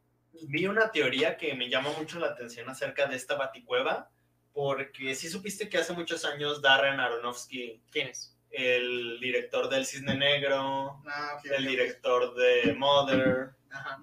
[0.48, 4.10] vi una teoría que me llama mucho la atención acerca de esta baticueva,
[4.52, 8.34] porque sí supiste que hace muchos años Darren Aronofsky, ¿Quién es?
[8.50, 14.02] el director del Cisne Negro, Ah, el director de Mother, Ajá,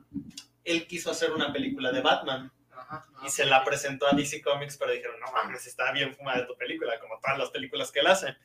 [0.64, 2.52] él quiso hacer una película de Batman
[2.96, 3.26] ajá.
[3.26, 6.56] y se la presentó a DC Comics, pero dijeron, no mames, está bien fumada tu
[6.58, 8.36] película, como todas las películas que él hace.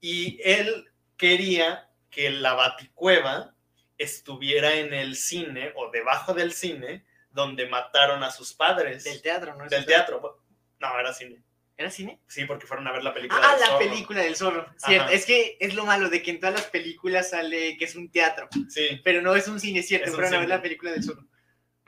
[0.00, 3.54] Y él quería que la baticueva
[3.98, 9.04] estuviera en el cine o debajo del cine donde mataron a sus padres.
[9.04, 9.66] Del teatro, ¿no?
[9.68, 10.42] Del teatro.
[10.80, 11.42] No, era cine.
[11.76, 12.20] ¿Era cine?
[12.28, 13.40] Sí, porque fueron a ver la película.
[13.42, 13.78] Ah, del la zorro.
[13.80, 14.66] película del zorro.
[14.76, 15.04] Cierto.
[15.06, 15.12] Ajá.
[15.12, 18.10] Es que es lo malo de que en todas las películas sale que es un
[18.12, 19.00] teatro, Sí.
[19.02, 20.08] pero no es un cine, cierto.
[20.10, 21.26] Es Fueron a ver la película del zorro.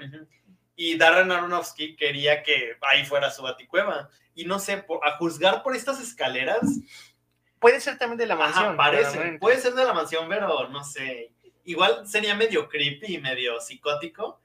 [0.01, 0.27] Ujú.
[0.77, 4.11] Y Darren Aronofsky quería que ahí fuera su baticueva.
[4.35, 6.61] Y no sé, por- a juzgar por estas escaleras,
[7.59, 8.66] Puede ser también de la mansión.
[8.66, 9.39] Ajá, parece.
[9.40, 11.32] Puede ser de la mansión, pero no sé.
[11.65, 14.40] Igual sería medio creepy y medio psicótico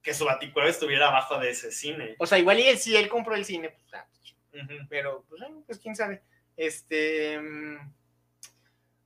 [0.00, 2.14] que su baticueva estuviera abajo de ese cine.
[2.16, 4.06] O sea, igual y él, si él compró el cine, pues, ah,
[4.54, 4.86] Ujú.
[4.88, 6.22] pero pues, ah, pues quién sabe.
[6.56, 7.38] Este.
[7.40, 7.92] mm,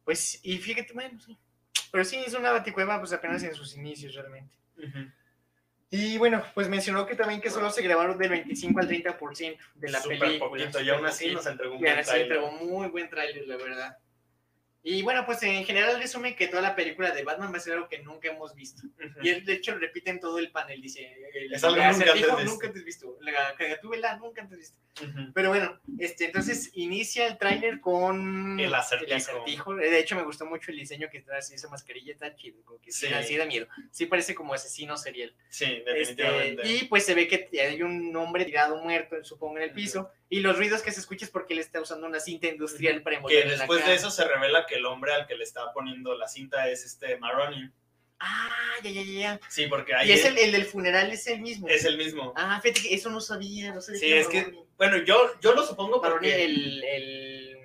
[0.05, 1.37] Pues, y fíjate, bueno, sí.
[1.91, 4.55] Pero sí, es una baticueva, pues apenas en sus inicios realmente.
[4.77, 5.11] Ujú.
[5.95, 9.91] Y bueno, pues mencionó que también que solo se grabaron del 25 al 30% de
[9.91, 10.49] la Súper película.
[10.51, 10.81] poquito.
[10.81, 12.33] Y aún así nos entregó un Y buen así tráiler.
[12.33, 13.99] entregó muy buen tráiler, la verdad.
[14.85, 17.75] Y bueno, pues en general resume que toda la película de Batman va a ser
[17.75, 18.83] algo que nunca hemos visto.
[18.87, 19.21] Ujú.
[19.23, 22.15] Y él, de hecho, repite en todo el panel, dice, el Es algo nunca antes
[22.15, 22.45] visto.
[22.45, 24.77] nunca antes visto, la cagatúbela nunca antes visto.
[25.01, 25.33] Ujú.
[25.33, 29.15] Pero bueno, este, entonces inicia el tráiler con El acertijo.
[29.17, 29.75] acertijo.
[29.77, 32.81] De hecho, me gustó mucho el diseño que trae así, esa mascarilla está chido, como
[32.81, 33.15] que sí, Sí.
[33.15, 33.69] así da miedo.
[33.93, 35.35] Sí parece como asesino serial.
[35.49, 36.69] Sí, Este, definitivamente.
[36.69, 40.41] y pues se ve que hay un hombre tirado muerto, supongo, en el piso, y
[40.41, 43.19] los ruidos que se escuchan es porque él está usando una cinta industrial para que
[43.19, 43.95] envolver la después de cara.
[43.95, 47.17] eso se revela que el hombre al que le estaba poniendo la cinta es este
[47.19, 47.71] Maroni.
[48.21, 49.41] Ah, ya, ya, ya.
[49.49, 51.69] Sí, porque ahí Y es el, el del funeral, es el mismo.
[51.69, 52.33] es el mismo.
[52.37, 54.01] Ah, fíjate que eso no sabía, no sabía.
[54.01, 56.45] Sí, es que, bueno, yo, yo lo supongo Maroni, porque...
[56.45, 57.59] el, el...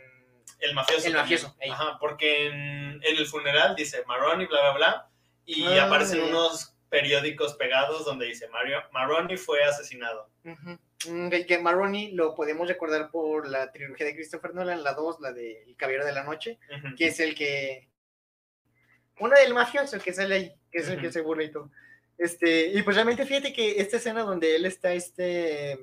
[0.60, 1.06] El mafioso.
[1.08, 1.70] El mafioso, ahí.
[1.70, 2.56] Ajá, porque en,
[3.04, 5.10] en el funeral dice Maroni, bla, bla, bla,
[5.46, 10.30] y Ah, aparecen unos periódicos pegados donde dice Mario, Maroni fue asesinado.
[10.44, 15.32] Mm, que Maroni lo podemos recordar por la trilogía de Christopher Nolan, la 2, la
[15.32, 16.60] de El Caballero de la Noche,
[16.98, 17.88] que es el que.
[19.19, 21.72] Uno del mafioso que sale ahí, que es el que se burla y todo.
[22.18, 25.80] Este, y pues realmente fíjate que esta escena donde él está este,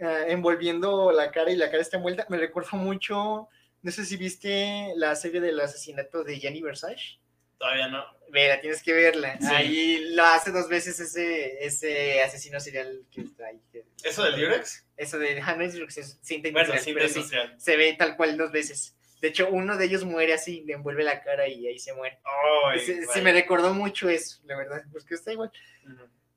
[0.00, 3.48] ah, envolviendo la cara y la cara está envuelta, me recuerda mucho,
[3.82, 7.18] no sé si viste la serie del asesinato de Gianni Versace.
[7.58, 8.04] Todavía no.
[8.30, 9.38] Vela, tienes que verla.
[9.40, 9.46] Sí.
[9.46, 13.60] Ahí lo hace dos veces ese, ese asesino serial que está ahí.
[14.04, 14.86] ¿Eso del Durex?
[14.96, 17.22] Eso de ah, no es es cinta Bueno, industrial, sí,
[17.56, 18.94] se ve tal cual dos veces.
[19.20, 22.20] De hecho, uno de ellos muere así, le envuelve la cara y ahí se muere.
[22.64, 23.22] Vaya.
[23.22, 25.50] me recordó mucho eso, la verdad, porque está igual.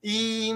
[0.01, 0.51] Y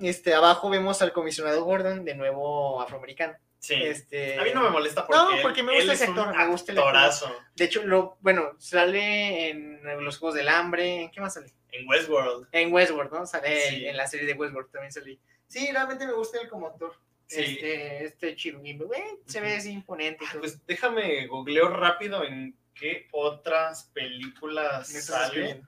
[0.00, 3.34] este, abajo vemos al comisionado Gordon, de nuevo afroamericano.
[3.60, 3.74] Sí.
[3.74, 6.46] Este, A mí no me molesta porque, No, porque me gusta es ese actor, me
[6.48, 6.96] gusta el actor.
[6.96, 7.36] actorazo.
[7.54, 11.52] De hecho, lo, bueno, sale en los Juegos del Hambre, ¿en qué más sale?
[11.70, 12.48] En Westworld.
[12.52, 13.26] En Westworld, ¿no?
[13.26, 13.86] Sale Sí.
[13.86, 15.20] en la serie de Westworld también salí.
[15.46, 16.94] Sí, realmente me gusta él como actor.
[17.26, 17.40] Sí.
[17.42, 20.24] Este, este chiruguimbo, eh, se ve así imponente.
[20.28, 20.36] Ah.
[20.40, 25.62] Pues déjame googleo rápido en qué otras películas sale.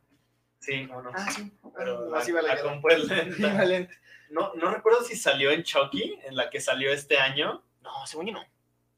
[0.59, 1.11] Sí, no, no.
[1.15, 1.53] Ah, sí.
[1.77, 2.63] Pero Ah, la, así va la la
[2.97, 3.53] lenta.
[3.55, 3.95] valiente.
[4.31, 7.63] No, no recuerdo si salió en Chucky, en la que salió este año.
[7.83, 8.45] No, según yo no.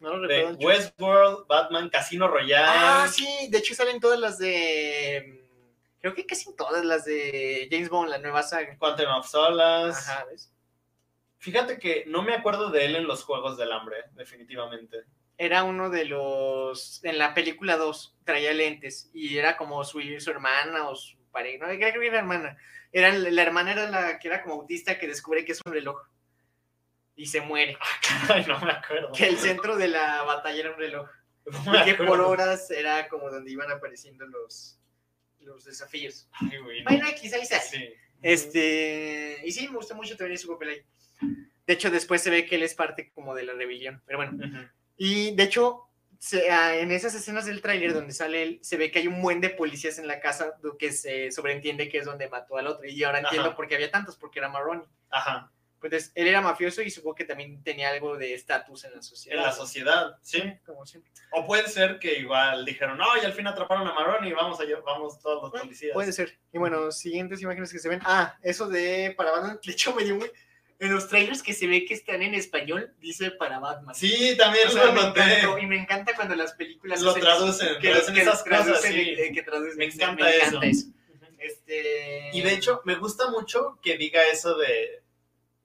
[0.00, 0.58] No lo recuerdo.
[0.58, 2.66] Westworld, Batman, Casino Royale.
[2.68, 5.48] Ah, sí, de hecho salen todas las de.
[6.00, 8.76] Creo que casi todas las de James Bond, la nueva saga.
[8.76, 9.98] Quantum of Solace.
[9.98, 10.52] Ajá, ¿ves?
[11.38, 15.04] Fíjate que no me acuerdo de él en los Juegos del Hambre, definitivamente.
[15.38, 17.02] Era uno de los.
[17.04, 21.66] En la película 2, traía lentes y era como su, su hermana o su pareja.
[21.66, 22.56] No, creo que era hermana.
[22.92, 25.96] Era, la hermana era la que era como autista que descubre que es un reloj
[27.16, 27.76] y se muere.
[28.28, 29.12] Ay, no me acuerdo.
[29.12, 31.08] Que el centro de la batalla era un reloj.
[31.66, 34.78] No Y que por horas era como donde iban apareciendo los,
[35.40, 36.28] los desafíos.
[36.32, 36.82] Ay, güey.
[36.84, 37.44] Bueno, quizá ahí.
[37.46, 37.92] Sí.
[38.22, 40.82] Este, y sí, me gusta mucho también su papel ahí.
[41.66, 44.02] De hecho, después se ve que él es parte como de la rebelión.
[44.06, 44.66] Pero bueno, Ujú.
[44.96, 45.82] y de hecho,
[46.18, 49.20] se- ah, en esas escenas del tráiler donde sale él, se ve que hay un
[49.22, 52.86] buen de policías en la casa que se sobreentiende que es donde mató al otro.
[52.88, 53.56] Y ahora entiendo Ajá.
[53.56, 54.84] por qué había tantos, porque era Marroni.
[55.10, 55.50] Ajá.
[55.86, 59.38] Entonces, él era mafioso y supongo que también tenía algo de estatus en la sociedad.
[59.38, 60.42] En la sociedad, sí.
[60.64, 61.10] Como siempre.
[61.32, 64.58] O puede ser que igual dijeron, no, y al fin atraparon a Maroni y vamos,
[64.60, 65.92] a, lle- vamos todos los policías.
[65.94, 66.38] Puede ser.
[66.52, 68.00] Y bueno, siguientes imágenes que se ven.
[68.04, 70.30] Ah, eso de para Batman, de hecho me dio muy...
[70.80, 73.94] En los trailers que se ve que están en español, dice para Batman.
[73.94, 75.22] Sí, también O sea, lo noté.
[75.62, 79.00] y me encanta cuando las películas Lo traducen, que, traducen que esas cosas, traducen, sí.
[79.16, 79.78] eh, que traducen.
[79.78, 80.88] Me encanta me encanta eso.
[81.38, 82.30] Este...
[82.32, 85.03] Y de hecho, me gusta mucho que diga eso de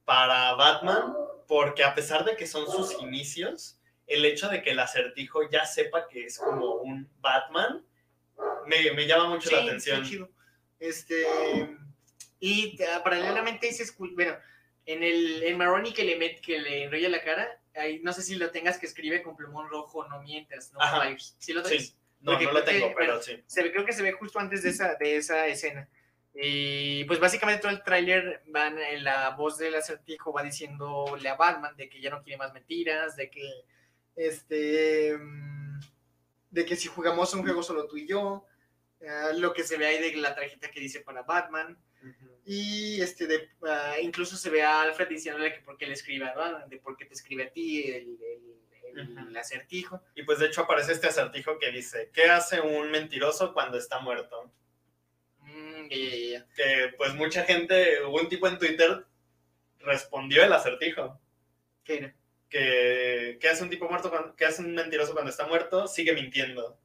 [0.10, 1.14] para Batman,
[1.48, 5.66] porque a pesar de que son sus inicios, el hecho de que el acertijo ya
[5.68, 7.86] sepa que es como un Batman,
[8.66, 10.04] me, me llama mucho la Sí, atención.
[10.04, 10.30] chido.
[10.80, 11.28] Este,
[12.40, 14.36] y paralelamente dice, escu- bueno,
[14.88, 18.24] en el en Maroni que le met, que le enrolla la cara, ahí, no sé
[18.24, 21.16] si lo tengas que escribe con plumón rojo, no mientas, no Ajá.
[21.38, 21.90] ¿Sí lo traes?
[21.90, 23.44] Sí, no, Porque no lo que, tengo, pero bueno, sí.
[23.46, 25.88] Se ve, creo que se ve justo antes de esa, de esa escena.
[26.42, 31.36] Y pues básicamente todo el tráiler van en la voz del acertijo va diciéndole a
[31.36, 33.66] Batman de que ya no quiere más mentiras, de que
[34.16, 35.80] este mm,
[36.52, 38.46] de que si jugamos un juego solo tú y yo,
[39.08, 41.78] ah, lo que se ve ahí de la tarjeta que dice para Batman
[42.46, 46.26] y este de ah, incluso se ve a Alfred diciéndole que por qué le escribe
[46.26, 48.60] a Batman, de por qué te escribe a ti el, el-
[48.98, 49.38] el Ujú.
[49.38, 50.02] acertijo.
[50.16, 54.00] Y pues de hecho aparece este acertijo que dice, ¿qué hace un mentiroso cuando está
[54.00, 54.52] muerto?
[55.90, 56.48] Mm, ya, ya, ya.
[56.56, 59.06] Que pues mucha gente, hubo un tipo en Twitter,
[59.80, 61.20] respondió el acertijo.
[61.84, 62.16] ¿Qué era?
[62.50, 65.88] Que, ¿qué hace un tipo muerto, cuando, qué hace un mentiroso cuando está muerto?
[65.88, 66.80] Sigue mintiendo.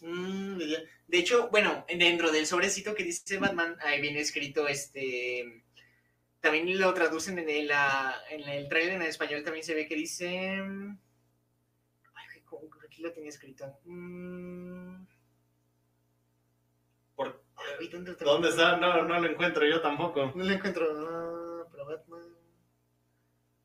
[0.00, 0.58] Mm.
[1.08, 5.64] De hecho, bueno, dentro del sobrecito que dice Batman, ahí viene escrito este.
[6.40, 9.96] También lo traducen en el, ah, en el trailer en español, también se ve que
[9.96, 10.58] dice.
[12.14, 12.68] Ay, ¿cómo?
[12.84, 13.78] aquí lo tenía escrito.
[13.84, 15.04] Mm,
[17.80, 18.76] ¿Por- ay, ¿dónde, ¿Dónde está?
[18.76, 20.32] No, no lo encuentro yo tampoco.
[20.34, 20.86] No lo encuentro.
[21.08, 22.20] Ah, pero Batman.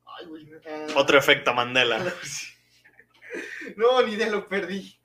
[0.06, 0.44] Ay, güey.
[0.46, 2.02] no, ah, Otro efecto Mandela.
[3.76, 4.98] No, ni idea, lo perdí.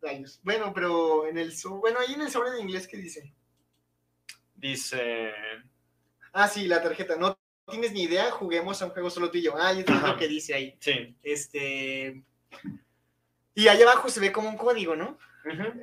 [0.00, 0.40] Rayos.
[0.42, 3.32] Bueno, pero en el so- bueno, ahí en el sobre de inglés, ¿qué dice?
[4.54, 5.32] Dice...
[6.32, 7.14] Ah, sí, la tarjeta.
[7.16, 7.38] No
[7.70, 9.54] tienes ni idea, juguemos a un juego solo tú y yo.
[9.56, 10.76] Ah, y eso es lo que dice ahí.
[10.80, 11.14] Sí.
[11.22, 12.22] Este.
[13.54, 15.18] Y ahí abajo se ve como un código, ¿no?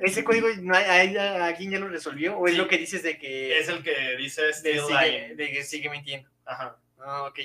[0.02, 2.36] Ese código, ¿alguien ya lo resolvió?
[2.38, 2.58] ¿O es Sí.
[2.58, 6.28] lo que dices de que, Es el que dice de, sigue, de que sigue mintiendo?
[6.44, 6.78] Ajá.
[6.98, 7.38] Ah, ok.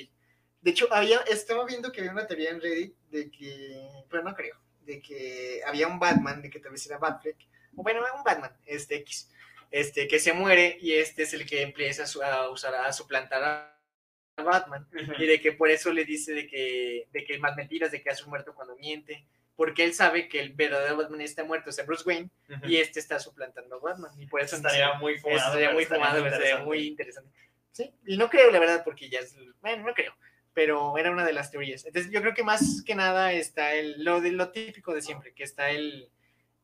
[0.60, 4.34] De hecho, había, estaba viendo que había una teoría en Reddit de que, pero no
[4.34, 7.36] creo, de que había un Batman, de que tal vez era Batfleck,
[7.76, 9.30] o bueno, un Batman, este X,
[9.70, 14.42] este, que se muere y este es el que empieza a, usar, a suplantar a
[14.42, 14.86] Batman,
[15.18, 18.10] y de que por eso le dice de que, de que más mentiras, de que
[18.10, 19.24] hace un muerto cuando miente,
[19.60, 22.30] porque él sabe que el verdadero Batman está muerto, es Bruce Wayne,
[22.66, 25.48] y este está suplantando a Batman, y por eso estaría muy fumado.
[25.48, 27.30] estaría muy fumado, estaría muy interesante.
[27.70, 29.36] Sí, y no creo, la verdad, porque ya es.
[29.60, 30.14] Bueno, no creo.
[30.54, 31.84] Pero era una de las teorías.
[31.84, 35.34] Entonces, yo creo que más que nada está el, lo, de, lo típico de siempre,
[35.34, 36.08] que está el,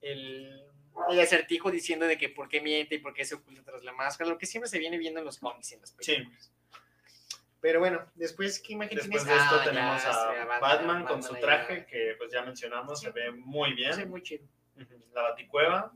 [0.01, 0.64] el,
[1.10, 3.93] el acertijo diciendo de que por qué miente y por qué se oculta tras la
[3.93, 6.51] máscara, lo que siempre se viene viendo en los cómics y en las películas.
[7.66, 9.40] Pero bueno, después, ¿qué imagen Después tienes?
[9.40, 11.86] de esto Ah, ya, tenemos se ve a Batman, con su traje, ya.
[11.86, 13.12] que pues ya mencionamos, se Sí.
[13.12, 13.93] ve muy bien.
[13.93, 14.47] Se ve muy chido.
[15.12, 15.93] La baticueva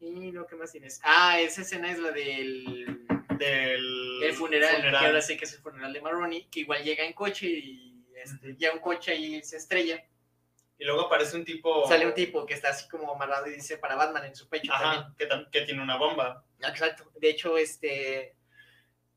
[0.00, 1.00] Y lo que más tienes.
[1.04, 3.04] Ah, esa escena es la del
[3.36, 7.04] del el funeral, que ahora sí que es el funeral de Maroni, que igual llega
[7.04, 10.02] en coche y este, ya un coche ahí se estrella.
[10.78, 11.86] Y luego aparece un tipo...
[11.86, 14.72] Sale un tipo que está así como amarrado y dice para Batman en su pecho
[14.72, 16.42] Ajá, que, tam- que tiene una bomba.
[16.58, 16.70] también.
[16.72, 17.12] Exacto.
[17.20, 18.34] De hecho, este.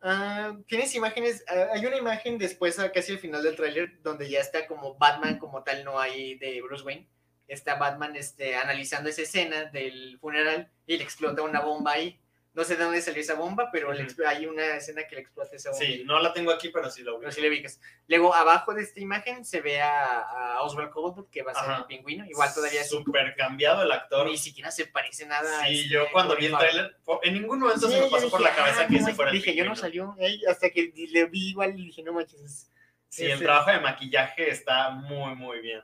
[0.05, 1.43] Ah, Tienes imágenes.
[1.49, 4.95] ah, hay una imagen después, ah, casi al final del tráiler, donde ya está como
[4.95, 7.09] Batman como tal, no hay de Bruce Wayne.
[7.47, 12.19] Está Batman este, analizando esa escena del funeral y le explota una bomba ahí.
[12.55, 13.91] No sé de dónde salió esa bomba, pero
[14.27, 15.85] hay una escena que le explota esa bomba.
[15.85, 17.19] Sí, no la tengo aquí, pero sí la ubico.
[17.19, 17.81] Pero sí ubicas.
[18.07, 21.69] Luego, abajo de esta imagen se ve a, a Oswald Cobblepot, que va a ser
[21.69, 21.79] Ajá.
[21.81, 22.25] el pingüino.
[22.25, 24.27] Igual todavía es- Súper cambiado el actor.
[24.27, 25.63] ni siquiera se parece nada.
[25.63, 28.09] a Sí, este yo cuando vi el tráiler, po- en ningún momento Sí, se me
[28.09, 30.15] pasó por la cabeza ah, que no ese fuera el Dije, yo no salió.
[30.49, 32.39] hasta que le vi igual y dije, no manches.
[32.41, 32.71] es-
[33.09, 35.81] Sí, el trabajo de maquillaje está muy, muy bien.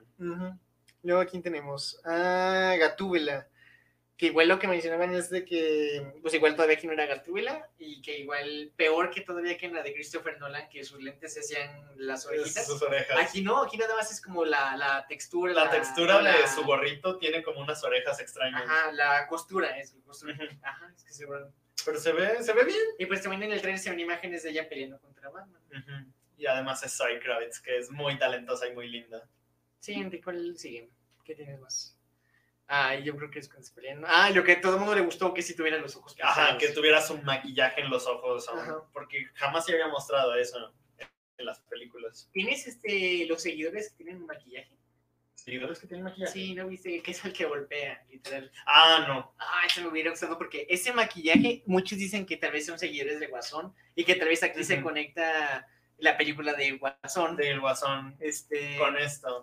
[1.03, 1.99] Luego, ¿quién tenemos?
[2.05, 3.47] Ah, Gatúbela.
[4.21, 7.67] Que igual lo que mencionaban es de que, pues igual todavía aquí no era Gatúbela
[7.79, 11.33] y que igual peor que todavía que en la de Christopher Nolan, que sus lentes
[11.33, 12.67] se hacían las orejitas.
[12.67, 13.17] Sus orejas.
[13.19, 15.53] Aquí no, aquí nada más es como la, la textura.
[15.55, 18.61] la textura la- de su gorrito tiene como unas orejas extrañas.
[18.63, 20.37] Ajá, la costura, es la costura.
[20.61, 21.47] Ajá, es que se ve-
[21.83, 22.77] Pero se ve, se ve bien.
[22.99, 26.13] Y pues también en el trailer se ven imágenes de ella peleando contra Batman.
[26.37, 29.27] Y además es Zoe Kravitz, que es muy talentosa y muy linda.
[29.79, 30.91] Sí, ¿cuál sigue?
[31.23, 31.97] ¿Qué tienes más?
[32.73, 34.01] Ah, yo creo que es cuando se pelean.
[34.07, 36.57] Ah, lo que a todo el mundo le gustó que si tuviera los ojos Ajá,
[36.57, 41.45] que tuviera su maquillaje en los ojos, aún, porque jamás se había mostrado eso en
[41.45, 42.29] las películas.
[42.31, 44.71] ¿Tienes este, los seguidores que tienen maquillaje?
[45.35, 46.31] ¿Seguidores que tienen maquillaje?
[46.31, 47.01] Sí, ¿no viste?
[47.01, 48.49] Que es el que golpea, literal.
[48.65, 49.35] Ah, no.
[49.37, 53.19] Ah, se me hubiera gustado porque ese maquillaje, muchos dicen que tal vez son seguidores
[53.19, 55.67] de Guasón y que tal vez aquí se conecta
[55.97, 57.35] la película de Guasón.
[57.35, 59.41] Del Guasón Este, con esto.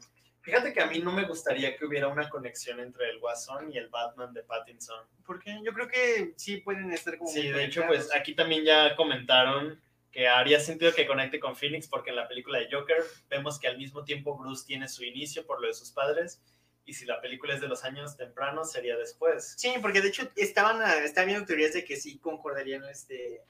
[0.48, 3.76] Fíjate que a mí no me gustaría que hubiera una conexión entre el Guasón y
[3.76, 5.04] el Batman de Pattinson.
[5.26, 7.30] porque yo creo que sí pueden estar como.
[7.30, 9.78] Sí, de hecho, pues aquí también ya comentaron
[10.10, 13.68] que haría sentido que conecte con Phoenix porque en la película de Joker vemos que
[13.68, 16.40] al mismo tiempo Bruce tiene su inicio por lo de sus padres
[16.86, 19.54] y si la película es de los años tempranos sería después.
[19.58, 22.84] Sí, porque de hecho estaban, ah, estaban viendo teorías de que sí concordarían.
[22.84, 23.42] Este,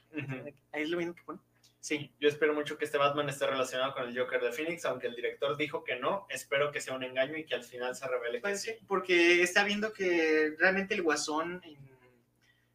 [0.73, 1.39] ahí es lo mismo que pone.
[1.81, 2.11] Sí.
[2.19, 5.15] Yo espero mucho que este Batman esté relacionado con el Joker de Phoenix, aunque el
[5.15, 6.27] director dijo que no.
[6.29, 8.71] Espero que sea un engaño y que al final se revele Pues sí.
[8.71, 11.77] sí, porque está viendo que realmente el Guasón en-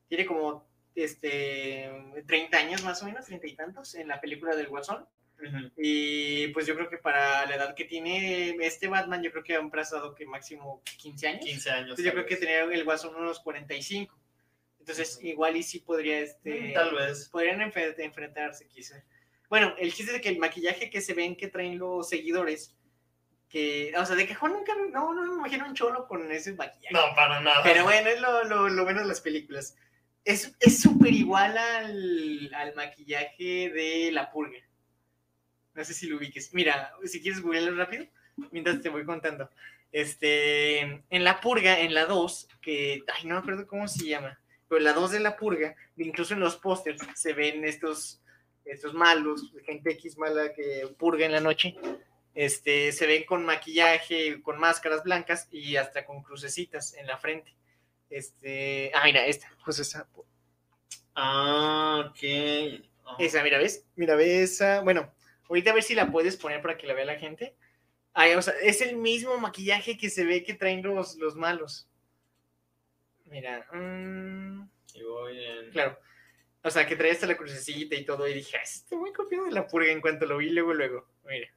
[0.08, 1.90] tiene como este
[2.26, 5.06] 30 años más o menos, treinta y tantos en la película del Guasón.
[5.76, 9.56] Y pues yo creo que para la edad que tiene este Batman, yo creo que
[9.56, 11.44] han pasado que máximo 15 años.
[11.44, 11.82] 15 años.
[11.82, 14.16] Entonces yo creo que tenía el Guasón unos 45.
[14.84, 17.28] Entonces igual y sí podría este Mm, Tal vez.
[17.30, 19.02] podrían enfe- enfrentarse quizá.
[19.48, 22.76] Bueno, el chiste de que el maquillaje que se ven que traen los seguidores
[23.48, 26.92] que, o sea, de cajón nunca, no, no me imagino un cholo con ese maquillaje.
[26.92, 27.62] No, para nada.
[27.62, 29.74] Pero bueno, es lo, lo, lo bueno de las películas.
[30.24, 34.58] Es es súper igual al, al maquillaje de La Purga.
[35.72, 36.52] No sé si lo ubiques.
[36.52, 38.06] Mira, si quieres googlearlo rápido,
[38.50, 39.48] mientras te voy contando.
[39.92, 44.38] Este, en La Purga, en la 2, que, ay, no me acuerdo cómo se llama,
[44.74, 48.20] pero la 2 de La Purga, incluso en los pósters se ven estos,
[48.64, 51.76] estos malos, gente X mala que purga en la noche.
[52.34, 57.54] Este, se ven con maquillaje, con máscaras blancas y hasta con crucecitas en la frente.
[58.10, 60.08] Este, ah, mira, esta, pues esa,
[61.14, 62.82] Ah, ok.
[63.04, 63.16] Oh.
[63.20, 63.86] esa, mira, ¿ves?
[63.94, 64.80] Mira, ¿ves esa?
[64.80, 65.14] Bueno,
[65.48, 67.54] ahorita a ver si la puedes poner para que la vea la gente.
[68.12, 71.88] Ay, o sea, es el mismo maquillaje que se ve que traen los, los malos.
[73.34, 75.98] Mira, mm, Y voy en- claro.
[76.62, 78.28] O sea, que trae hasta la crucecita y todo.
[78.28, 81.08] Y dije, "Ah, está muy copiado de la purga en cuanto lo vi, luego, luego.
[81.24, 81.48] Mira.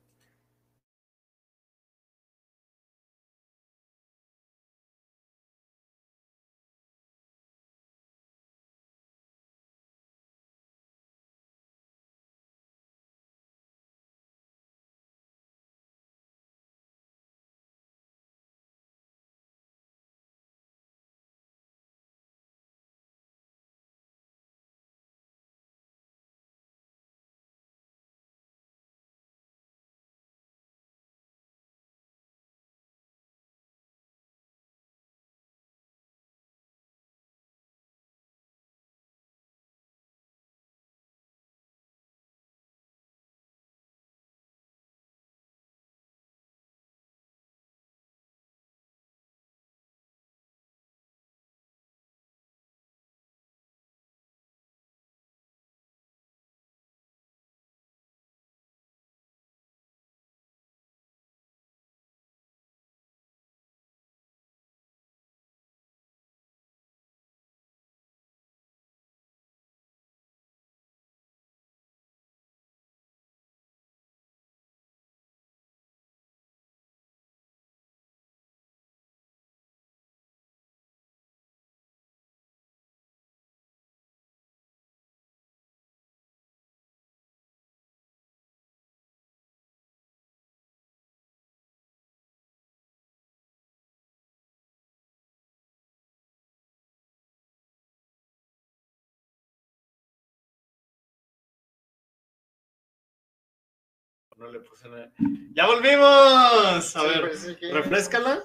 [104.38, 105.11] No le puse nada.
[105.53, 106.05] ¡Ya volvimos!
[106.07, 108.43] A Sí, ver, parece que- refrescala.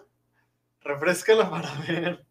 [0.82, 2.24] Refrescala para ver.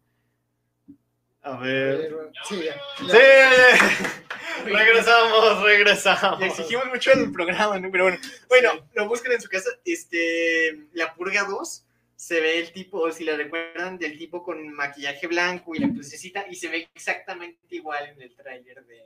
[1.42, 2.30] A ver.
[2.48, 2.74] Sí, ya.
[2.98, 4.64] ¡Sí!
[4.64, 6.40] regresamos, regresamos.
[6.40, 7.90] Le exigimos mucho el programa, ¿no?
[7.90, 8.18] Pero bueno,
[8.48, 9.70] bueno, lo buscan en su casa.
[9.84, 11.84] Este, la Purga 2,
[12.16, 16.46] se ve el tipo, si la recuerdan, del tipo con maquillaje blanco y la crucecita,
[16.48, 19.02] y se ve exactamente igual en el tráiler de,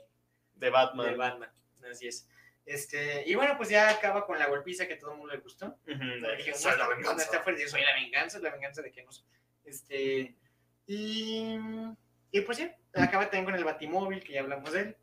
[0.56, 1.10] De Batman.
[1.10, 1.50] de Batman.
[1.90, 2.28] Así es.
[2.66, 5.78] Este, y bueno, pues ya acaba con la golpiza que todo el mundo le gustó.
[5.86, 7.14] Dije, soy no la venganza.
[7.14, 9.24] no está fuerte, soy la venganza, la venganza de que nos.
[9.64, 10.34] Este,
[10.84, 11.56] y,
[12.32, 14.96] y pues ya, acaba también con el Batimóvil, que ya hablamos de él.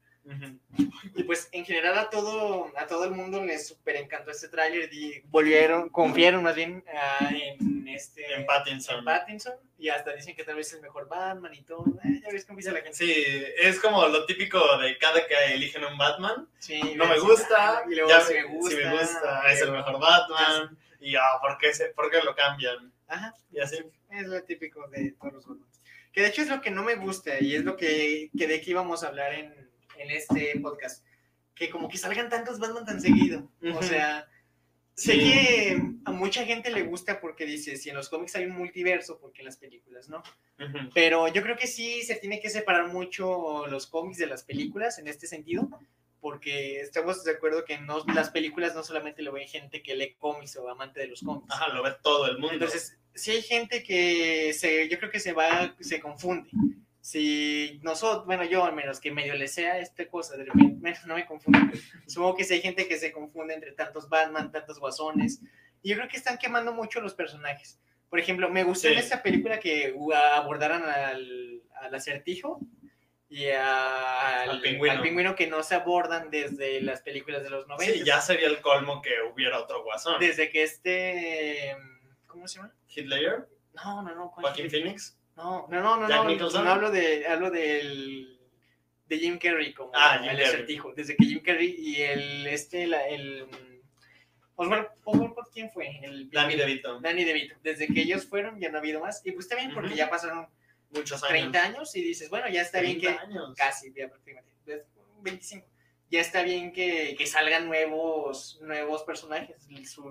[1.15, 4.91] Y pues en general a todo, a todo el mundo les super encantó este tráiler
[4.93, 8.99] y volvieron, confiaron más bien ah, en este En Pattinson.
[8.99, 11.85] en Pattinson y hasta dicen que tal vez es el mejor Batman y todo.
[12.05, 12.93] Eh, ya ves cómo dice la gente.
[12.97, 13.13] Sí,
[13.59, 16.47] es como lo típico de cada que eligen un Batman.
[16.59, 19.71] Sí, No me gusta, y luego ya si me gusta, si me gusta, es el
[19.71, 20.77] mejor Batman.
[21.01, 22.91] Y ah, ¿por, qué se- ¿por qué lo cambian?
[23.07, 23.77] Ajá, Y así.
[24.09, 25.81] es lo típico de todos los Batmans.
[26.13, 28.61] Que de hecho es lo que no me gusta y es lo que, que de
[28.61, 29.62] que íbamos a hablar en,
[29.98, 31.06] en este podcast.
[31.56, 33.52] Que como que salgan tantos Batman tan seguido.
[33.76, 34.28] O sea,
[34.95, 35.20] sé Sí.
[35.20, 39.20] que a mucha gente le gusta porque dice, si en los cómics hay un multiverso,
[39.20, 40.20] porque en las películas no.
[40.60, 40.90] Ujú.
[40.94, 44.98] Pero yo creo que sí se tiene que separar mucho los cómics de las películas
[44.99, 45.68] en este sentido,
[46.20, 50.15] porque estamos de acuerdo que no, las películas no solamente lo ven gente que lee
[50.18, 51.48] cómics o amante de los cómics.
[51.52, 52.53] Ajá, lo ve todo el mundo.
[52.53, 56.49] Entonces, si hay gente que se, yo creo que se va, se confunde.
[57.05, 61.15] Si nosotros, bueno, yo al menos que medio le sea esta cosa, de repente, no
[61.15, 61.59] me confundo.
[62.07, 65.41] Supongo que si hay gente que se confunde entre tantos Batman, tantos guasones.
[65.81, 67.77] Y yo creo que están quemando mucho los personajes.
[68.09, 68.99] Por ejemplo, me gustó en Sí.
[69.01, 72.61] esta película que uh, abordaran al, al acertijo
[73.27, 74.95] y a- al, Al pingüino.
[74.95, 77.95] al pingüino que no se abordan desde las películas de los 90.
[77.95, 80.21] Sí, ya sería el colmo que hubiera otro guasón.
[80.21, 81.75] Desde que este.
[82.27, 82.73] ¿Cómo se llama?
[82.88, 84.31] Hitler, No, no, no.
[84.31, 84.81] ¿cuál Joaquin Hitler?
[84.84, 85.19] Phoenix.
[85.35, 86.07] No, no, no, no.
[86.10, 86.64] Jack no, Nicholson.
[86.65, 88.39] no hablo de, hablo del
[89.07, 90.53] de Jim Carrey como Ah, Jim el Carrey.
[90.53, 90.93] acertijo.
[90.93, 93.47] Desde que Jim Carrey y el este la- el
[94.55, 95.99] Oswald, Oswald, ¿quién fue?
[96.03, 96.99] El Danny DeVito.
[96.99, 97.55] Danny DeVito.
[97.64, 99.97] Desde que ellos fueron ya no ha habido más y pues está bien porque Ujú.
[99.97, 100.47] ya pasaron
[100.91, 101.30] Muchos años.
[101.51, 103.53] 30 años y dices, bueno, ya está bien que 30 años.
[103.57, 104.84] casi ya prácticamente es
[105.23, 105.65] 25.
[106.11, 109.68] Ya está bien que, que salgan nuevos nuevos personajes,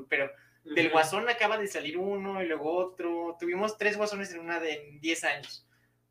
[0.09, 0.29] pero
[0.65, 0.91] del.
[0.91, 3.37] Guasón acaba de salir uno y luego otro.
[3.39, 5.67] Tuvimos tres Guasones en una de en 10 años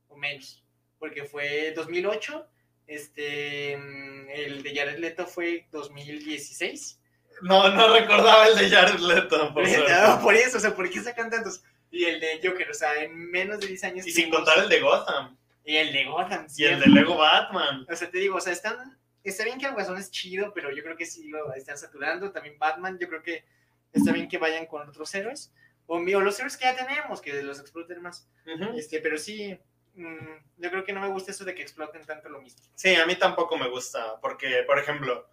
[0.08, 0.64] o menos.
[1.00, 2.48] Porque fue 2008.
[2.88, 7.00] Este, el de Jared Leto fue 2016.
[7.42, 9.64] No, no recordaba el de Jared Leto, por.
[9.90, 11.64] No, por eso, o sea, ¿por qué sacan tantos?
[11.90, 14.08] Y el de Joker, o sea, en menos de 10 años.
[14.08, 15.38] Y sin contar el de Gotham.
[15.66, 16.48] Y el de Gotham.
[16.58, 17.86] Y el de Lego Batman.
[17.90, 18.98] O sea, te digo, o sea, están.
[19.24, 22.32] Está bien que el Guasón es chido, pero yo creo que sí lo están saturando.
[22.32, 23.46] También Batman, yo creo que
[23.94, 25.54] está bien que vayan con otros héroes.
[25.88, 28.30] O, los héroes que ya tenemos, que los exploten más.
[28.76, 29.58] Este, pero sí,
[29.96, 32.64] mm, yo creo que no me gusta eso de que exploten tanto lo mismo.
[32.76, 35.28] Sí, a mí tampoco me gusta, porque, por ejemplo,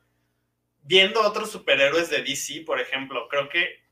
[0.83, 3.85] viendo otros superhéroes de DC, por ejemplo, creo que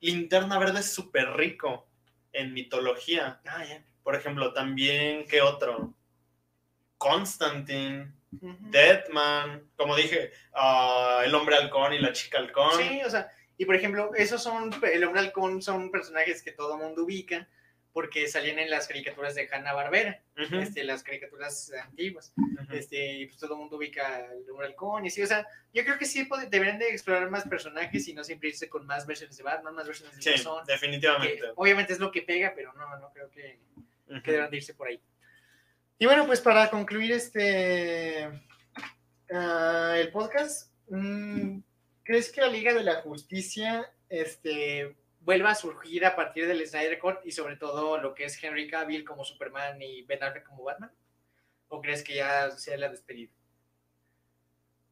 [0.00, 1.86] Linterna Verde es súper rico
[2.32, 3.40] en mitología.
[3.46, 3.64] Ah.
[4.02, 5.94] Por ejemplo, también, ¿qué otro?
[6.98, 8.12] Constantine.
[8.30, 12.76] Deadman, como dije, ah, el hombre halcón y la chica halcón.
[12.76, 16.76] Sí, o sea, y por ejemplo, esos son, el hombre halcón son personajes que todo
[16.76, 17.48] mundo ubica
[17.92, 22.34] porque salían en las caricaturas de Hanna Barbera, este, las caricaturas antiguas.
[22.36, 22.74] ujú.
[22.74, 25.82] este, y pues todo el mundo ubica al hombre halcón y así, o sea, yo
[25.82, 29.38] creo que sí deberían de explorar más personajes y no siempre irse con más versiones
[29.38, 31.40] de Batman, más versiones de Sí, que definitivamente.
[31.54, 33.58] obviamente es lo que pega, pero no, no creo que,
[34.10, 34.20] Ujú.
[34.22, 35.00] que deban de irse por ahí.
[35.98, 38.28] Y bueno, pues para concluir este
[39.32, 41.60] ah, el podcast, mm,
[42.06, 46.98] ¿crees que la Liga de la Justicia este, vuelva a surgir a partir del Snyder
[47.00, 50.64] Cut y sobre todo lo que es Henry Cavill como Superman y Ben Affleck como
[50.64, 50.92] Batman?
[51.68, 53.32] ¿O crees que ya sea la despedida?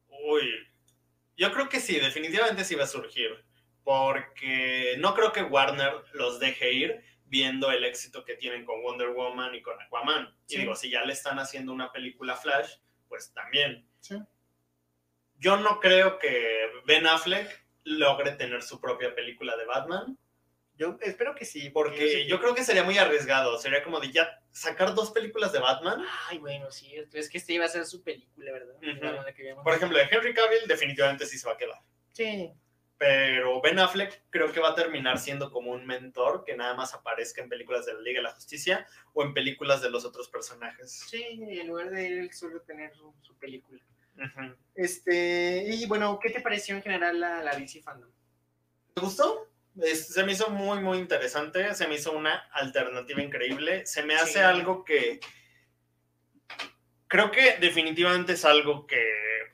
[0.09, 0.49] Uy,
[1.37, 3.45] yo creo que sí, definitivamente sí va a surgir,
[3.85, 9.09] porque no creo que Warner los deje ir viendo el éxito que tienen con Wonder
[9.09, 10.35] Woman y con Aquaman.
[10.47, 10.55] Sí.
[10.55, 12.75] Y digo, si ya le están haciendo una película Flash,
[13.07, 13.87] pues también.
[14.01, 14.15] Sí.
[15.37, 20.17] Yo no creo que Ben Affleck logre tener su propia película de Batman,
[20.77, 21.69] Yo espero que sí.
[21.69, 25.59] porque yo creo que sería muy arriesgado, sería como de ya sacar dos películas de
[25.59, 26.03] Batman.
[26.29, 28.75] Ay, bueno, sí, es que esta iba a ser su película, ¿verdad?
[29.35, 31.79] Que Por ejemplo, de Henry Cavill definitivamente sí se va a quedar.
[32.11, 32.51] Sí,
[32.97, 36.93] Pero Ben Affleck creo que va a terminar siendo como un mentor que nada más
[36.93, 40.29] aparezca en películas de la Liga de la Justicia o en películas de los otros
[40.29, 41.05] personajes.
[41.09, 43.81] sí, en lugar de él solo tener su, su película.
[44.75, 48.09] Este, y bueno, ¿qué te pareció en general la, la DC Fandom?
[48.93, 49.49] ¿Te gustó?
[49.81, 51.73] Es- se me hizo muy, muy interesante.
[51.75, 53.85] Se me hizo una alternativa increíble.
[53.85, 54.39] Se me hace Sí.
[54.39, 55.19] algo que
[57.07, 59.01] creo que definitivamente es algo que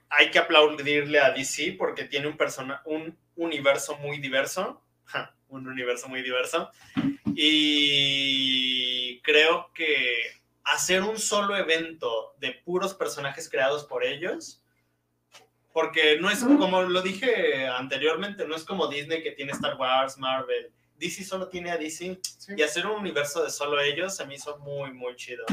[0.09, 4.83] hay que aplaudirle a DC porque tiene un, persona, un universo muy diverso.
[5.05, 6.69] Ja, un universo muy diverso.
[7.35, 10.40] Y creo que
[10.71, 14.63] hacer un solo evento de puros personajes creados por ellos,
[15.73, 20.17] porque no es como lo dije anteriormente, no es como Disney que tiene Star Wars,
[20.17, 20.71] Marvel.
[20.97, 24.35] DC solo tiene a DC Sí, y hacer un universo de solo ellos se me
[24.35, 25.45] hizo muy, muy chido.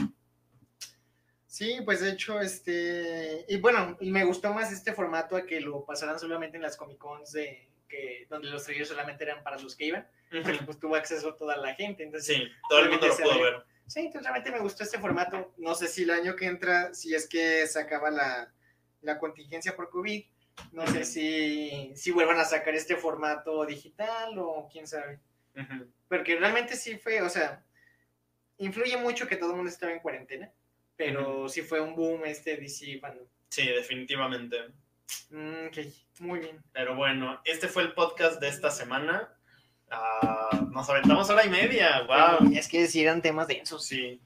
[1.47, 5.61] Sí, pues de hecho, este, y bueno, y me gustó más este formato a que
[5.61, 9.59] lo pasaran solamente en las Comic Cons de que donde los trailers solamente eran para
[9.59, 13.09] los que iban, porque pues tuvo acceso toda la gente, entonces Sí, todo el mundo
[13.09, 13.65] lo pudo ver.
[13.89, 15.55] Sí, entonces realmente me gustó este formato.
[15.56, 18.52] No sé si el año que entra, si es que se acaba la,
[19.01, 20.24] la contingencia por COVID,
[20.73, 25.20] no sé si, si vuelvan a sacar este formato digital o quién sabe.
[26.09, 27.65] Porque realmente sí fue, o sea,
[28.59, 30.52] influye mucho que todo el mundo estaba en cuarentena,
[30.97, 33.27] pero sí fue un boom este DC fandom.
[33.48, 34.69] Sí, definitivamente.
[35.31, 35.78] Mm, ok,
[36.20, 36.62] muy bien.
[36.73, 39.35] Pero bueno, este fue el podcast de esta semana.
[39.90, 42.02] Ah, nos aventamos hora y media.
[42.06, 42.52] Wow.
[42.55, 43.85] Es que sí eran temas densos.
[43.85, 44.20] Sí.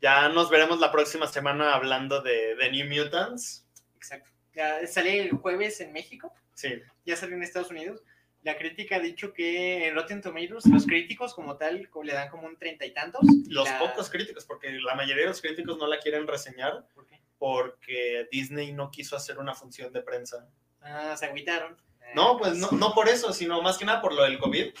[0.00, 3.66] Ya nos veremos la próxima semana hablando de, de New Mutants.
[3.96, 4.30] Exacto.
[4.54, 6.80] Ya sale el jueves en México, Sí.
[7.04, 8.02] ya salió en Estados Unidos.
[8.42, 12.30] La crítica ha dicho que en Rotten Tomatoes, los críticos como tal, como le dan
[12.30, 13.20] como un treinta y tantos.
[13.24, 16.86] y Los la- pocos críticos, porque la mayoría de los críticos no la quieren reseñar
[16.94, 17.20] ¿Por qué?
[17.38, 20.48] porque Disney no quiso hacer una función de prensa.
[20.80, 21.76] Ah, se agüitaron.
[22.14, 24.72] No, pues no, no por eso, sino más que nada por lo del COVID.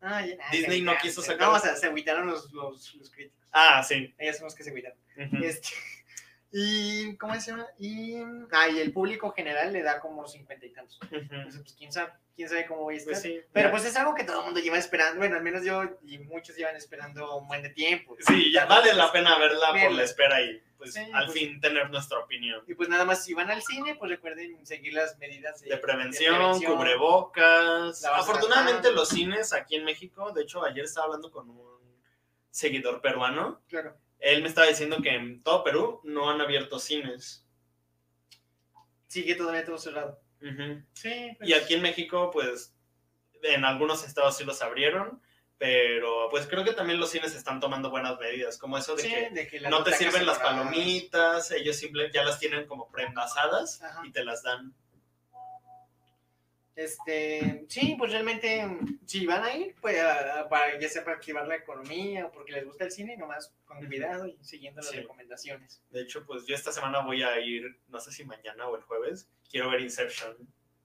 [0.00, 3.38] Ah, ya- Disney no quiso sacar- No, o sea, se agüitaron los, los, los críticos.
[3.52, 4.12] Ah, sí.
[4.18, 4.98] Ellos son los que se agüitaron.
[5.44, 5.68] Este,
[6.52, 7.66] y, ¿cómo se llama?
[7.78, 8.16] Y,
[8.52, 10.98] ah, y el público general le da como cincuenta y tantos.
[11.10, 13.12] Entonces, pues, quién sabe, quién sabe cómo voy a estar.
[13.12, 13.40] Pues sí.
[13.52, 13.70] Pero ya.
[13.70, 16.54] pues es algo que todo el mundo lleva esperando, bueno, al menos yo y muchos
[16.56, 18.16] llevan esperando un buen de tiempo.
[18.20, 21.60] Sí, ya vale la pena verla por la espera y pues Sí, al pues- fin
[21.60, 22.62] tener nuestra opinión.
[22.66, 25.76] Y pues nada más, si van al cine, pues recuerden seguir las medidas de, De
[25.78, 26.76] prevención, prevención.
[26.76, 28.04] cubrebocas.
[28.04, 31.72] Afortunadamente los cines aquí en México, de hecho ayer estaba hablando con un
[32.50, 33.96] seguidor peruano, Claro.
[34.22, 37.46] Él me estaba diciendo que en todo Perú no han abierto cines.
[39.08, 40.20] Sigue todavía todo cerrado.
[40.40, 40.82] Ujú.
[40.94, 41.34] Sí.
[41.38, 42.74] pues, Y aquí en México, pues
[43.42, 45.20] en algunos estados sí los abrieron,
[45.58, 49.08] pero pues creo que también los cines están tomando buenas medidas, como eso de sí,
[49.10, 53.82] que de que no te sirven las palomitas, ellos simplemente ya las tienen como preenvasadas
[53.82, 54.02] Ajá.
[54.06, 54.74] y te las dan.
[56.74, 58.66] Este, sí, pues realmente,
[59.06, 62.32] si van a ir, pues a- a- para, ya sea para activar la economía o
[62.32, 64.96] porque les gusta el cine, nomás con cuidado y siguiendo las Sí.
[64.96, 65.82] recomendaciones.
[65.90, 68.82] De hecho, pues yo esta semana voy a ir, no sé si mañana o el
[68.82, 70.36] jueves, quiero ver Inception.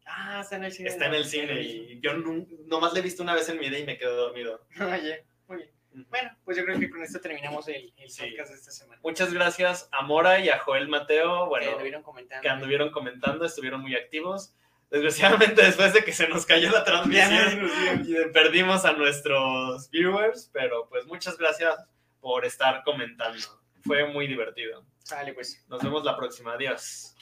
[0.05, 0.89] Ah, está en el cine.
[0.89, 3.79] Está en el cine y yo nomás le he visto una vez en mi vida
[3.79, 4.65] y me quedé dormido.
[4.81, 5.69] Oye, muy bien.
[6.09, 8.21] Bueno, pues yo creo que con esto terminamos el, el Sí.
[8.29, 9.01] podcast de esta semana.
[9.03, 12.41] Muchas gracias a Mora y a Joel Mateo, que bueno, lo vieron comentando.
[12.41, 14.53] que anduvieron comentando, estuvieron muy activos.
[14.89, 17.69] Desgraciadamente después de que se nos cayó la transmisión
[18.05, 21.75] y perdimos a nuestros viewers, pero pues muchas gracias
[22.21, 23.45] por estar comentando.
[23.83, 24.85] Fue muy divertido.
[25.03, 25.65] Sale, pues.
[25.67, 26.53] Nos vemos la próxima.
[26.53, 27.16] Adiós.